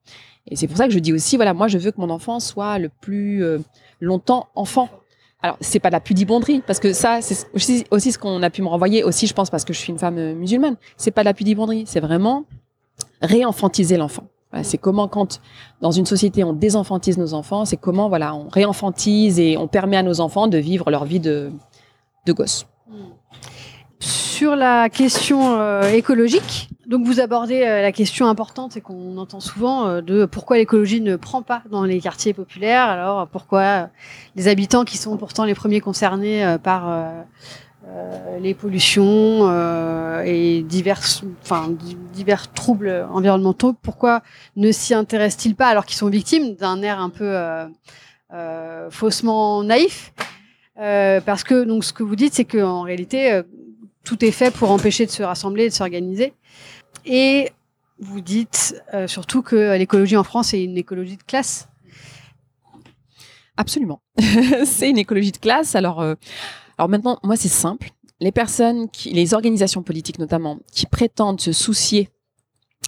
Et 0.47 0.55
c'est 0.55 0.67
pour 0.67 0.77
ça 0.77 0.87
que 0.87 0.93
je 0.93 0.99
dis 0.99 1.11
aussi, 1.11 1.35
voilà, 1.35 1.53
moi 1.53 1.67
je 1.67 1.77
veux 1.77 1.91
que 1.91 1.99
mon 1.99 2.09
enfant 2.09 2.39
soit 2.39 2.79
le 2.79 2.89
plus 3.01 3.43
euh, 3.43 3.59
longtemps 3.99 4.47
enfant. 4.55 4.89
Alors 5.41 5.57
c'est 5.59 5.79
pas 5.79 5.89
de 5.89 5.93
la 5.93 5.99
pudibonderie 5.99 6.61
parce 6.65 6.79
que 6.79 6.93
ça 6.93 7.21
c'est 7.21 7.47
aussi, 7.53 7.85
aussi 7.91 8.11
ce 8.11 8.19
qu'on 8.19 8.41
a 8.41 8.49
pu 8.49 8.61
me 8.61 8.67
renvoyer 8.67 9.03
aussi, 9.03 9.27
je 9.27 9.33
pense 9.33 9.49
parce 9.49 9.65
que 9.65 9.73
je 9.73 9.79
suis 9.79 9.91
une 9.91 9.99
femme 9.99 10.33
musulmane. 10.33 10.77
C'est 10.95 11.11
pas 11.11 11.21
de 11.21 11.25
la 11.25 11.33
pudibonderie, 11.33 11.83
c'est 11.85 11.99
vraiment 11.99 12.45
réenfantiser 13.21 13.97
l'enfant. 13.97 14.27
C'est 14.63 14.79
comment 14.79 15.07
quand 15.07 15.41
dans 15.79 15.91
une 15.91 16.07
société 16.07 16.43
on 16.43 16.53
désenfantise 16.53 17.17
nos 17.17 17.35
enfants, 17.35 17.65
c'est 17.65 17.77
comment 17.77 18.09
voilà 18.09 18.33
on 18.33 18.49
réenfantise 18.49 19.39
et 19.39 19.57
on 19.57 19.67
permet 19.67 19.95
à 19.95 20.03
nos 20.03 20.21
enfants 20.21 20.47
de 20.47 20.57
vivre 20.57 20.89
leur 20.89 21.05
vie 21.05 21.19
de 21.19 21.51
de 22.25 22.33
gosse. 22.33 22.65
Sur 23.99 24.55
la 24.55 24.87
question 24.87 25.59
euh, 25.59 25.89
écologique, 25.89 26.69
donc 26.87 27.05
vous 27.05 27.19
abordez 27.19 27.61
euh, 27.61 27.81
la 27.81 27.91
question 27.91 28.25
importante 28.27 28.77
et 28.77 28.81
qu'on 28.81 29.17
entend 29.17 29.41
souvent 29.41 29.85
euh, 29.85 30.01
de 30.01 30.23
pourquoi 30.23 30.55
l'écologie 30.55 31.01
ne 31.01 31.17
prend 31.17 31.41
pas 31.41 31.61
dans 31.69 31.83
les 31.83 31.99
quartiers 31.99 32.33
populaires. 32.33 32.85
Alors 32.85 33.27
pourquoi 33.27 33.89
les 34.37 34.47
habitants 34.47 34.85
qui 34.85 34.97
sont 34.97 35.17
pourtant 35.17 35.43
les 35.43 35.55
premiers 35.55 35.81
concernés 35.81 36.55
par 36.63 37.11
les 38.39 38.53
pollutions 38.53 39.49
euh, 39.49 40.23
et 40.25 40.61
divers, 40.63 41.01
troubles 42.53 43.07
environnementaux, 43.11 43.73
pourquoi 43.73 44.21
ne 44.55 44.71
s'y 44.71 44.93
intéressent-ils 44.93 45.55
pas 45.55 45.67
alors 45.67 45.85
qu'ils 45.85 45.97
sont 45.97 46.09
victimes 46.09 46.55
d'un 46.55 46.81
air 46.81 46.99
un 46.99 47.09
peu 47.09 47.25
euh, 47.25 47.67
euh, 48.33 48.89
faussement 48.89 49.63
naïf? 49.63 50.13
Euh, 50.79 51.19
Parce 51.21 51.43
que 51.43 51.63
donc 51.63 51.83
ce 51.83 51.93
que 51.93 52.03
vous 52.03 52.15
dites, 52.15 52.33
c'est 52.33 52.45
qu'en 52.45 52.83
réalité 52.83 53.31
euh, 53.33 53.43
tout 54.03 54.23
est 54.23 54.31
fait 54.31 54.51
pour 54.51 54.71
empêcher 54.71 55.05
de 55.05 55.11
se 55.11 55.23
rassembler 55.23 55.65
et 55.65 55.69
de 55.69 55.73
s'organiser. 55.73 56.33
Et 57.05 57.51
vous 57.99 58.21
dites 58.21 58.81
euh, 58.93 59.07
surtout 59.07 59.41
que 59.41 59.77
l'écologie 59.77 60.15
en 60.15 60.23
France 60.23 60.53
est 60.53 60.63
une 60.63 60.77
écologie 60.77 61.17
de 61.17 61.23
classe. 61.23 61.67
Absolument. 63.57 64.01
c'est 64.65 64.89
une 64.89 64.97
écologie 64.97 65.33
de 65.33 65.37
classe. 65.37 65.75
Alors, 65.75 65.99
euh, 65.99 66.15
alors 66.79 66.87
maintenant, 66.87 67.19
moi, 67.23 67.35
c'est 67.35 67.49
simple. 67.49 67.91
Les 68.21 68.31
personnes, 68.31 68.89
qui, 68.89 69.11
les 69.11 69.33
organisations 69.33 69.83
politiques 69.83 70.17
notamment, 70.17 70.59
qui 70.71 70.85
prétendent 70.85 71.41
se 71.41 71.51
soucier 71.51 72.09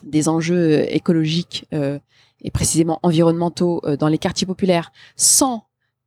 des 0.03 0.29
enjeux 0.29 0.79
euh, 0.79 0.85
écologiques 0.89 1.65
euh, 1.73 1.99
et 2.41 2.51
précisément 2.51 3.01
environnementaux 3.03 3.81
euh, 3.83 3.97
dans 3.97 4.07
les 4.07 4.17
quartiers 4.17 4.47
populaires, 4.47 4.93
sans 5.17 5.65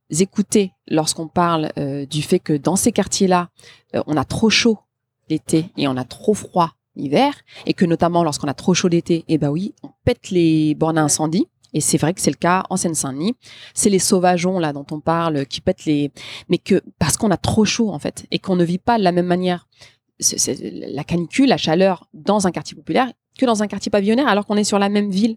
écouter 0.09 0.71
lorsqu'on 0.87 1.27
parle 1.27 1.69
euh, 1.77 2.07
du 2.07 2.23
fait 2.23 2.39
que 2.39 2.53
dans 2.53 2.75
ces 2.75 2.91
quartiers-là, 2.91 3.49
euh, 3.93 4.01
on 4.07 4.17
a 4.17 4.25
trop 4.25 4.49
chaud 4.49 4.79
l'été 5.29 5.69
et 5.77 5.87
on 5.87 5.95
a 5.95 6.05
trop 6.05 6.33
froid 6.33 6.71
l'hiver, 6.95 7.35
et 7.67 7.73
que 7.73 7.85
notamment 7.85 8.23
lorsqu'on 8.23 8.47
a 8.47 8.55
trop 8.55 8.73
chaud 8.73 8.87
l'été, 8.87 9.25
eh 9.27 9.37
ben 9.37 9.49
oui, 9.49 9.75
on 9.83 9.89
pète 10.05 10.31
les 10.31 10.73
bornes 10.73 10.97
à 10.97 11.03
incendie. 11.03 11.47
Et 11.75 11.81
c'est 11.81 11.97
vrai 11.97 12.13
que 12.15 12.21
c'est 12.21 12.31
le 12.31 12.37
cas 12.37 12.63
en 12.71 12.77
Seine-Saint-Denis 12.77 13.35
c'est 13.73 13.89
les 13.91 13.99
sauvageons 13.99 14.57
là 14.59 14.73
dont 14.73 14.85
on 14.91 14.99
parle 15.01 15.45
qui 15.45 15.59
pètent 15.61 15.85
les 15.85 16.11
mais 16.49 16.57
que 16.57 16.81
parce 16.99 17.17
qu'on 17.17 17.29
a 17.29 17.37
trop 17.37 17.65
chaud 17.65 17.89
en 17.91 17.99
fait 17.99 18.25
et 18.31 18.39
qu'on 18.39 18.55
ne 18.55 18.63
vit 18.63 18.79
pas 18.79 18.97
de 18.97 19.03
la 19.03 19.11
même 19.11 19.27
manière 19.27 19.67
la 20.95 21.03
canicule 21.03 21.49
la 21.49 21.57
chaleur 21.57 22.07
dans 22.13 22.47
un 22.47 22.51
quartier 22.51 22.75
populaire 22.75 23.11
que 23.37 23.45
dans 23.45 23.61
un 23.61 23.67
quartier 23.67 23.89
pavillonnaire 23.89 24.29
alors 24.29 24.45
qu'on 24.47 24.55
est 24.57 24.63
sur 24.63 24.79
la 24.79 24.87
même 24.89 25.11
ville 25.11 25.35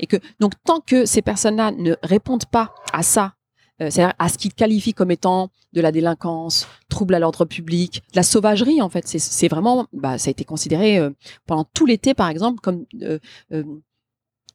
et 0.00 0.06
que 0.06 0.16
donc 0.40 0.52
tant 0.64 0.80
que 0.80 1.06
ces 1.06 1.22
personnes-là 1.22 1.70
ne 1.70 1.94
répondent 2.02 2.46
pas 2.46 2.74
à 2.92 3.02
ça 3.04 3.34
euh, 3.80 3.90
c'est-à-dire 3.90 4.14
à 4.18 4.28
ce 4.28 4.36
qu'ils 4.38 4.54
qualifient 4.54 4.94
comme 4.94 5.12
étant 5.12 5.50
de 5.72 5.80
la 5.80 5.92
délinquance, 5.92 6.66
trouble 6.88 7.14
à 7.14 7.20
l'ordre 7.20 7.44
public, 7.44 8.02
de 8.12 8.16
la 8.16 8.24
sauvagerie 8.24 8.82
en 8.82 8.88
fait. 8.88 9.06
C'est- 9.06 9.48
vraiment, 9.48 9.86
bah, 9.92 10.18
ça 10.18 10.28
a 10.28 10.30
été 10.32 10.42
considéré 10.44 10.98
euh, 10.98 11.10
pendant 11.46 11.64
tout 11.74 11.86
l'été 11.86 12.12
par 12.14 12.28
exemple 12.28 12.58
comme 12.60 12.86
euh, 13.02 13.18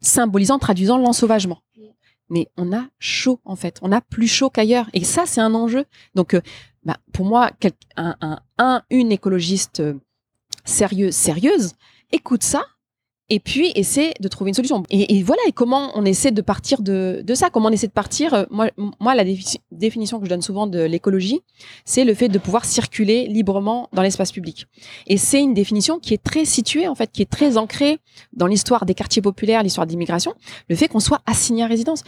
symbolisant, 0.04 0.60
traduisant 0.60 0.98
l'ensauvagement. 1.00 1.62
Mais 2.30 2.50
on 2.58 2.72
a 2.74 2.86
chaud 3.00 3.40
en 3.46 3.56
fait, 3.56 3.80
on 3.82 3.92
a 3.92 4.02
plus 4.02 4.28
chaud 4.28 4.50
qu'ailleurs, 4.52 4.88
et 4.94 5.04
ça 5.04 5.26
c'est 5.26 5.42
un 5.42 5.54
enjeu. 5.56 5.86
Donc, 6.16 6.34
euh, 6.36 6.42
bah, 6.84 6.98
pour 7.12 7.26
moi, 7.26 7.50
quel- 7.60 7.74
un, 7.96 8.16
un, 8.22 8.40
un- 8.60 8.82
une 8.92 9.12
écologiste 9.12 9.80
euh, 9.82 9.94
sérieuse, 10.66 11.16
sérieuse, 11.16 11.74
écoute 12.12 12.44
ça. 12.44 12.66
Et 13.36 13.40
puis 13.40 13.72
essaie 13.74 14.14
de 14.20 14.28
trouver 14.28 14.50
une 14.50 14.54
solution. 14.54 14.84
Et, 14.92 15.24
voilà, 15.24 15.42
et 15.48 15.52
comment 15.52 15.92
on 15.96 16.06
essaie 16.06 16.30
de 16.30 16.44
partir 16.44 16.84
de, 16.84 17.24
ça? 17.34 17.50
Comment 17.50 17.70
on 17.70 17.72
essaie 17.72 17.88
de 17.88 17.92
partir? 18.04 18.34
Euh, 18.36 18.46
Moi, 18.52 19.16
la 19.16 19.24
défi- 19.26 19.58
définition 19.72 20.20
que 20.20 20.26
je 20.26 20.30
donne 20.30 20.44
souvent 20.44 20.68
de 20.68 20.82
l'écologie, 20.84 21.42
c'est 21.84 22.04
le 22.04 22.14
fait 22.14 22.30
de 22.30 22.38
pouvoir 22.38 22.64
circuler 22.64 23.26
librement 23.28 23.90
dans 23.92 24.04
l'espace 24.04 24.32
public. 24.32 24.68
Et 25.08 25.18
c'est 25.18 25.42
une 25.42 25.56
définition 25.56 25.98
qui 25.98 26.14
est 26.14 26.24
très 26.24 26.46
située, 26.46 26.88
en 26.88 26.94
fait, 26.94 27.10
qui 27.12 27.24
est 27.24 27.32
très 27.38 27.58
ancrée 27.58 27.98
dans 28.34 28.46
l'histoire 28.46 28.86
des 28.86 28.94
quartiers 28.94 29.24
populaires, 29.24 29.64
l'histoire 29.64 29.88
de 29.88 29.92
l'immigration, 29.92 30.36
le 30.70 30.76
fait 30.76 30.88
qu'on 30.88 31.00
soit 31.00 31.22
assigné 31.26 31.64
à 31.64 31.68
résidence. 31.68 32.04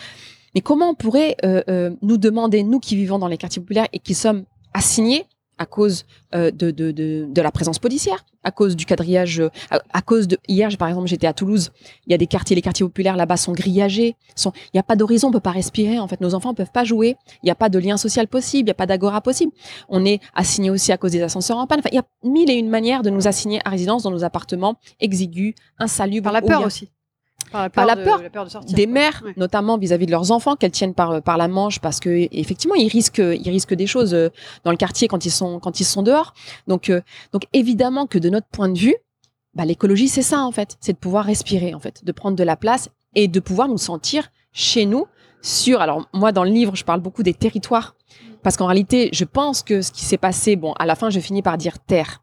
Mais 0.53 0.61
comment 0.61 0.89
on 0.91 0.95
pourrait 0.95 1.37
euh, 1.43 1.63
euh, 1.69 1.89
nous 2.03 2.17
demander, 2.17 2.61
nous 2.61 2.79
qui 2.79 2.95
vivons 2.95 3.17
dans 3.17 3.27
les 3.27 3.37
quartiers 3.37 3.63
populaires 3.63 3.87
et 3.93 3.99
qui 3.99 4.13
sommes 4.13 4.45
assignés 4.75 5.25
à 5.57 5.65
cause 5.65 6.05
euh, 6.33 6.51
de, 6.51 6.71
de, 6.71 6.91
de, 6.91 7.25
de 7.29 7.41
la 7.41 7.51
présence 7.51 7.79
policière, 7.79 8.25
à 8.43 8.51
cause 8.51 8.75
du 8.75 8.85
quadrillage, 8.85 9.39
euh, 9.39 9.49
à, 9.71 9.79
à 9.93 10.01
cause 10.01 10.27
de 10.27 10.37
hier, 10.47 10.69
par 10.77 10.87
exemple, 10.89 11.07
j'étais 11.07 11.27
à 11.27 11.33
Toulouse, 11.33 11.71
il 12.07 12.11
y 12.11 12.13
a 12.13 12.17
des 12.17 12.27
quartiers, 12.27 12.55
les 12.55 12.61
quartiers 12.61 12.85
populaires 12.85 13.15
là-bas 13.15 13.37
sont 13.37 13.53
grillagés, 13.53 14.15
sont, 14.35 14.51
il 14.65 14.71
n'y 14.75 14.79
a 14.79 14.83
pas 14.83 14.95
d'horizon, 14.95 15.29
on 15.29 15.31
peut 15.31 15.39
pas 15.39 15.51
respirer. 15.51 15.97
En 15.99 16.07
fait, 16.07 16.19
nos 16.21 16.33
enfants 16.35 16.53
peuvent 16.53 16.71
pas 16.71 16.83
jouer, 16.83 17.15
il 17.41 17.45
n'y 17.45 17.51
a 17.51 17.55
pas 17.55 17.69
de 17.69 17.79
lien 17.79 17.97
social 17.97 18.27
possible, 18.27 18.61
il 18.61 18.65
n'y 18.65 18.71
a 18.71 18.75
pas 18.75 18.85
d'agora 18.85 19.21
possible. 19.21 19.51
On 19.89 20.03
est 20.05 20.19
assigné 20.33 20.69
aussi 20.69 20.91
à 20.91 20.97
cause 20.97 21.11
des 21.11 21.21
ascenseurs 21.21 21.57
en 21.57 21.67
panne. 21.67 21.79
Enfin, 21.79 21.89
il 21.91 21.95
y 21.95 21.99
a 21.99 22.05
mille 22.29 22.49
et 22.49 22.55
une 22.55 22.69
manières 22.69 23.01
de 23.01 23.09
nous 23.09 23.27
assigner 23.27 23.61
à 23.65 23.69
résidence 23.69 24.03
dans 24.03 24.11
nos 24.11 24.23
appartements 24.23 24.75
exigus, 24.99 25.53
insalubres, 25.79 26.23
Par 26.25 26.33
la 26.33 26.41
peur 26.41 26.61
a- 26.63 26.65
aussi. 26.65 26.89
Par 27.55 27.63
la 27.63 27.69
Par 27.69 27.85
la 27.85 27.95
de- 27.95 28.03
peur 28.03 28.21
la 28.21 28.29
peur 28.29 28.45
de 28.45 28.49
sortir. 28.49 28.75
des 28.75 28.83
quoi. 28.85 28.93
mères, 28.93 29.21
Ouais. 29.25 29.33
notamment 29.37 29.77
vis-à-vis 29.77 30.05
de 30.05 30.11
leurs 30.11 30.31
enfants, 30.31 30.55
qu'elles 30.55 30.71
tiennent 30.71 30.93
par, 30.93 31.21
par 31.21 31.37
la 31.37 31.47
manche 31.47 31.79
parce 31.79 31.99
que 31.99 32.27
effectivement 32.31 32.75
ils 32.75 32.87
risquent, 32.89 33.19
ils 33.19 33.49
risquent 33.49 33.73
des 33.73 33.87
choses 33.87 34.13
euh, 34.13 34.29
dans 34.63 34.71
le 34.71 34.77
quartier 34.77 35.07
quand 35.07 35.25
ils 35.25 35.31
sont, 35.31 35.59
quand 35.59 35.79
ils 35.79 35.85
sont 35.85 36.03
dehors. 36.03 36.33
Donc, 36.67 36.89
euh, 36.89 37.01
donc 37.31 37.43
évidemment 37.53 38.07
que 38.07 38.17
de 38.19 38.29
notre 38.29 38.47
point 38.47 38.69
de 38.69 38.77
vue, 38.77 38.95
bah, 39.53 39.65
l'écologie 39.65 40.07
c'est 40.09 40.21
ça 40.21 40.41
en 40.43 40.51
fait, 40.51 40.77
c'est 40.81 40.93
de 40.93 40.97
pouvoir 40.97 41.25
respirer 41.25 41.73
en 41.73 41.79
fait, 41.79 42.03
de 42.03 42.11
prendre 42.11 42.35
de 42.35 42.43
la 42.43 42.55
place 42.57 42.89
et 43.15 43.27
de 43.27 43.39
pouvoir 43.39 43.67
nous 43.69 43.77
sentir 43.77 44.29
chez 44.51 44.85
nous 44.85 45.05
sur. 45.41 45.79
Alors 45.81 46.07
moi 46.13 46.31
dans 46.31 46.43
le 46.43 46.49
livre 46.51 46.75
je 46.75 46.83
parle 46.83 46.99
beaucoup 46.99 47.23
des 47.23 47.33
territoires 47.33 47.95
parce 48.43 48.57
qu'en 48.57 48.65
réalité 48.67 49.09
je 49.13 49.23
pense 49.25 49.63
que 49.63 49.81
ce 49.81 49.91
qui 49.91 50.03
s'est 50.03 50.17
passé, 50.17 50.55
bon 50.55 50.73
à 50.73 50.85
la 50.85 50.95
fin 50.95 51.09
je 51.09 51.19
finis 51.19 51.41
par 51.41 51.57
dire 51.57 51.79
terre, 51.79 52.21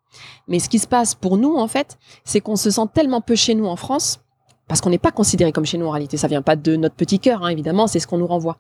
mais 0.49 0.59
ce 0.59 0.69
qui 0.69 0.79
se 0.79 0.87
passe 0.87 1.15
pour 1.15 1.37
nous 1.39 1.57
en 1.57 1.69
fait, 1.69 1.97
c'est 2.25 2.41
qu'on 2.41 2.57
se 2.57 2.71
sent 2.71 2.87
tellement 2.95 3.21
peu 3.23 3.35
chez 3.35 3.55
nous 3.55 3.67
en 3.67 3.77
France 3.77 4.21
parce 4.69 4.81
qu'on 4.81 4.91
n'est 4.91 4.99
pas 4.99 5.11
considéré 5.13 5.53
comme 5.53 5.65
chez 5.67 5.79
nous 5.79 5.87
en 5.87 5.91
réalité. 5.91 6.17
Ça 6.17 6.29
vient 6.29 6.43
pas 6.43 6.57
de 6.57 6.77
notre 6.77 6.95
petit 6.95 7.19
cœur, 7.19 7.43
hein, 7.45 7.49
évidemment, 7.49 7.87
c'est 7.87 8.01
ce 8.01 8.07
qu'on 8.07 8.19
nous 8.19 8.27
renvoie. 8.27 8.57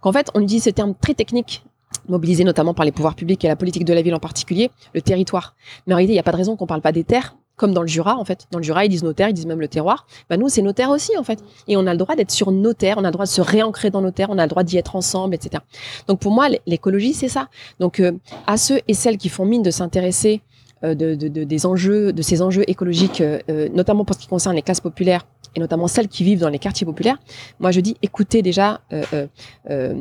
Qu'en 0.00 0.12
fait, 0.12 0.30
on 0.34 0.40
utilise 0.40 0.64
ce 0.64 0.70
terme 0.70 0.94
très 0.94 1.14
technique, 1.14 1.64
mobilisé 2.08 2.44
notamment 2.44 2.74
par 2.74 2.84
les 2.84 2.92
pouvoirs 2.92 3.14
publics 3.14 3.44
et 3.44 3.48
la 3.48 3.56
politique 3.56 3.84
de 3.84 3.92
la 3.94 4.02
ville 4.02 4.14
en 4.14 4.18
particulier, 4.20 4.70
le 4.94 5.00
territoire. 5.02 5.54
Mais 5.86 5.94
en 5.94 5.96
réalité, 5.96 6.12
il 6.12 6.16
n'y 6.16 6.20
a 6.20 6.24
pas 6.24 6.32
de 6.32 6.36
raison 6.36 6.56
qu'on 6.56 6.66
parle 6.66 6.80
pas 6.82 6.92
des 6.92 7.04
terres, 7.04 7.36
comme 7.56 7.72
dans 7.72 7.80
le 7.80 7.86
Jura, 7.88 8.16
en 8.18 8.24
fait. 8.26 8.46
Dans 8.50 8.58
le 8.58 8.64
Jura, 8.64 8.84
ils 8.84 8.90
disent 8.90 9.02
nos 9.04 9.14
terres, 9.14 9.30
ils 9.30 9.34
disent 9.34 9.46
même 9.46 9.60
le 9.60 9.68
terroir. 9.68 10.06
Bah, 10.28 10.36
nous, 10.36 10.50
c'est 10.50 10.60
nos 10.60 10.74
terres 10.74 10.90
aussi, 10.90 11.16
en 11.16 11.22
fait. 11.24 11.42
Et 11.68 11.76
on 11.78 11.86
a 11.86 11.92
le 11.92 11.96
droit 11.98 12.14
d'être 12.14 12.30
sur 12.30 12.50
nos 12.52 12.74
terres, 12.74 12.96
on 12.98 13.04
a 13.04 13.08
le 13.08 13.12
droit 13.12 13.24
de 13.24 13.30
se 13.30 13.40
réancrer 13.40 13.88
dans 13.88 14.02
nos 14.02 14.10
terres, 14.10 14.28
on 14.30 14.36
a 14.36 14.42
le 14.42 14.48
droit 14.50 14.62
d'y 14.62 14.76
être 14.76 14.94
ensemble, 14.94 15.34
etc. 15.34 15.62
Donc 16.06 16.18
pour 16.20 16.32
moi, 16.32 16.48
l'écologie, 16.66 17.14
c'est 17.14 17.28
ça. 17.30 17.48
Donc 17.80 17.98
euh, 18.00 18.12
à 18.46 18.58
ceux 18.58 18.80
et 18.88 18.94
celles 18.94 19.16
qui 19.16 19.30
font 19.30 19.46
mine 19.46 19.62
de 19.62 19.70
s'intéresser 19.70 20.42
euh, 20.84 20.94
de, 20.94 21.14
de- 21.14 21.28
de- 21.28 21.44
des 21.44 21.64
enjeux, 21.64 22.12
de 22.12 22.20
ces 22.20 22.42
enjeux 22.42 22.64
écologiques, 22.68 23.22
euh, 23.22 23.38
notamment 23.72 24.04
pour 24.04 24.14
ce 24.16 24.20
qui 24.20 24.26
concerne 24.26 24.54
les 24.54 24.60
classes 24.60 24.82
populaires 24.82 25.24
et 25.56 25.60
notamment 25.60 25.88
celles 25.88 26.06
qui 26.06 26.22
vivent 26.22 26.38
dans 26.38 26.48
les 26.48 26.60
quartiers 26.60 26.86
populaires, 26.86 27.18
moi 27.58 27.72
je 27.72 27.80
dis 27.80 27.96
écoutez 28.02 28.42
déjà 28.42 28.80
euh, 28.92 29.04
euh, 29.12 29.26
euh, 29.70 29.94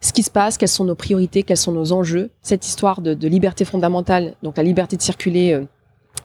ce 0.00 0.12
qui 0.12 0.22
se 0.22 0.30
passe, 0.30 0.56
quelles 0.58 0.68
sont 0.68 0.84
nos 0.84 0.94
priorités, 0.94 1.42
quels 1.42 1.56
sont 1.56 1.72
nos 1.72 1.90
enjeux, 1.92 2.30
cette 2.42 2.64
histoire 2.66 3.00
de, 3.00 3.14
de 3.14 3.28
liberté 3.28 3.64
fondamentale, 3.64 4.34
donc 4.44 4.56
la 4.56 4.62
liberté 4.62 4.96
de 4.96 5.02
circuler 5.02 5.60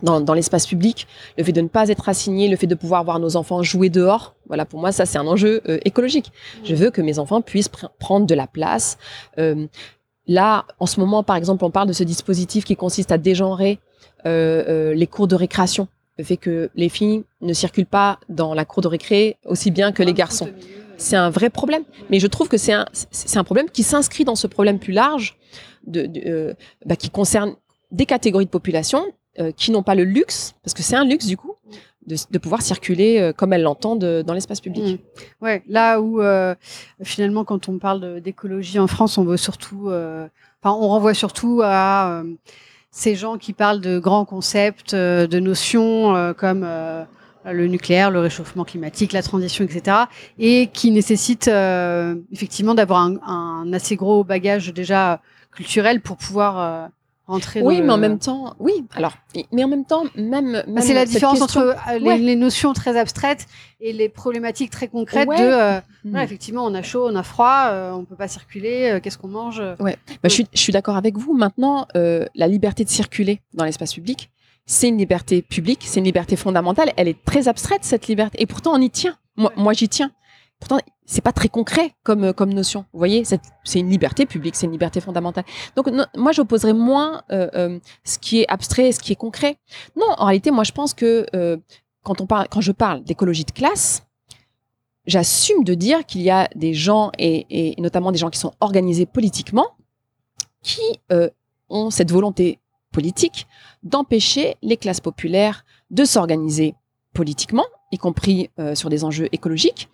dans, 0.02 0.20
dans 0.20 0.34
l'espace 0.34 0.68
public, 0.68 1.08
le 1.38 1.44
fait 1.44 1.54
de 1.54 1.62
ne 1.62 1.68
pas 1.68 1.88
être 1.88 2.10
assigné, 2.10 2.50
le 2.50 2.58
fait 2.58 2.68
de 2.68 2.76
pouvoir 2.76 3.04
voir 3.04 3.20
nos 3.20 3.36
enfants 3.38 3.64
jouer 3.64 3.90
dehors. 3.90 4.36
Voilà, 4.48 4.66
pour 4.66 4.80
moi, 4.80 4.92
ça, 4.92 5.06
c'est 5.06 5.18
un 5.18 5.28
enjeu 5.28 5.62
euh, 5.70 5.78
écologique. 5.86 6.32
Je 6.66 6.76
veux 6.76 6.90
que 6.90 7.02
mes 7.02 7.20
enfants 7.20 7.42
puissent 7.42 7.70
pr- 7.70 7.90
prendre 8.00 8.26
de 8.26 8.36
la 8.36 8.48
place. 8.48 8.98
Euh, 9.38 9.68
là, 10.28 10.66
en 10.80 10.88
ce 10.88 11.00
moment, 11.00 11.24
par 11.24 11.38
exemple, 11.38 11.64
on 11.64 11.72
parle 11.72 11.88
de 11.88 11.94
ce 11.94 12.04
dispositif 12.04 12.66
qui 12.66 12.76
consiste 12.76 13.12
à 13.12 13.18
dégenrer 13.18 13.80
euh, 14.26 14.94
les 14.94 15.08
cours 15.08 15.28
de 15.28 15.36
récréation. 15.36 15.88
Le 16.18 16.24
fait 16.24 16.38
que 16.38 16.70
les 16.76 16.90
filles 16.90 17.24
ne 17.42 17.54
circulent 17.54 17.86
pas 17.88 18.20
dans 18.30 18.54
la 18.54 18.66
cour 18.66 18.82
de 18.84 18.88
récré 18.88 19.38
aussi 19.46 19.72
bien 19.72 19.92
que 19.92 20.04
les 20.04 20.14
garçons. 20.14 20.50
C'est 20.98 21.16
un 21.16 21.30
vrai 21.32 21.50
problème. 21.50 21.84
Mais 22.12 22.20
je 22.20 22.28
trouve 22.28 22.48
que 22.50 22.58
c'est 22.58 22.74
un, 22.74 22.86
c'est- 22.94 23.38
un 23.38 23.44
problème 23.44 23.70
qui 23.70 23.82
s'inscrit 23.84 24.24
dans 24.24 24.36
ce 24.36 24.46
problème 24.48 24.78
plus 24.80 24.94
large 24.94 25.38
de, 25.88 26.06
de, 26.06 26.22
euh, 26.28 26.54
bah, 26.86 26.96
qui 26.96 27.10
concerne 27.10 27.56
des 27.92 28.06
catégories 28.06 28.46
de 28.46 28.50
population 28.52 29.04
euh, 29.40 29.52
qui 29.52 29.72
n'ont 29.72 29.82
pas 29.84 29.96
le 29.96 30.04
luxe, 30.04 30.54
parce 30.64 30.76
que 30.76 30.84
c'est 30.84 30.96
un 30.96 31.04
luxe 31.04 31.26
du 31.26 31.36
coup, 31.36 31.56
de, 32.06 32.16
de 32.30 32.38
pouvoir 32.38 32.62
circuler 32.62 33.20
euh, 33.20 33.34
comme 33.34 33.52
elles 33.54 33.64
l'entendent 33.64 34.22
dans 34.24 34.34
l'espace 34.34 34.62
public. 34.62 34.84
Mm. 35.42 35.44
Ouais, 35.46 35.64
là 35.68 36.00
où 36.00 36.22
finalement, 37.02 37.44
quand 37.44 37.70
on 37.70 37.80
parle 37.80 38.22
d'écologie 38.22 38.78
en 38.78 38.88
France, 38.88 39.18
on 39.18 39.24
veut 39.24 39.38
surtout, 39.38 39.90
on 39.90 40.88
renvoie 40.88 41.16
surtout 41.16 41.62
à 41.64 42.24
ces 42.96 43.16
gens 43.16 43.40
qui 43.40 43.54
parlent 43.54 43.82
de 43.82 43.98
grands 43.98 44.24
concepts, 44.24 44.94
euh, 44.94 45.26
de 45.26 45.40
notions 45.40 46.16
euh, 46.16 46.32
comme 46.34 46.62
euh, 46.64 47.04
le 47.44 47.68
nucléaire, 47.68 48.12
le 48.12 48.20
réchauffement 48.20 48.64
climatique, 48.64 49.14
la 49.14 49.24
transition, 49.24 49.66
etc., 49.66 49.98
et 50.38 50.68
qui 50.72 50.92
nécessitent 50.92 51.52
effectivement 52.32 52.76
d'avoir 52.76 53.02
un, 53.02 53.18
un 53.26 53.74
assez 53.74 53.98
gros 53.98 54.24
bagage 54.24 54.72
déjà 54.74 55.22
culturel 55.52 56.00
pour 56.02 56.16
pouvoir 56.16 56.90
Oui, 57.28 57.82
mais 57.82 57.90
en 57.92 57.96
le- 57.96 58.02
même 58.02 58.20
temps, 58.20 58.54
oui. 58.60 58.74
Alors, 58.96 59.14
mais 59.54 59.64
en 59.64 59.68
même 59.70 59.86
temps, 59.86 60.04
même, 60.16 60.52
même 60.52 60.64
Bah, 60.68 60.82
c'est 60.82 60.94
la 60.94 61.06
différence 61.06 61.40
question- 61.40 61.62
entre 61.62 61.76
euh, 61.90 61.98
les, 62.00 62.06
Ouais. 62.06 62.18
les 62.18 62.36
notions 62.36 62.74
très 62.74 62.98
abstraites 62.98 63.46
et 63.80 63.94
les 63.94 64.10
problématiques 64.10 64.72
très 64.72 64.90
concrètes 64.90 65.28
Ouais. 65.30 65.38
de 65.40 65.44
euh, 65.44 65.80
voilà, 66.04 66.24
effectivement 66.26 66.66
on 66.66 66.74
a 66.74 66.82
chaud, 66.82 67.08
on 67.10 67.16
a 67.16 67.24
froid, 67.24 67.68
euh, 67.70 67.92
on 67.94 68.04
peut 68.04 68.18
pas 68.18 68.28
circuler, 68.28 68.92
euh, 68.92 69.00
qu'est-ce 69.00 69.18
qu'on 69.18 69.30
mange 69.30 69.60
euh. 69.62 69.76
Bah, 69.80 69.94
je, 70.26 70.30
suis, 70.30 70.48
je 70.54 70.60
suis 70.60 70.74
d'accord 70.74 70.98
avec 70.98 71.18
vous. 71.18 71.34
Maintenant, 71.34 71.88
la 71.96 72.48
liberté 72.48 72.84
de 72.84 72.90
circuler 72.90 73.42
dans 73.54 73.64
l'espace 73.66 73.94
public, 73.94 74.30
c'est 74.66 74.90
une 74.90 74.98
liberté 74.98 75.42
publique, 75.42 75.82
c'est 75.86 76.00
une 76.00 76.06
liberté 76.06 76.36
fondamentale. 76.36 76.92
Elle 76.98 77.08
est 77.08 77.24
très 77.26 77.48
abstraite, 77.48 77.84
cette 77.84 78.08
liberté. 78.08 78.42
Et 78.42 78.46
pourtant, 78.46 78.74
on 78.74 78.82
y 78.82 78.90
tient. 78.90 79.18
Moi, 79.38 79.50
Ouais. 79.56 79.64
moi 79.64 79.74
j'y 79.74 79.88
tiens. 79.90 80.12
Pourtant, 80.60 80.78
c'est 81.06 81.22
pas 81.22 81.32
très 81.32 81.50
concret 81.50 81.94
comme, 82.04 82.26
euh, 82.26 82.34
comme 82.34 82.54
notion. 82.54 82.86
Vous 82.94 83.00
voyez, 83.00 83.24
c'est 83.26 83.80
une 83.80 83.90
liberté 83.90 84.26
publique, 84.26 84.56
c'est 84.56 84.66
une 84.66 84.72
liberté 84.72 85.02
fondamentale. 85.02 85.44
Donc, 85.76 85.90
moi, 86.16 86.32
j'opposerais 86.32 86.74
moins 86.74 87.24
euh, 87.32 87.50
euh, 87.56 87.80
ce 88.04 88.18
qui 88.18 88.42
est 88.42 88.48
abstrait 88.48 88.90
et 88.90 88.92
ce 88.92 89.00
qui 89.00 89.12
est 89.12 89.18
concret. 89.18 89.58
Non, 89.96 90.08
en 90.18 90.26
réalité, 90.26 90.52
moi, 90.52 90.64
je 90.64 90.72
pense 90.72 90.94
que 90.94 91.26
quand, 92.04 92.22
on 92.22 92.26
parle, 92.26 92.48
quand 92.50 92.62
je 92.62 92.72
parle 92.72 93.04
d'écologie 93.04 93.46
de 93.46 93.52
classe, 93.52 94.04
j'assume 95.06 95.64
de 95.64 95.74
dire 95.74 96.06
qu'il 96.06 96.22
y 96.22 96.30
a 96.30 96.50
des 96.56 96.74
gens, 96.74 97.12
et, 97.18 97.76
notamment 97.80 98.12
des 98.12 98.18
gens 98.18 98.30
qui 98.30 98.40
sont 98.40 98.54
organisés 98.60 99.06
politiquement, 99.06 99.68
qui 100.62 100.82
ont 101.70 101.90
cette 101.90 102.12
volonté 102.12 102.60
politique 102.92 103.48
d'empêcher 103.82 104.56
les 104.62 104.78
classes 104.78 105.02
populaires 105.02 105.66
de 105.92 106.06
s'organiser 106.06 106.76
politiquement, 107.14 107.66
y 107.94 107.98
compris 107.98 108.50
euh, 108.60 108.74
sur 108.74 108.90
des 108.90 109.04
enjeux 109.04 109.30
écologiques, 109.32 109.88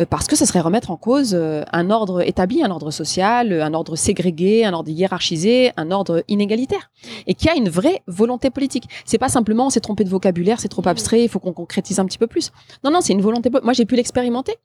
euh, 0.00 0.04
parce 0.04 0.26
que 0.26 0.34
ce 0.34 0.44
serait 0.44 0.60
remettre 0.60 0.90
en 0.90 0.96
cause 0.96 1.34
euh, 1.34 1.62
un 1.72 1.90
ordre 1.90 2.20
établi, 2.20 2.62
un 2.64 2.70
ordre 2.70 2.90
social, 2.90 3.62
un 3.62 3.72
ordre 3.74 3.94
ségrégué, 3.94 4.64
un 4.64 4.72
ordre 4.72 4.90
hiérarchisé, 4.90 5.72
un 5.76 5.92
ordre 5.92 6.24
inégalitaire, 6.28 6.90
et 7.26 7.34
qui 7.34 7.48
a 7.48 7.54
une 7.54 7.68
vraie 7.68 8.02
volonté 8.08 8.50
politique. 8.50 8.88
C'est 9.04 9.18
pas 9.18 9.28
simplement 9.28 9.66
on 9.66 9.70
s'est 9.70 9.80
trompé 9.80 10.02
de 10.02 10.10
vocabulaire, 10.10 10.58
c'est 10.60 10.68
trop 10.68 10.86
abstrait, 10.86 11.22
il 11.22 11.28
faut 11.28 11.38
qu'on 11.38 11.52
concrétise 11.52 12.00
un 12.00 12.06
petit 12.06 12.18
peu 12.18 12.26
plus. 12.26 12.50
Non, 12.82 12.90
non, 12.90 13.00
c'est 13.00 13.12
une 13.12 13.22
volonté. 13.22 13.50
Moi, 13.62 13.72
j'ai 13.72 13.86
pu 13.86 13.94
l'expérimenter. 13.94 14.56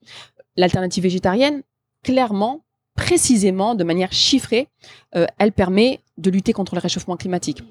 L'alternative 0.57 1.03
végétarienne, 1.03 1.61
clairement, 2.03 2.65
précisément, 2.95 3.75
de 3.75 3.83
manière 3.83 4.11
chiffrée, 4.11 4.67
elle 5.11 5.51
permet 5.53 6.01
de 6.17 6.29
lutter 6.29 6.51
contre 6.53 6.75
le 6.75 6.81
réchauffement 6.81 7.15
climatique. 7.15 7.63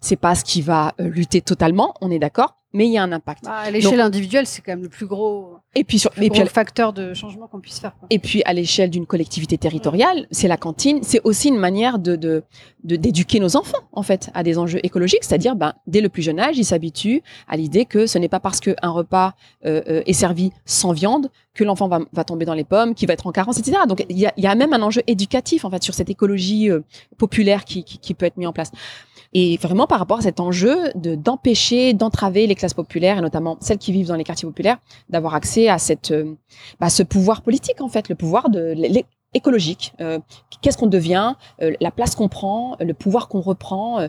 C'est 0.00 0.16
pas 0.16 0.34
ce 0.34 0.44
qui 0.44 0.60
va 0.60 0.94
lutter 0.98 1.40
totalement, 1.40 1.94
on 2.00 2.10
est 2.10 2.18
d'accord, 2.18 2.56
mais 2.72 2.86
il 2.86 2.92
y 2.92 2.98
a 2.98 3.02
un 3.02 3.12
impact. 3.12 3.44
Bah, 3.44 3.52
à 3.56 3.70
l'échelle 3.70 4.00
individuelle, 4.00 4.46
c'est 4.46 4.60
quand 4.60 4.72
même 4.72 4.82
le 4.82 4.88
plus 4.88 5.06
gros, 5.06 5.56
Et 5.74 5.84
puis, 5.84 5.98
sur, 5.98 6.10
plus 6.10 6.24
et 6.24 6.30
puis, 6.30 6.40
gros 6.40 6.48
facteur 6.48 6.92
de 6.92 7.14
changement 7.14 7.46
qu'on 7.46 7.60
puisse 7.60 7.78
faire. 7.78 7.94
quoi. 7.98 8.06
et 8.10 8.18
puis 8.18 8.42
à 8.44 8.52
l'échelle 8.52 8.90
d'une 8.90 9.06
collectivité 9.06 9.56
territoriale, 9.56 10.26
c'est 10.30 10.48
la 10.48 10.56
cantine, 10.56 11.00
c'est 11.02 11.20
aussi 11.24 11.48
une 11.48 11.58
manière 11.58 11.98
de 11.98 12.44
d'éduquer 12.84 13.40
nos 13.40 13.56
enfants 13.56 13.78
en 13.92 14.02
fait 14.02 14.30
à 14.34 14.42
des 14.42 14.58
enjeux 14.58 14.78
écologiques, 14.84 15.24
c'est-à-dire 15.24 15.56
ben, 15.56 15.74
dès 15.86 16.00
le 16.00 16.08
plus 16.08 16.22
jeune 16.22 16.38
âge, 16.38 16.56
ils 16.56 16.64
s'habituent 16.64 17.22
à 17.48 17.56
l'idée 17.56 17.84
que 17.84 18.06
ce 18.06 18.18
n'est 18.18 18.28
pas 18.28 18.38
parce 18.40 18.60
qu'un 18.60 18.90
repas 18.90 19.34
euh, 19.64 19.82
euh, 19.88 20.02
est 20.06 20.12
servi 20.12 20.52
sans 20.64 20.92
viande 20.92 21.30
que 21.54 21.64
l'enfant 21.64 21.88
va, 21.88 22.00
va 22.12 22.24
tomber 22.24 22.44
dans 22.44 22.54
les 22.54 22.64
pommes, 22.64 22.94
qu'il 22.94 23.08
va 23.08 23.14
être 23.14 23.26
en 23.26 23.32
carence, 23.32 23.58
etc. 23.58 23.78
Donc 23.88 24.04
il 24.08 24.18
y 24.18 24.26
a, 24.26 24.32
il 24.36 24.44
y 24.44 24.46
a 24.46 24.54
même 24.54 24.72
un 24.72 24.82
enjeu 24.82 25.02
éducatif 25.06 25.64
en 25.64 25.70
fait 25.70 25.82
sur 25.82 25.94
cette 25.94 26.10
écologie 26.10 26.70
euh, 26.70 26.80
populaire 27.16 27.64
qui, 27.64 27.82
qui, 27.82 27.98
qui 27.98 28.14
peut 28.14 28.26
être 28.26 28.36
mis 28.36 28.46
en 28.46 28.52
place. 28.52 28.70
Et 29.32 29.56
vraiment 29.58 29.86
par 29.86 29.98
rapport 29.98 30.18
à 30.18 30.22
cet 30.22 30.40
enjeu 30.40 30.76
de 30.94 31.14
d'empêcher, 31.14 31.92
d'entraver 31.92 32.46
les 32.46 32.54
classes 32.54 32.74
populaires 32.74 33.18
et 33.18 33.20
notamment 33.20 33.56
celles 33.60 33.78
qui 33.78 33.92
vivent 33.92 34.08
dans 34.08 34.16
les 34.16 34.24
quartiers 34.24 34.48
populaires 34.48 34.78
d'avoir 35.08 35.34
accès 35.34 35.68
à 35.68 35.78
cette 35.78 36.10
euh, 36.10 36.34
bah, 36.80 36.90
ce 36.90 37.02
pouvoir 37.02 37.42
politique 37.42 37.80
en 37.80 37.88
fait, 37.88 38.08
le 38.08 38.14
pouvoir 38.14 38.50
de 38.50 38.74
écologique. 39.34 39.92
Euh, 40.00 40.18
Qu'est-ce 40.62 40.78
qu'on 40.78 40.86
devient, 40.86 41.34
euh, 41.60 41.74
la 41.80 41.90
place 41.90 42.14
qu'on 42.14 42.28
prend, 42.28 42.76
le 42.80 42.94
pouvoir 42.94 43.28
qu'on 43.28 43.40
reprend, 43.40 44.00
euh, 44.00 44.08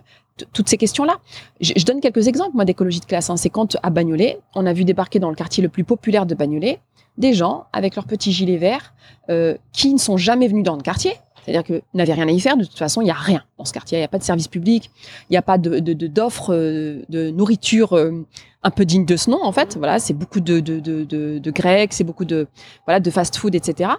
toutes 0.53 0.69
ces 0.69 0.77
questions-là. 0.77 1.17
Je, 1.59 1.73
je 1.75 1.83
donne 1.83 1.99
quelques 1.99 2.27
exemples 2.27 2.51
moi 2.55 2.63
d'écologie 2.63 2.99
de 2.99 3.05
classe. 3.05 3.29
hein. 3.29 3.37
C'est 3.37 3.49
quand 3.49 3.75
à 3.83 3.89
Bagnolet, 3.89 4.39
on 4.55 4.65
a 4.65 4.73
vu 4.73 4.85
débarquer 4.85 5.19
dans 5.19 5.29
le 5.29 5.35
quartier 5.35 5.63
le 5.63 5.69
plus 5.69 5.83
populaire 5.83 6.25
de 6.25 6.35
Bagnolet 6.35 6.79
des 7.17 7.33
gens 7.33 7.65
avec 7.73 7.95
leurs 7.95 8.05
petits 8.05 8.31
gilets 8.31 8.57
verts 8.57 8.93
euh, 9.29 9.57
qui 9.73 9.91
ne 9.91 9.97
sont 9.97 10.17
jamais 10.17 10.47
venus 10.47 10.63
dans 10.63 10.75
le 10.75 10.83
quartier. 10.83 11.13
C'est-à-dire 11.47 11.63
que 11.63 11.81
n'avaient 11.93 12.13
rien 12.13 12.27
à 12.27 12.31
y 12.31 12.39
faire. 12.41 12.57
De 12.57 12.65
toute 12.65 12.77
façon, 12.77 12.99
il 12.99 13.05
n'y 13.05 13.11
a 13.11 13.13
rien 13.13 13.41
dans 13.57 13.63
ce 13.63 13.71
quartier. 13.71 13.97
Il 13.97 14.01
n'y 14.01 14.05
a 14.05 14.09
pas 14.09 14.17
de 14.17 14.23
service 14.23 14.49
public. 14.49 14.91
Il 15.29 15.33
n'y 15.33 15.37
a 15.37 15.41
pas 15.41 15.57
de, 15.57 15.79
de, 15.79 16.11
euh, 16.49 17.31
nourriture 17.31 17.93
euh, 17.93 18.25
un 18.63 18.69
peu 18.69 18.83
digne 18.83 19.05
de 19.05 19.15
ce 19.15 19.29
nom, 19.29 19.41
en 19.41 19.53
fait. 19.53 19.77
Voilà, 19.77 19.97
c'est 19.99 20.13
beaucoup 20.13 20.41
de, 20.41 20.59
de, 20.59 21.51
grecs, 21.51 21.93
c'est 21.93 22.03
beaucoup 22.03 22.25
de, 22.25 22.47
voilà, 22.85 22.99
de 22.99 23.09
fast-food, 23.09 23.55
etc. 23.55 23.91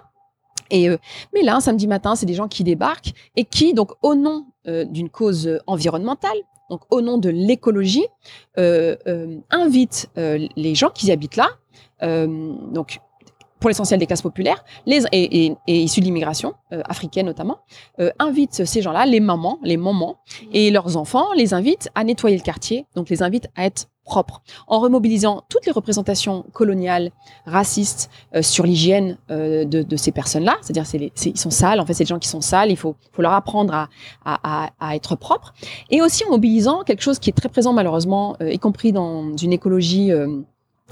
Et, 0.69 0.89
euh, 0.89 0.97
mais 1.33 1.41
là, 1.41 1.55
un 1.55 1.59
samedi 1.59 1.87
matin, 1.87 2.15
c'est 2.15 2.27
des 2.27 2.35
gens 2.35 2.47
qui 2.47 2.63
débarquent 2.63 3.13
et 3.35 3.45
qui, 3.45 3.73
donc, 3.73 3.93
au 4.03 4.13
nom 4.13 4.45
d'une 4.67 5.09
cause 5.09 5.59
environnementale, 5.65 6.37
donc 6.69 6.81
au 6.91 7.01
nom 7.01 7.17
de 7.17 7.29
l'écologie, 7.29 8.05
euh, 8.59 8.95
invitent 9.49 10.11
les 10.15 10.75
gens 10.75 10.91
qui 10.91 11.11
habitent 11.11 11.37
là, 11.37 11.49
donc 12.71 12.99
pour 13.59 13.69
l'essentiel 13.69 13.99
des 13.99 14.05
classes 14.07 14.21
populaires, 14.21 14.63
les, 14.85 15.03
et, 15.11 15.45
et, 15.45 15.55
et 15.67 15.81
issus 15.81 15.99
de 15.99 16.05
l'immigration, 16.05 16.53
euh, 16.71 16.81
africaine 16.85 17.25
notamment, 17.25 17.59
euh, 17.99 18.09
invitent 18.19 18.65
ces 18.65 18.81
gens-là, 18.81 19.05
les 19.05 19.19
mamans, 19.19 19.59
les 19.63 19.77
mamans, 19.77 20.17
et 20.53 20.71
leurs 20.71 20.95
enfants, 20.97 21.33
les 21.35 21.53
invitent 21.53 21.89
à 21.95 22.03
nettoyer 22.03 22.37
le 22.37 22.43
quartier, 22.43 22.85
donc 22.95 23.09
les 23.09 23.21
invitent 23.21 23.49
à 23.55 23.65
être 23.65 23.87
propres, 24.05 24.41
en 24.67 24.79
remobilisant 24.79 25.43
toutes 25.49 25.67
les 25.67 25.71
représentations 25.71 26.43
coloniales, 26.51 27.11
racistes, 27.45 28.09
euh, 28.35 28.41
sur 28.41 28.65
l'hygiène 28.65 29.17
euh, 29.29 29.65
de, 29.65 29.83
de 29.83 29.97
ces 29.97 30.11
personnes-là, 30.11 30.57
c'est-à-dire 30.61 30.87
c'est- 30.87 31.11
ils 31.27 31.37
sont 31.37 31.51
sales, 31.51 31.79
en 31.79 31.85
fait 31.85 31.93
c'est 31.93 32.05
des 32.05 32.09
gens 32.09 32.17
qui 32.17 32.27
sont 32.29 32.41
sales, 32.41 32.71
il 32.71 32.77
faut, 32.77 32.95
faut 33.11 33.21
leur 33.21 33.33
apprendre 33.33 33.71
à, 33.73 33.87
à, 34.25 34.63
à, 34.65 34.69
à 34.79 34.95
être 34.95 35.15
propres, 35.15 35.53
et 35.91 36.01
aussi 36.01 36.23
en 36.25 36.29
mobilisant 36.31 36.81
quelque 36.83 37.01
chose 37.03 37.19
qui 37.19 37.29
est 37.29 37.33
très 37.33 37.49
présent 37.49 37.71
malheureusement, 37.73 38.35
euh, 38.41 38.51
y 38.51 38.57
compris 38.57 38.91
dans 38.93 39.35
une 39.37 39.53
écologie 39.53 40.11
euh, 40.11 40.41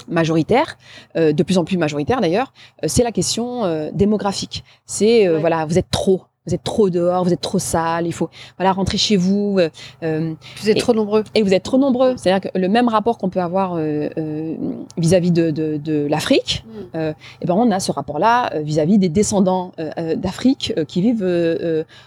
majoritaire, 0.08 0.78
euh, 1.16 1.34
de 1.34 1.44
plus 1.44 1.58
en 1.58 1.66
plus 1.66 1.78
majoritaire 1.78 2.22
d'ailleurs, 2.22 2.54
euh, 2.84 2.88
c'est 2.88 3.04
la 3.04 3.12
question 3.12 3.66
euh, 3.66 3.90
démographique. 3.94 4.64
C'est 4.86 5.28
euh, 5.28 5.34
Ouais. 5.36 5.40
voilà, 5.40 5.66
vous 5.66 5.78
êtes 5.78 5.90
trop, 5.92 6.24
vous 6.48 6.54
êtes 6.56 6.64
trop 6.64 6.90
dehors, 6.90 7.24
vous 7.24 7.34
êtes 7.34 7.42
trop 7.42 7.60
sale, 7.60 8.08
il 8.08 8.14
faut 8.14 8.30
voilà 8.58 8.72
rentrer 8.72 8.98
chez 8.98 9.18
vous. 9.18 9.58
euh, 9.60 9.70
euh, 10.04 10.34
Vous 10.62 10.70
êtes 10.70 10.78
Et- 10.78 10.80
trop 10.80 10.94
nombreux. 10.94 11.24
et 11.36 11.44
vous 11.44 11.54
êtes 11.54 11.64
trop 11.64 11.78
nombreux. 11.78 12.16
C'est-à-dire 12.18 12.50
que 12.52 12.58
le 12.58 12.70
même 12.70 12.88
rapport 12.88 13.18
qu'on 13.18 13.30
peut 13.30 13.42
avoir 13.42 13.76
euh, 13.76 14.10
euh, 14.18 14.56
vis-à-vis 14.98 15.32
de, 15.32 15.52
de, 15.52 15.78
de 15.78 16.08
l'Afrique, 16.10 16.64
Mm. 16.94 16.98
et 17.42 17.46
ben 17.46 17.56
on 17.56 17.72
a 17.72 17.80
ce 17.80 17.92
rapport-là 17.92 18.52
vis-à-vis 18.62 18.98
des 19.00 19.10
descendants 19.10 19.72
d'Afrique 20.16 20.74
qui 20.88 21.02
vivent 21.02 21.26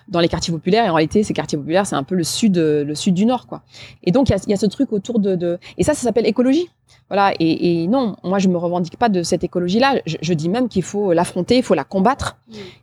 dans 0.09 0.21
les 0.21 0.29
quartiers 0.29 0.53
populaires. 0.53 0.85
Et 0.87 0.89
en 0.91 0.95
réalité, 0.95 1.23
ces 1.23 1.33
quartiers 1.35 1.59
populaires, 1.59 1.87
c'est 1.87 1.97
un 1.97 2.03
peu 2.05 2.15
le 2.15 2.25
sud, 2.25 2.57
le 2.57 2.95
sud 2.95 3.15
du 3.15 3.27
nord, 3.27 3.47
quoi. 3.47 3.63
Et 4.05 4.13
donc 4.13 4.29
il 4.29 4.33
y 4.33 4.35
a, 4.35 4.39
il 4.47 4.51
y 4.51 4.55
a 4.55 4.57
ce 4.57 4.67
truc 4.67 4.93
autour 4.93 5.19
de, 5.19 5.35
de... 5.35 5.59
et 5.79 5.83
ça, 5.85 5.95
ça 5.95 6.03
s'appelle 6.03 6.27
écologie. 6.27 6.69
Voilà. 7.09 7.33
Et, 7.41 7.83
et 7.83 7.87
non, 7.89 8.15
moi 8.23 8.39
je 8.39 8.49
me 8.49 8.57
revendique 8.57 8.97
pas 8.97 9.09
de 9.09 9.23
cette 9.25 9.43
écologie-là. 9.43 10.01
Je, 10.07 10.17
je 10.21 10.33
dis 10.35 10.49
même 10.49 10.69
qu'il 10.69 10.83
faut 10.85 11.13
l'affronter, 11.13 11.57
il 11.59 11.63
faut 11.65 11.75
la 11.75 11.83
combattre, 11.85 12.37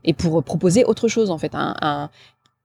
et 0.03 0.14
pour 0.14 0.43
proposer 0.43 0.84
autre 0.84 1.08
chose 1.08 1.32
en 1.32 1.38
fait, 1.38 1.47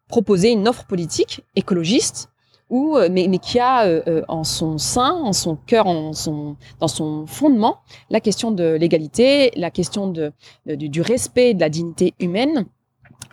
proposer 0.09 0.51
une 0.51 0.69
offre 0.69 0.85
politique 0.85 1.43
écologiste 1.57 2.33
euh, 2.73 3.09
mais, 3.11 3.39
qui 3.39 3.59
a 3.59 3.85
euh, 3.85 4.03
euh, 4.07 4.23
en 4.29 4.45
son 4.45 4.79
sein, 4.79 5.13
en 5.13 5.33
son 5.35 5.57
cœur, 5.57 5.85
dans 5.85 6.89
son 6.89 7.27
fondement, 7.27 7.81
la 8.09 8.21
question 8.21 8.51
de 8.51 8.65
l'égalité, 8.75 9.53
la 9.57 9.71
question 9.71 10.09
du 10.67 11.01
respect 11.03 11.53
de 11.55 11.61
la 11.61 11.69
dignité 11.69 12.15
humaine 12.19 12.67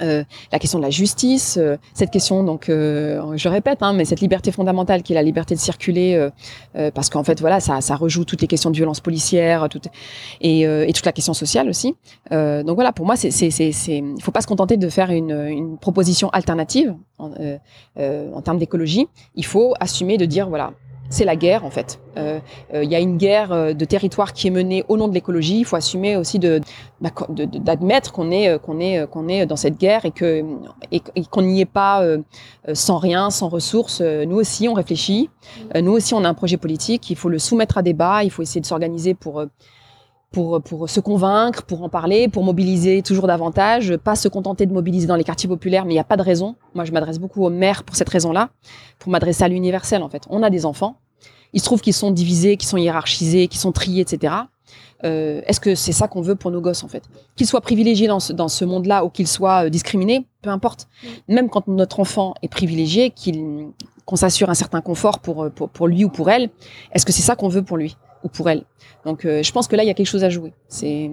euh, 0.02 0.24
la 0.52 0.60
question 0.60 0.80
de 0.80 0.84
la 0.84 0.90
justice, 0.90 1.58
euh, 1.58 1.78
cette 1.94 2.12
question 2.12 2.44
donc, 2.44 2.70
euh, 2.70 3.36
je 3.36 3.50
répète, 3.50 3.80
hein, 3.82 3.94
mais 3.94 4.06
cette 4.06 4.22
liberté 4.22 4.52
fondamentale 4.52 5.04
qui 5.04 5.14
est 5.14 5.16
la 5.16 5.24
liberté 5.24 5.56
de 5.56 5.60
circuler, 5.60 6.16
euh, 6.16 6.30
euh, 6.76 6.92
parce 6.92 7.10
qu'en 7.10 7.24
fait 7.24 7.40
voilà, 7.40 7.60
ça, 7.60 7.82
ça 7.82 7.96
rejoue 7.96 8.26
toutes 8.26 8.42
les 8.42 8.48
questions 8.48 8.70
de 8.70 8.76
violence 8.76 9.00
policière, 9.00 9.68
tout, 9.70 9.82
et, 10.42 10.68
euh, 10.68 10.88
et 10.88 10.94
toute 10.94 11.06
la 11.06 11.12
question 11.12 11.34
sociale 11.34 11.70
aussi. 11.70 11.96
Donc 12.32 12.76
voilà, 12.76 12.92
pour 12.92 13.06
moi, 13.06 13.16
c'est, 13.16 13.32
c'est, 13.32 13.52
c'est, 13.52 13.70
il 13.98 14.22
faut 14.22 14.32
pas 14.32 14.42
se 14.42 14.48
contenter 14.48 14.78
de 14.78 14.90
faire 14.90 15.12
une, 15.12 15.32
une 15.32 15.78
proposition 15.78 16.30
alternative 16.30 16.96
en 17.20 18.42
termes 18.42 18.58
d'écologie. 18.58 19.08
Il 19.36 19.46
faut 19.46 19.74
assumer 19.80 20.18
de 20.18 20.26
dire 20.26 20.50
voilà, 20.50 20.74
c'est 21.10 21.26
la 21.26 21.36
guerre 21.36 21.66
en 21.66 21.72
fait. 21.72 21.99
Euh, 22.18 22.39
euh, 22.74 22.84
Il 22.84 22.91
y 22.91 22.95
a 22.95 22.99
une 22.99 23.18
guerre 23.18 23.51
euh, 23.51 23.74
de 23.74 23.86
territoire 23.86 24.34
qui 24.34 24.47
est 24.47 24.51
menée 24.51 24.84
au 24.88 24.97
nom 24.97 25.07
de 25.07 25.14
l'écologie. 25.14 25.60
Il 25.60 25.66
faut 25.66 25.76
assumer 25.76 26.16
aussi 26.16 26.39
de 26.39 26.62
bah, 27.01 27.10
d'admettre 27.36 28.12
qu'on 28.12 28.32
est 28.32 28.60
qu'on 28.62 28.80
est 28.80 29.07
qu'on 29.10 29.28
est 29.28 29.45
dans 29.45 29.55
cette 29.55 29.78
guerre 29.78 30.05
et 30.05 30.12
que 30.12 30.43
et, 30.91 31.01
qu'on 31.30 31.41
n'y 31.41 31.62
est 31.62 31.66
pas 31.66 32.03
sans 32.74 32.97
rien, 32.97 33.30
sans 33.30 33.49
ressources. 33.49 34.01
Nous 34.01 34.36
aussi, 34.36 34.68
on 34.68 34.74
réfléchit. 34.74 35.30
Nous 35.76 35.91
aussi, 35.91 36.14
on 36.14 36.24
a 36.24 36.30
un 36.30 36.34
projet 36.34 36.57
politique. 36.57 37.10
Il 37.10 37.16
faut 37.16 37.30
le 37.30 37.39
soumettre 37.39 37.78
à 37.78 37.82
débat. 37.82 38.24
Il 38.24 38.32
faut 38.32 38.41
essayer 38.41 38.62
de 38.62 38.66
s'organiser 38.66 39.14
pour 39.14 39.43
pour, 40.32 40.62
pour 40.62 40.90
se 40.90 41.00
convaincre, 41.00 41.64
pour 41.64 41.82
en 41.82 41.90
parler, 41.90 42.28
pour 42.28 42.44
mobiliser 42.44 43.02
toujours 43.02 43.28
davantage, 43.28 43.98
pas 43.98 44.16
se 44.16 44.28
contenter 44.28 44.66
de 44.66 44.74
mobiliser 44.74 45.08
dans 45.08 45.16
les 45.16 45.24
quartiers 45.24 45.50
populaires, 45.50 45.86
mais 45.86 45.94
il 45.94 45.96
n'y 45.96 46.02
a 46.02 46.04
pas 46.04 46.18
de 46.18 46.22
raison. 46.22 46.56
Moi, 46.76 46.86
je 46.86 46.92
m'adresse 46.92 47.20
beaucoup 47.20 47.44
aux 47.44 47.50
maires 47.50 47.84
pour 47.84 47.96
cette 47.96 48.10
raison-là, 48.10 48.50
pour 49.00 49.12
m'adresser 49.12 49.44
à 49.44 49.48
l'universel, 49.48 50.04
en 50.04 50.10
fait. 50.10 50.24
On 50.30 50.44
a 50.44 50.50
des 50.50 50.66
enfants, 50.66 50.98
il 51.54 51.60
se 51.60 51.66
trouve 51.66 51.82
qu'ils 51.82 51.94
sont 51.94 52.12
divisés, 52.12 52.58
qu'ils 52.58 52.70
sont 52.70 52.78
hiérarchisés, 52.78 53.48
qu'ils 53.48 53.60
sont 53.60 53.72
triés, 53.72 54.02
etc. 54.02 54.34
Euh, 55.04 55.42
Est-ce 55.48 55.60
que 55.60 55.74
c'est 55.76 55.94
ça 55.94 56.08
qu'on 56.08 56.22
veut 56.22 56.36
pour 56.36 56.52
nos 56.52 56.62
gosses, 56.62 56.84
en 56.84 56.88
fait? 56.88 57.04
Qu'ils 57.36 57.48
soient 57.48 57.62
privilégiés 57.62 58.08
dans 58.08 58.20
ce, 58.20 58.34
dans 58.34 58.50
ce 58.50 58.66
monde-là 58.66 59.06
ou 59.06 59.10
qu'ils 59.10 59.28
soient 59.28 59.66
euh, 59.66 59.70
discriminés, 59.70 60.28
peu 60.42 60.50
importe. 60.50 60.88
Même 61.28 61.50
quand 61.50 61.68
notre 61.68 62.00
enfant 62.00 62.36
est 62.44 62.50
privilégié, 62.50 63.10
qu'il 63.10 63.68
qu'on 64.06 64.16
s'assure 64.16 64.50
un 64.50 64.56
certain 64.56 64.82
confort 64.82 65.20
pour, 65.20 65.44
euh, 65.44 65.50
pour, 65.50 65.70
pour 65.70 65.88
lui 65.88 66.04
ou 66.04 66.10
pour 66.10 66.30
elle, 66.32 66.50
est-ce 66.94 67.06
que 67.06 67.12
c'est 67.12 67.22
ça 67.22 67.36
qu'on 67.36 67.48
veut 67.48 67.64
pour 67.64 67.78
lui? 67.78 67.96
Ou 68.24 68.30
pour 68.30 68.49
elle 68.49 68.63
Donc, 69.05 69.26
euh, 69.26 69.43
je 69.43 69.51
pense 69.51 69.67
que 69.67 69.76
là, 69.76 69.84
il 69.84 69.88
y 69.88 69.89
a 69.89 69.93
quelque 69.93 70.07
chose 70.07 70.24
à 70.24 70.30
jouer. 70.30 70.53
C'est 70.67 71.09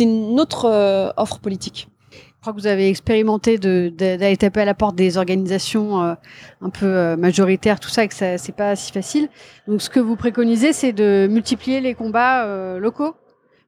une 0.00 0.38
autre 0.40 0.66
euh, 0.66 1.10
offre 1.16 1.38
politique. 1.38 1.88
Je 2.12 2.40
crois 2.42 2.52
que 2.52 2.60
vous 2.60 2.66
avez 2.68 2.88
expérimenté 2.88 3.58
d'aller 3.58 4.36
taper 4.36 4.60
à 4.60 4.64
la 4.64 4.74
porte 4.74 4.94
des 4.94 5.16
organisations 5.18 6.02
euh, 6.02 6.14
un 6.60 6.70
peu 6.70 7.16
majoritaires, 7.16 7.80
tout 7.80 7.88
ça, 7.88 8.04
et 8.04 8.08
que 8.08 8.14
ça 8.14 8.38
c'est 8.38 8.54
pas 8.54 8.76
si 8.76 8.92
facile. 8.92 9.28
Donc, 9.66 9.82
ce 9.82 9.90
que 9.90 9.98
vous 10.00 10.14
préconisez, 10.14 10.72
c'est 10.72 10.92
de 10.92 11.26
multiplier 11.28 11.80
les 11.80 11.94
combats 11.94 12.44
euh, 12.44 12.78
locaux, 12.78 13.14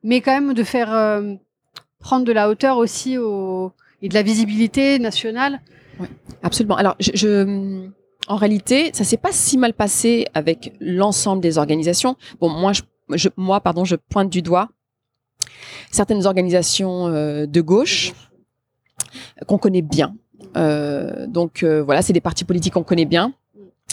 mais 0.05 0.21
quand 0.21 0.33
même 0.33 0.55
de 0.55 0.63
faire 0.63 0.93
euh, 0.95 1.35
prendre 1.99 2.25
de 2.25 2.33
la 2.33 2.49
hauteur 2.49 2.77
aussi 2.77 3.19
au, 3.19 3.73
et 4.03 4.09
de 4.09 4.15
la 4.15 4.23
visibilité 4.23 4.99
nationale. 5.01 5.61
Absolument. 6.43 6.77
Alors, 6.77 6.95
je, 7.01 7.11
je- 7.15 7.89
en 8.31 8.37
réalité, 8.37 8.93
ça 8.95 9.03
s'est 9.03 9.17
pas 9.17 9.33
si 9.33 9.59
mal 9.59 9.75
passé 9.75 10.25
avec 10.35 10.73
l'ensemble 10.81 11.43
des 11.43 11.59
organisations. 11.59 12.17
Bon, 12.41 12.49
moi, 12.49 12.71
je, 13.13 13.29
moi, 13.37 13.61
pardon, 13.61 13.85
je 13.85 13.97
pointe 13.97 14.31
du 14.31 14.41
doigt 14.41 14.69
certaines 15.91 16.27
organisations 16.27 17.09
euh, 17.09 17.47
de 17.47 17.61
gauche 17.61 18.13
qu'on 19.49 19.59
connaît 19.59 19.83
bien. 19.83 20.15
Euh, 20.57 21.27
donc 21.27 21.65
euh, 21.65 21.83
voilà, 21.83 22.03
c'est 22.03 22.13
des 22.13 22.21
partis 22.21 22.45
politiques 22.45 22.75
qu'on 22.75 22.85
connaît 22.85 23.05
bien 23.05 23.35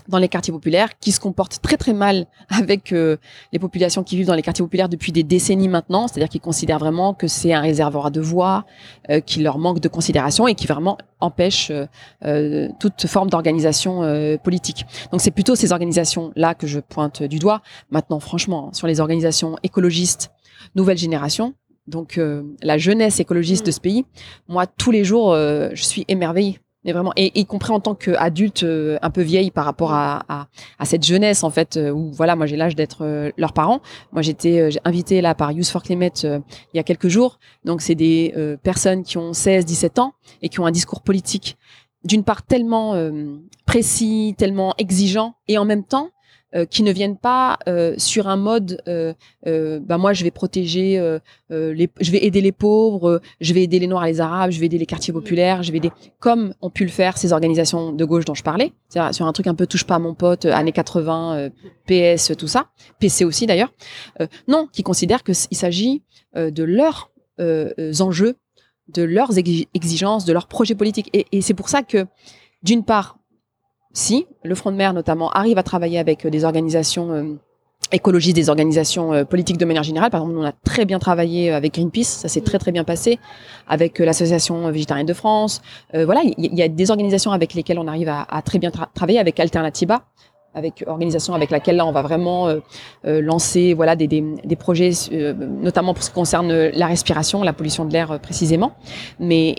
dans 0.07 0.17
les 0.17 0.27
quartiers 0.27 0.53
populaires, 0.53 0.97
qui 0.99 1.11
se 1.11 1.19
comportent 1.19 1.59
très 1.61 1.77
très 1.77 1.93
mal 1.93 2.27
avec 2.49 2.91
euh, 2.93 3.17
les 3.51 3.59
populations 3.59 4.03
qui 4.03 4.15
vivent 4.17 4.27
dans 4.27 4.35
les 4.35 4.41
quartiers 4.41 4.63
populaires 4.63 4.89
depuis 4.89 5.11
des 5.11 5.23
décennies 5.23 5.67
maintenant, 5.67 6.07
c'est-à-dire 6.07 6.29
qu'ils 6.29 6.41
considèrent 6.41 6.79
vraiment 6.79 7.13
que 7.13 7.27
c'est 7.27 7.53
un 7.53 7.61
réservoir 7.61 8.11
de 8.11 8.21
voix, 8.21 8.65
euh, 9.09 9.19
qui 9.19 9.41
leur 9.41 9.57
manque 9.57 9.79
de 9.79 9.87
considération 9.87 10.47
et 10.47 10.55
qui 10.55 10.67
vraiment 10.67 10.97
empêche 11.19 11.71
euh, 11.71 11.85
euh, 12.25 12.69
toute 12.79 13.07
forme 13.07 13.29
d'organisation 13.29 14.03
euh, 14.03 14.37
politique. 14.37 14.85
Donc 15.11 15.21
c'est 15.21 15.31
plutôt 15.31 15.55
ces 15.55 15.71
organisations-là 15.71 16.55
que 16.55 16.67
je 16.67 16.79
pointe 16.79 17.23
du 17.23 17.39
doigt. 17.39 17.61
Maintenant, 17.91 18.19
franchement, 18.19 18.71
sur 18.73 18.87
les 18.87 18.99
organisations 18.99 19.55
écologistes, 19.63 20.31
nouvelle 20.75 20.97
génération, 20.97 21.53
donc 21.87 22.17
euh, 22.17 22.43
la 22.61 22.77
jeunesse 22.77 23.19
écologiste 23.19 23.65
de 23.65 23.71
ce 23.71 23.79
pays, 23.79 24.05
moi 24.47 24.67
tous 24.67 24.91
les 24.91 25.03
jours, 25.03 25.31
euh, 25.31 25.69
je 25.73 25.83
suis 25.83 26.05
émerveillée. 26.07 26.59
Vraiment, 26.93 27.11
et 27.17 27.37
y 27.37 27.45
compris 27.45 27.73
en 27.73 27.81
tant 27.81 27.95
qu'adulte 27.95 28.63
euh, 28.63 28.97
un 29.01 29.09
peu 29.09 29.21
vieille 29.21 29.51
par 29.51 29.65
rapport 29.65 29.93
à, 29.93 30.23
à, 30.29 30.47
à 30.79 30.85
cette 30.85 31.05
jeunesse 31.05 31.43
en 31.43 31.49
fait, 31.49 31.75
euh, 31.75 31.91
où 31.91 32.11
voilà, 32.13 32.35
moi 32.35 32.45
j'ai 32.45 32.55
l'âge 32.55 32.75
d'être 32.75 33.03
euh, 33.03 33.31
leurs 33.37 33.51
parents. 33.51 33.81
Moi 34.13 34.21
j'étais 34.21 34.59
euh, 34.59 34.69
invitée 34.85 35.19
là 35.19 35.35
par 35.35 35.51
Youth 35.51 35.67
for 35.67 35.83
Climate 35.83 36.23
il 36.23 36.77
y 36.77 36.79
a 36.79 36.83
quelques 36.83 37.09
jours. 37.09 37.39
Donc 37.65 37.81
c'est 37.81 37.95
des 37.95 38.33
personnes 38.63 39.03
qui 39.03 39.17
ont 39.17 39.33
16, 39.33 39.65
17 39.65 39.99
ans 39.99 40.13
et 40.41 40.49
qui 40.49 40.59
ont 40.59 40.65
un 40.65 40.71
discours 40.71 41.01
politique 41.01 41.57
d'une 42.03 42.23
part 42.23 42.43
tellement 42.43 42.95
précis, 43.65 44.35
tellement 44.37 44.73
exigeant 44.77 45.35
et 45.47 45.57
en 45.57 45.65
même 45.65 45.83
temps 45.83 46.11
euh, 46.55 46.65
qui 46.65 46.83
ne 46.83 46.91
viennent 46.91 47.17
pas 47.17 47.59
euh, 47.67 47.93
sur 47.97 48.27
un 48.27 48.37
mode 48.37 48.81
euh, 48.87 49.13
bah 49.81 49.97
moi 49.97 50.13
je 50.13 50.23
vais 50.23 50.31
protéger 50.31 50.99
les 51.49 51.89
je 51.99 52.11
vais 52.11 52.25
aider 52.25 52.41
les 52.41 52.51
pauvres 52.51 53.21
je 53.41 53.53
vais 53.53 53.63
aider 53.63 53.79
les 53.79 53.87
noirs 53.87 54.05
et 54.05 54.11
les 54.11 54.21
arabes 54.21 54.51
je 54.51 54.59
vais 54.59 54.67
aider 54.67 54.77
les 54.77 54.85
quartiers 54.85 55.13
populaires 55.13 55.63
je 55.63 55.71
vais 55.71 55.77
aider 55.77 55.91
comme 56.19 56.53
ont 56.61 56.69
pu 56.69 56.83
le 56.83 56.89
faire 56.91 57.17
ces 57.17 57.33
organisations 57.33 57.91
de 57.91 58.05
gauche 58.05 58.25
dont 58.25 58.33
je 58.33 58.43
parlais 58.43 58.71
c'est-à-dire 58.89 59.13
sur 59.13 59.25
un 59.25 59.33
truc 59.33 59.47
un 59.47 59.55
peu 59.55 59.67
touche 59.67 59.83
pas 59.83 59.95
à 59.95 59.99
mon 59.99 60.13
pote 60.13 60.45
années 60.45 60.71
80 60.71 61.35
euh, 61.37 61.49
PS 61.85 62.31
tout 62.37 62.47
ça 62.47 62.67
PC 62.99 63.25
aussi 63.25 63.45
d'ailleurs 63.45 63.73
non 64.47 64.67
qui 64.71 64.83
considèrent 64.83 65.23
que 65.23 65.33
il 65.51 65.57
s'agit 65.57 66.03
de 66.35 66.63
leurs 66.63 67.11
enjeux 67.99 68.35
de 68.87 69.03
leurs 69.03 69.33
exi- 69.33 69.67
exigences 69.73 70.23
de 70.23 70.31
leurs 70.31 70.47
projets 70.47 70.75
politiques. 70.75 71.09
Et, 71.11 71.25
et 71.33 71.41
c'est 71.41 71.53
pour 71.53 71.67
ça 71.67 71.83
que 71.83 72.05
d'une 72.63 72.85
part 72.85 73.19
si 73.97 74.27
le 74.43 74.53
Front 74.53 74.71
de 74.71 74.77
mer 74.77 74.93
notamment 74.93 75.31
arrive 75.31 75.57
à 75.57 75.63
travailler 75.63 75.97
avec 75.97 76.23
euh, 76.23 76.29
des 76.29 76.45
organisations 76.45 77.11
euh, 77.11 77.23
écologistes, 77.91 78.35
des 78.35 78.49
organisations 78.49 79.11
euh, 79.11 79.23
politiques 79.23 79.57
de 79.57 79.65
manière 79.65 79.81
générale. 79.81 80.11
Par 80.11 80.21
exemple, 80.21 80.37
on 80.37 80.45
a 80.45 80.51
très 80.51 80.85
bien 80.85 80.99
travaillé 80.99 81.51
avec 81.51 81.73
Greenpeace, 81.73 82.03
ça 82.03 82.27
s'est 82.27 82.41
très 82.41 82.59
très 82.59 82.71
bien 82.71 82.83
passé, 82.83 83.17
avec 83.67 83.97
l'association 83.97 84.69
végétarienne 84.69 85.07
de 85.07 85.13
France. 85.13 85.61
Voilà, 85.93 86.21
il 86.23 86.53
y, 86.53 86.61
a 86.61 86.67
des 86.67 86.91
organisations 86.91 87.31
avec 87.31 87.55
lesquelles 87.55 87.79
on 87.79 87.87
arrive 87.87 88.09
à, 88.09 88.41
très 88.43 88.59
bien 88.59 88.69
tra- 88.69 88.87
travailler, 88.93 89.19
avec 89.19 89.39
Alternativa 89.39 90.03
avec 90.53 90.83
organisation 90.87 91.35
avec 91.35 91.51
laquelle 91.51 91.75
là 91.75 91.85
on 91.85 91.91
va 91.91 92.01
vraiment 92.01 92.49
lancer 93.03 93.75
voilà 93.75 93.95
des, 93.95 94.55
projets 94.57 94.91
notamment 95.11 95.93
pour 95.93 96.01
ce 96.01 96.09
qui 96.09 96.15
concerne 96.15 96.51
la 96.51 96.87
respiration 96.87 97.43
la 97.43 97.53
pollution 97.53 97.85
de 97.85 97.93
l'air 97.93 98.19
précisément 98.19 98.71
mais 99.19 99.55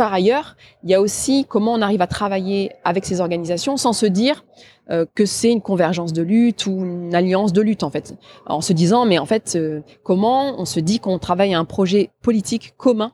par 0.00 0.14
ailleurs, 0.14 0.56
il 0.82 0.88
y 0.88 0.94
a 0.94 1.00
aussi 1.02 1.44
comment 1.46 1.74
on 1.74 1.82
arrive 1.82 2.00
à 2.00 2.06
travailler 2.06 2.72
avec 2.84 3.04
ces 3.04 3.20
organisations 3.20 3.76
sans 3.76 3.92
se 3.92 4.06
dire 4.06 4.46
euh, 4.90 5.04
que 5.14 5.26
c'est 5.26 5.52
une 5.52 5.60
convergence 5.60 6.14
de 6.14 6.22
lutte 6.22 6.64
ou 6.64 6.70
une 6.70 7.14
alliance 7.14 7.52
de 7.52 7.60
lutte 7.60 7.84
en 8.46 8.62
se 8.62 8.72
disant 8.72 9.04
mais 9.04 9.18
en 9.18 9.26
fait 9.26 9.56
euh, 9.56 9.82
comment 10.02 10.58
on 10.58 10.64
se 10.64 10.80
dit 10.80 11.00
qu'on 11.00 11.18
travaille 11.18 11.52
à 11.52 11.58
un 11.58 11.66
projet 11.66 12.08
politique 12.22 12.72
commun, 12.78 13.12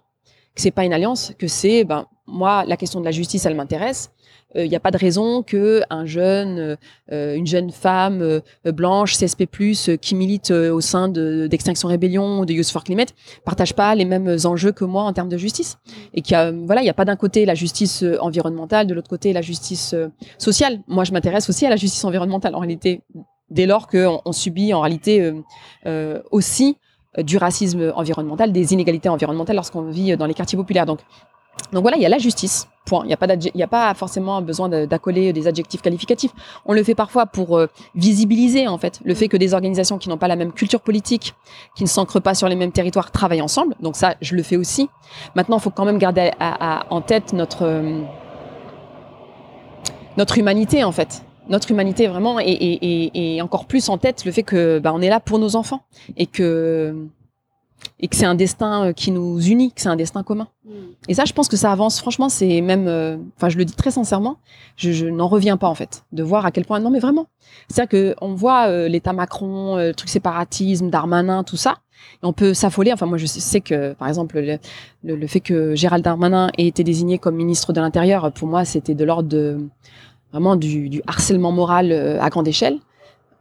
que 0.55 0.63
c'est 0.63 0.71
pas 0.71 0.85
une 0.85 0.93
alliance, 0.93 1.33
que 1.37 1.49
c'est 1.49 1.83
ben 1.83 2.07
moi 2.27 2.65
la 2.67 2.77
question 2.77 3.01
de 3.01 3.05
la 3.05 3.11
justice 3.11 3.47
elle 3.47 3.55
m'intéresse. 3.55 4.11
Euh, 4.57 4.65
Il 4.65 4.71
n'y 4.71 4.77
a 4.77 4.81
pas 4.81 4.91
de 4.91 4.97
raison 4.97 5.43
que 5.43 5.83
un 5.91 6.07
jeune, 6.07 6.77
euh, 7.13 7.35
une 7.35 7.47
jeune 7.47 7.71
femme 7.71 8.23
euh, 8.23 8.41
blanche 8.73 9.17
CSP+ 9.17 9.49
euh, 9.89 9.97
qui 9.97 10.15
milite 10.15 10.51
euh, 10.51 10.73
au 10.73 10.81
sein 10.81 11.09
de 11.09 11.47
d'Extinction 11.49 11.89
Rébellion 11.89 12.41
ou 12.41 12.47
de 12.47 12.53
Youth 12.53 12.71
for 12.71 12.85
Climate 12.85 13.15
partage 13.45 13.75
pas 13.75 13.95
les 13.95 14.05
mêmes 14.05 14.37
enjeux 14.45 14.73
que 14.73 14.85
moi 14.85 15.03
en 15.03 15.13
termes 15.13 15.29
de 15.29 15.37
justice. 15.37 15.79
Et 16.15 16.23
qu'il 16.23 16.37
voilà 16.67 16.81
il 16.81 16.85
n'y 16.85 16.91
a 16.91 16.95
pas 16.95 17.05
d'un 17.05 17.17
côté 17.17 17.45
la 17.45 17.55
justice 17.55 18.03
euh, 18.03 18.19
environnementale 18.21 18.87
de 18.87 18.95
l'autre 18.95 19.09
côté 19.11 19.33
la 19.33 19.43
justice 19.43 19.95
euh, 19.95 20.09
sociale. 20.39 20.81
Moi 20.87 21.05
je 21.05 21.13
m'intéresse 21.13 21.49
aussi 21.49 21.67
à 21.67 21.71
la 21.71 21.77
justice 21.77 22.05
environnementale 22.05 22.55
en 22.55 22.61
réalité 22.61 23.03
dès 23.51 23.67
lors 23.67 23.87
qu'on 23.87 24.21
on 24.25 24.33
subit 24.33 24.75
en 24.75 24.81
réalité 24.81 25.21
euh, 25.21 25.35
euh, 25.87 26.21
aussi 26.31 26.77
euh, 27.19 27.23
du 27.23 27.37
racisme 27.37 27.93
environnemental 27.95 28.53
des 28.53 28.73
inégalités 28.73 29.09
environnementales 29.09 29.57
lorsqu'on 29.57 29.83
vit 29.83 30.13
euh, 30.13 30.17
dans 30.17 30.27
les 30.27 30.35
quartiers 30.35 30.59
populaires. 30.59 30.87
Donc 30.87 31.01
donc 31.73 31.83
voilà, 31.83 31.97
il 31.97 32.03
y 32.03 32.07
a 32.07 32.09
la 32.09 32.19
justice. 32.19 32.69
Point. 32.89 33.03
Il 33.03 33.09
n'y 33.09 33.15
a 33.15 33.17
pas 33.17 33.27
d'adje- 33.27 33.51
il 33.53 33.59
y 33.59 33.65
a 33.65 33.67
pas 33.67 33.93
forcément 33.95 34.41
besoin 34.41 34.69
d'accoler 34.69 35.33
des 35.33 35.49
adjectifs 35.49 35.83
qualificatifs. 35.83 36.31
On 36.67 36.73
le 36.73 36.85
fait 36.85 36.95
parfois 36.95 37.27
pour 37.27 37.59
euh, 37.59 37.67
visibiliser 37.97 38.69
en 38.69 38.79
fait 38.79 39.01
le 39.05 39.13
fait 39.13 39.27
que 39.27 39.37
des 39.37 39.55
organisations 39.55 39.99
qui 39.99 40.09
n'ont 40.09 40.19
pas 40.19 40.29
la 40.29 40.37
même 40.37 40.53
culture 40.53 40.81
politique, 40.81 41.35
qui 41.75 41.83
ne 41.83 41.89
s'ancrent 41.89 42.21
pas 42.21 42.37
sur 42.37 42.49
les 42.49 42.55
mêmes 42.55 42.71
territoires, 42.71 43.11
travaillent 43.11 43.43
ensemble. 43.43 43.75
Donc 43.81 43.97
ça, 43.97 44.15
je 44.21 44.37
le 44.37 44.45
fais 44.45 44.57
aussi. 44.57 44.89
Maintenant, 45.35 45.57
il 45.59 45.63
faut 45.63 45.71
quand 45.71 45.85
même 45.85 45.99
garder 45.99 46.31
à- 46.39 46.79
à- 46.79 46.87
en 46.91 47.01
tête 47.01 47.33
notre 47.33 47.65
euh, 47.65 48.03
notre 50.17 50.39
humanité 50.39 50.85
en 50.85 50.93
fait. 50.93 51.25
Notre 51.49 51.73
humanité 51.73 52.07
vraiment 52.07 52.39
et, 52.39 52.45
et, 52.45 53.07
et, 53.07 53.37
et 53.37 53.43
encore 53.43 53.67
plus 53.67 53.89
en 53.89 53.99
tête 53.99 54.25
le 54.25 54.31
fait 54.31 54.45
que 54.45 54.79
bah, 54.79 54.93
on 54.95 55.01
est 55.01 55.09
là 55.09 55.19
pour 55.19 55.41
nos 55.41 55.57
enfants 55.57 55.81
et 56.17 56.27
que 56.27 56.95
et 58.01 58.09
que 58.09 58.17
c'est 58.17 58.27
un 58.27 58.35
destin 58.35 58.87
euh, 58.87 58.93
qui 58.93 59.11
nous 59.11 59.41
unit, 59.41 59.73
que 59.73 59.81
c'est 59.81 59.89
un 59.89 59.97
destin 59.97 60.23
commun. 60.23 60.49
Et 61.09 61.15
ça, 61.15 61.25
je 61.25 61.33
pense 61.33 61.49
que 61.49 61.57
ça 61.57 61.71
avance. 61.71 62.01
Franchement, 62.01 62.29
c'est 62.29 62.61
même, 62.61 62.89
euh, 62.89 63.17
enfin, 63.37 63.49
je 63.49 63.57
le 63.57 63.65
dis 63.65 63.75
très 63.75 63.93
sincèrement, 63.93 64.39
je, 64.77 64.91
je 64.91 65.07
n'en 65.07 65.29
reviens 65.29 65.57
pas 65.57 65.69
en 65.69 65.75
fait 65.75 66.05
de 66.13 66.23
voir 66.25 66.45
à 66.45 66.51
quel 66.51 66.65
point. 66.65 66.81
Non, 66.81 66.91
mais 66.91 66.99
vraiment, 66.99 67.27
c'est-à-dire 67.69 67.89
que 67.89 68.15
on 68.21 68.35
voit 68.35 68.67
euh, 68.67 68.89
l'État 68.89 69.13
Macron, 69.13 69.77
euh, 69.77 69.89
le 69.89 69.95
truc 69.95 70.09
séparatisme, 70.09 70.91
Darmanin, 70.91 71.45
tout 71.45 71.57
ça, 71.57 71.77
et 72.23 72.27
on 72.27 72.33
peut 72.33 72.53
s'affoler. 72.55 72.93
Enfin, 72.93 73.07
moi, 73.07 73.19
je 73.19 73.27
sais 73.27 73.61
que, 73.61 73.93
par 73.93 74.09
exemple, 74.09 74.41
le, 74.41 74.59
le, 75.05 75.17
le 75.17 75.27
fait 75.29 75.41
que 75.41 75.77
Gérald 75.77 76.05
Darmanin 76.05 76.51
ait 76.59 76.67
été 76.67 76.83
désigné 76.83 77.19
comme 77.19 77.37
ministre 77.37 77.73
de 77.73 77.81
l'Intérieur, 77.81 78.33
pour 78.33 78.49
moi, 78.49 78.65
c'était 78.65 78.95
de 78.95 79.05
l'ordre 79.05 79.29
de 79.29 79.59
vraiment 80.33 80.57
du, 80.57 80.89
du 80.89 81.01
harcèlement 81.07 81.53
moral 81.53 81.93
à 82.21 82.29
grande 82.29 82.49
échelle. 82.49 82.79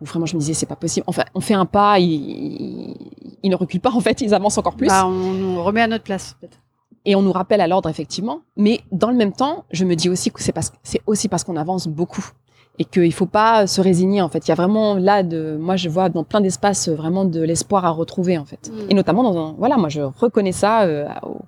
Où 0.01 0.05
vraiment, 0.05 0.25
je 0.25 0.35
me 0.35 0.39
disais, 0.39 0.53
c'est 0.53 0.65
pas 0.65 0.75
possible. 0.75 1.05
Enfin, 1.07 1.23
on 1.33 1.41
fait 1.41 1.53
un 1.53 1.65
pas, 1.65 1.99
ils, 1.99 2.95
ils, 3.43 3.49
ne 3.49 3.55
reculent 3.55 3.81
pas 3.81 3.91
en 3.91 4.01
fait, 4.01 4.21
ils 4.21 4.33
avancent 4.33 4.57
encore 4.57 4.75
plus. 4.75 4.87
Bah, 4.87 5.05
on 5.07 5.33
nous 5.33 5.63
remet 5.63 5.81
à 5.81 5.87
notre 5.87 6.03
place, 6.03 6.35
peut-être. 6.39 6.59
et 7.05 7.15
on 7.15 7.21
nous 7.21 7.31
rappelle 7.31 7.61
à 7.61 7.67
l'ordre 7.67 7.89
effectivement. 7.89 8.41
Mais 8.57 8.81
dans 8.91 9.09
le 9.09 9.15
même 9.15 9.33
temps, 9.33 9.65
je 9.71 9.85
me 9.85 9.95
dis 9.95 10.09
aussi 10.09 10.31
que 10.31 10.41
c'est 10.41 10.51
parce 10.51 10.71
c'est 10.83 11.01
aussi 11.05 11.29
parce 11.29 11.43
qu'on 11.43 11.55
avance 11.55 11.87
beaucoup 11.87 12.31
et 12.79 12.85
qu'il 12.85 13.13
faut 13.13 13.25
pas 13.25 13.67
se 13.67 13.81
résigner 13.81 14.21
en 14.21 14.29
fait. 14.29 14.47
Il 14.47 14.49
y 14.49 14.51
a 14.51 14.55
vraiment 14.55 14.95
là 14.95 15.23
de 15.23 15.57
moi 15.59 15.75
je 15.75 15.89
vois 15.89 16.09
dans 16.09 16.23
plein 16.23 16.41
d'espaces 16.41 16.89
vraiment 16.89 17.25
de 17.25 17.41
l'espoir 17.41 17.85
à 17.85 17.89
retrouver 17.89 18.37
en 18.37 18.45
fait. 18.45 18.71
Mm. 18.71 18.91
Et 18.91 18.93
notamment 18.93 19.23
dans 19.23 19.37
un 19.37 19.55
voilà 19.57 19.77
moi 19.77 19.89
je 19.89 20.01
reconnais 20.01 20.51
ça 20.51 20.83
euh, 20.83 21.07
aux, 21.23 21.41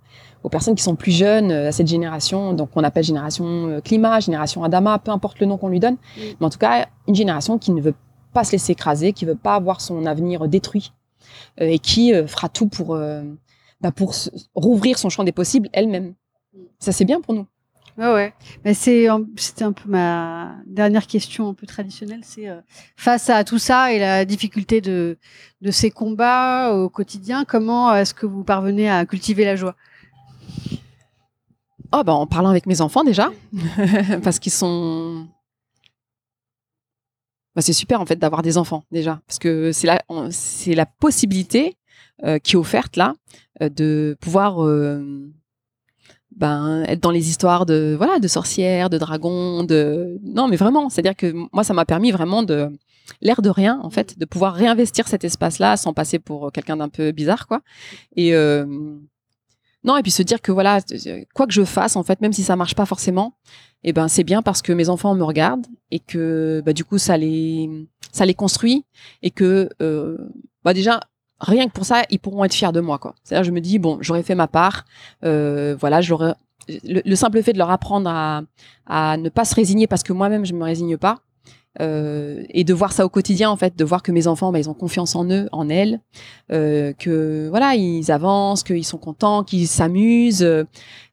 aux 0.43 0.50
personnes 0.50 0.76
qui 0.76 0.84
sont 0.84 0.95
plus 0.95 1.12
jeunes 1.12 1.52
euh, 1.52 1.68
à 1.68 1.72
cette 1.72 1.88
génération 1.88 2.54
donc 2.54 2.70
on 2.76 2.84
appelle 2.84 3.04
génération 3.04 3.45
euh, 3.45 3.82
climat, 3.82 4.20
génération 4.20 4.64
Adama, 4.64 5.00
peu 5.00 5.12
importe 5.12 5.39
le 5.39 5.48
nom 5.48 5.58
qu'on 5.58 5.70
lui 5.70 5.80
donne. 5.80 5.95
Mm. 5.95 6.22
Mais 6.39 6.45
en 6.45 6.50
tout 6.50 6.60
cas 6.60 6.88
une 7.08 7.16
génération 7.16 7.58
qui 7.58 7.72
ne 7.72 7.82
veut 7.82 7.95
pas 8.38 8.44
se 8.44 8.52
laisser 8.52 8.74
écraser, 8.74 9.14
qui 9.14 9.26
veut 9.26 9.36
pas 9.50 9.60
voir 9.60 9.82
son 9.82 10.06
avenir 10.06 10.48
détruit 10.48 10.92
euh, 11.60 11.66
et 11.66 11.80
qui 11.80 12.14
euh, 12.14 12.28
fera 12.28 12.50
tout 12.50 12.68
pour 12.68 12.94
euh, 12.96 13.24
bah, 13.82 13.92
pour 13.92 14.14
se- 14.14 14.30
rouvrir 14.54 14.98
son 15.00 15.10
champ 15.10 15.24
des 15.24 15.32
possibles 15.32 15.70
elle-même. 15.74 16.14
Ça 16.80 16.92
c'est 16.92 17.06
bien 17.06 17.20
pour 17.22 17.34
nous. 17.34 17.48
Ouais, 17.98 18.14
ouais. 18.14 18.34
Mais 18.64 18.76
c'est, 18.76 19.08
c'était 19.38 19.64
un 19.64 19.72
peu 19.72 19.90
ma 19.90 20.56
dernière 20.68 21.08
question 21.08 21.50
un 21.50 21.56
peu 21.56 21.66
traditionnelle. 21.66 22.22
C'est 22.24 22.48
euh, 22.48 22.62
face 22.96 23.28
à 23.32 23.44
tout 23.44 23.58
ça 23.58 23.92
et 23.92 23.98
la 23.98 24.24
difficulté 24.24 24.82
de, 24.82 25.18
de 25.62 25.72
ces 25.72 25.90
combats 25.90 26.74
au 26.76 26.90
quotidien, 26.90 27.44
comment 27.44 27.96
est-ce 27.96 28.14
que 28.14 28.28
vous 28.28 28.44
parvenez 28.44 28.88
à 28.88 29.04
cultiver 29.08 29.46
la 29.46 29.56
joie? 29.56 29.76
Oh, 31.92 32.04
bah, 32.06 32.14
en 32.14 32.28
parlant 32.28 32.50
avec 32.50 32.66
mes 32.68 32.82
enfants 32.82 33.04
déjà, 33.04 33.32
parce 34.24 34.38
qu'ils 34.40 34.52
sont. 34.52 35.28
Bah, 37.58 37.64
c'est 37.64 37.74
super 37.74 37.99
en 38.01 38.05
fait 38.05 38.18
d'avoir 38.18 38.43
des 38.43 38.60
enfants 38.60 38.84
déjà, 38.91 39.20
parce 39.26 39.39
que 39.39 39.72
c'est 39.72 39.88
la, 39.88 39.99
c'est 40.30 40.76
la 40.76 40.86
possibilité 40.86 41.76
euh, 42.24 42.38
qui 42.38 42.53
est 42.53 42.55
offerte 42.55 42.97
là 42.97 43.16
euh, 43.64 43.70
de 43.70 44.16
pouvoir 44.22 44.64
euh, 44.64 45.28
ben, 46.36 46.84
être 46.84 47.01
dans 47.01 47.10
les 47.10 47.30
histoires 47.30 47.66
de 47.66 47.95
voilà 47.97 48.20
de 48.20 48.28
sorcières, 48.28 48.91
de 48.91 48.99
dragons, 48.99 49.64
de 49.64 50.20
non 50.22 50.47
mais 50.47 50.55
vraiment, 50.55 50.91
c'est-à-dire 50.91 51.16
que 51.16 51.34
moi 51.51 51.64
ça 51.64 51.74
m'a 51.74 51.86
permis 51.86 52.12
vraiment 52.12 52.43
de 52.43 52.70
l'air 53.22 53.41
de 53.41 53.49
rien 53.49 53.80
en 53.82 53.89
fait, 53.89 54.20
de 54.20 54.26
pouvoir 54.26 54.53
réinvestir 54.53 55.08
cet 55.08 55.24
espace-là 55.24 55.78
sans 55.78 55.93
passer 55.93 56.20
pour 56.20 56.51
quelqu'un 56.51 56.78
d'un 56.78 56.89
peu 56.89 57.12
bizarre 57.12 57.47
quoi. 57.47 57.62
Et 58.16 58.34
non, 59.88 59.98
et 59.98 60.02
puis 60.04 60.12
se 60.12 60.22
dire 60.22 60.42
que 60.42 60.52
voilà, 60.52 60.80
euh, 61.08 61.22
quoi 61.34 61.48
que 61.48 61.54
je 61.54 61.64
fasse, 61.64 61.96
en 61.96 62.04
fait, 62.04 62.22
même 62.22 62.34
si 62.34 62.44
ça 62.44 62.56
marche 62.56 62.76
pas 62.76 62.86
forcément, 62.86 63.34
eh 63.84 63.94
ben 63.94 64.08
c'est 64.08 64.24
bien 64.24 64.42
parce 64.42 64.62
que 64.62 64.74
mes 64.74 64.90
enfants 64.90 65.16
me 65.16 65.24
regardent 65.24 65.66
et 65.92 66.00
que 66.00 66.62
bah, 66.66 66.74
du 66.74 66.84
coup 66.84 66.98
ça 66.98 67.16
les 67.18 67.70
ça 68.12 68.26
les 68.26 68.34
construit 68.34 68.86
et 69.22 69.32
que 69.32 69.70
euh, 69.82 70.18
bah 70.64 70.74
déjà 70.74 71.00
rien 71.40 71.68
que 71.68 71.72
pour 71.72 71.86
ça 71.86 72.04
ils 72.10 72.20
pourront 72.20 72.44
être 72.44 72.54
fiers 72.56 72.72
de 72.74 72.82
moi 72.82 72.98
quoi. 72.98 73.14
C'est-à-dire 73.24 73.44
je 73.46 73.52
me 73.52 73.62
dis 73.62 73.78
bon 73.80 73.98
j'aurais 74.02 74.24
fait 74.24 74.36
ma 74.36 74.48
part, 74.48 74.86
euh, 75.24 75.76
voilà 75.80 76.02
ai- 76.02 76.34
le, 76.84 77.02
le 77.06 77.16
simple 77.16 77.42
fait 77.44 77.54
de 77.54 77.58
leur 77.60 77.70
apprendre 77.70 78.10
à 78.10 78.42
à 78.88 79.16
ne 79.18 79.30
pas 79.30 79.46
se 79.46 79.56
résigner 79.56 79.88
parce 79.88 80.04
que 80.04 80.12
moi-même 80.14 80.46
je 80.46 80.54
me 80.54 80.64
résigne 80.64 80.98
pas. 80.98 81.20
Euh, 81.82 82.44
et 82.50 82.64
de 82.64 82.74
voir 82.74 82.92
ça 82.92 83.06
au 83.06 83.10
quotidien 83.10 83.50
en 83.50 83.56
fait 83.56 83.78
de 83.78 83.84
voir 83.84 84.04
que 84.04 84.12
mes 84.12 84.28
enfants 84.28 84.52
bah, 84.52 84.60
ils 84.60 84.70
ont 84.70 84.74
confiance 84.74 85.16
en 85.16 85.30
eux 85.30 85.48
en 85.52 85.70
elles 85.70 86.00
euh, 86.52 86.94
que 86.94 87.48
voilà 87.50 87.76
ils 87.76 88.12
avancent 88.12 88.64
qu'ils 88.64 88.86
sont 88.86 88.98
contents 88.98 89.44
qu'ils 89.44 89.68
s'amusent 89.68 90.44
euh, 90.44 90.64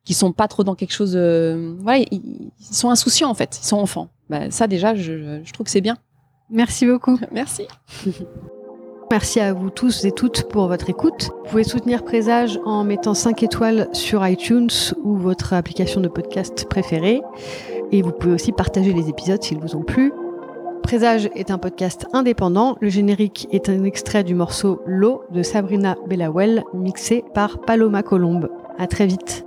qu'ils 0.04 0.16
sont 0.16 0.32
pas 0.32 0.48
trop 0.48 0.64
dans 0.64 0.74
quelque 0.74 0.92
chose 0.92 1.14
euh, 1.16 1.74
voilà 1.80 2.04
ils, 2.10 2.50
ils 2.58 2.74
sont 2.74 2.90
insouciants 2.90 3.30
en 3.30 3.34
fait 3.34 3.58
ils 3.62 3.66
sont 3.66 3.78
enfants 3.78 4.08
bah, 4.30 4.50
ça 4.50 4.66
déjà 4.66 4.94
je, 4.94 5.40
je 5.44 5.52
trouve 5.52 5.64
que 5.64 5.70
c'est 5.70 5.80
bien 5.80 5.98
Merci 6.50 6.86
beaucoup. 6.86 7.18
merci 7.32 7.66
Merci 9.10 9.38
à 9.38 9.52
vous 9.52 9.70
tous 9.70 10.04
et 10.06 10.12
toutes 10.12 10.48
pour 10.48 10.66
votre 10.66 10.88
écoute. 10.90 11.30
Vous 11.44 11.50
pouvez 11.50 11.64
soutenir 11.64 12.02
Présage 12.02 12.58
en 12.64 12.84
mettant 12.84 13.14
5 13.14 13.42
étoiles 13.42 13.88
sur 13.92 14.26
iTunes 14.26 14.70
ou 15.04 15.14
votre 15.14 15.52
application 15.52 16.00
de 16.00 16.08
podcast 16.08 16.66
préférée. 16.68 17.20
Et 17.92 18.02
vous 18.02 18.12
pouvez 18.12 18.32
aussi 18.32 18.50
partager 18.50 18.92
les 18.92 19.10
épisodes 19.10 19.42
s'ils 19.42 19.58
vous 19.58 19.76
ont 19.76 19.82
plu. 19.82 20.10
Présage 20.84 21.30
est 21.34 21.50
un 21.50 21.56
podcast 21.56 22.06
indépendant. 22.12 22.76
Le 22.82 22.90
générique 22.90 23.48
est 23.50 23.70
un 23.70 23.84
extrait 23.84 24.22
du 24.22 24.34
morceau 24.34 24.82
L'eau 24.84 25.24
de 25.30 25.42
Sabrina 25.42 25.96
Bellawell, 26.06 26.62
mixé 26.74 27.24
par 27.32 27.58
Paloma 27.62 28.02
Colombe. 28.02 28.50
À 28.78 28.86
très 28.86 29.06
vite. 29.06 29.46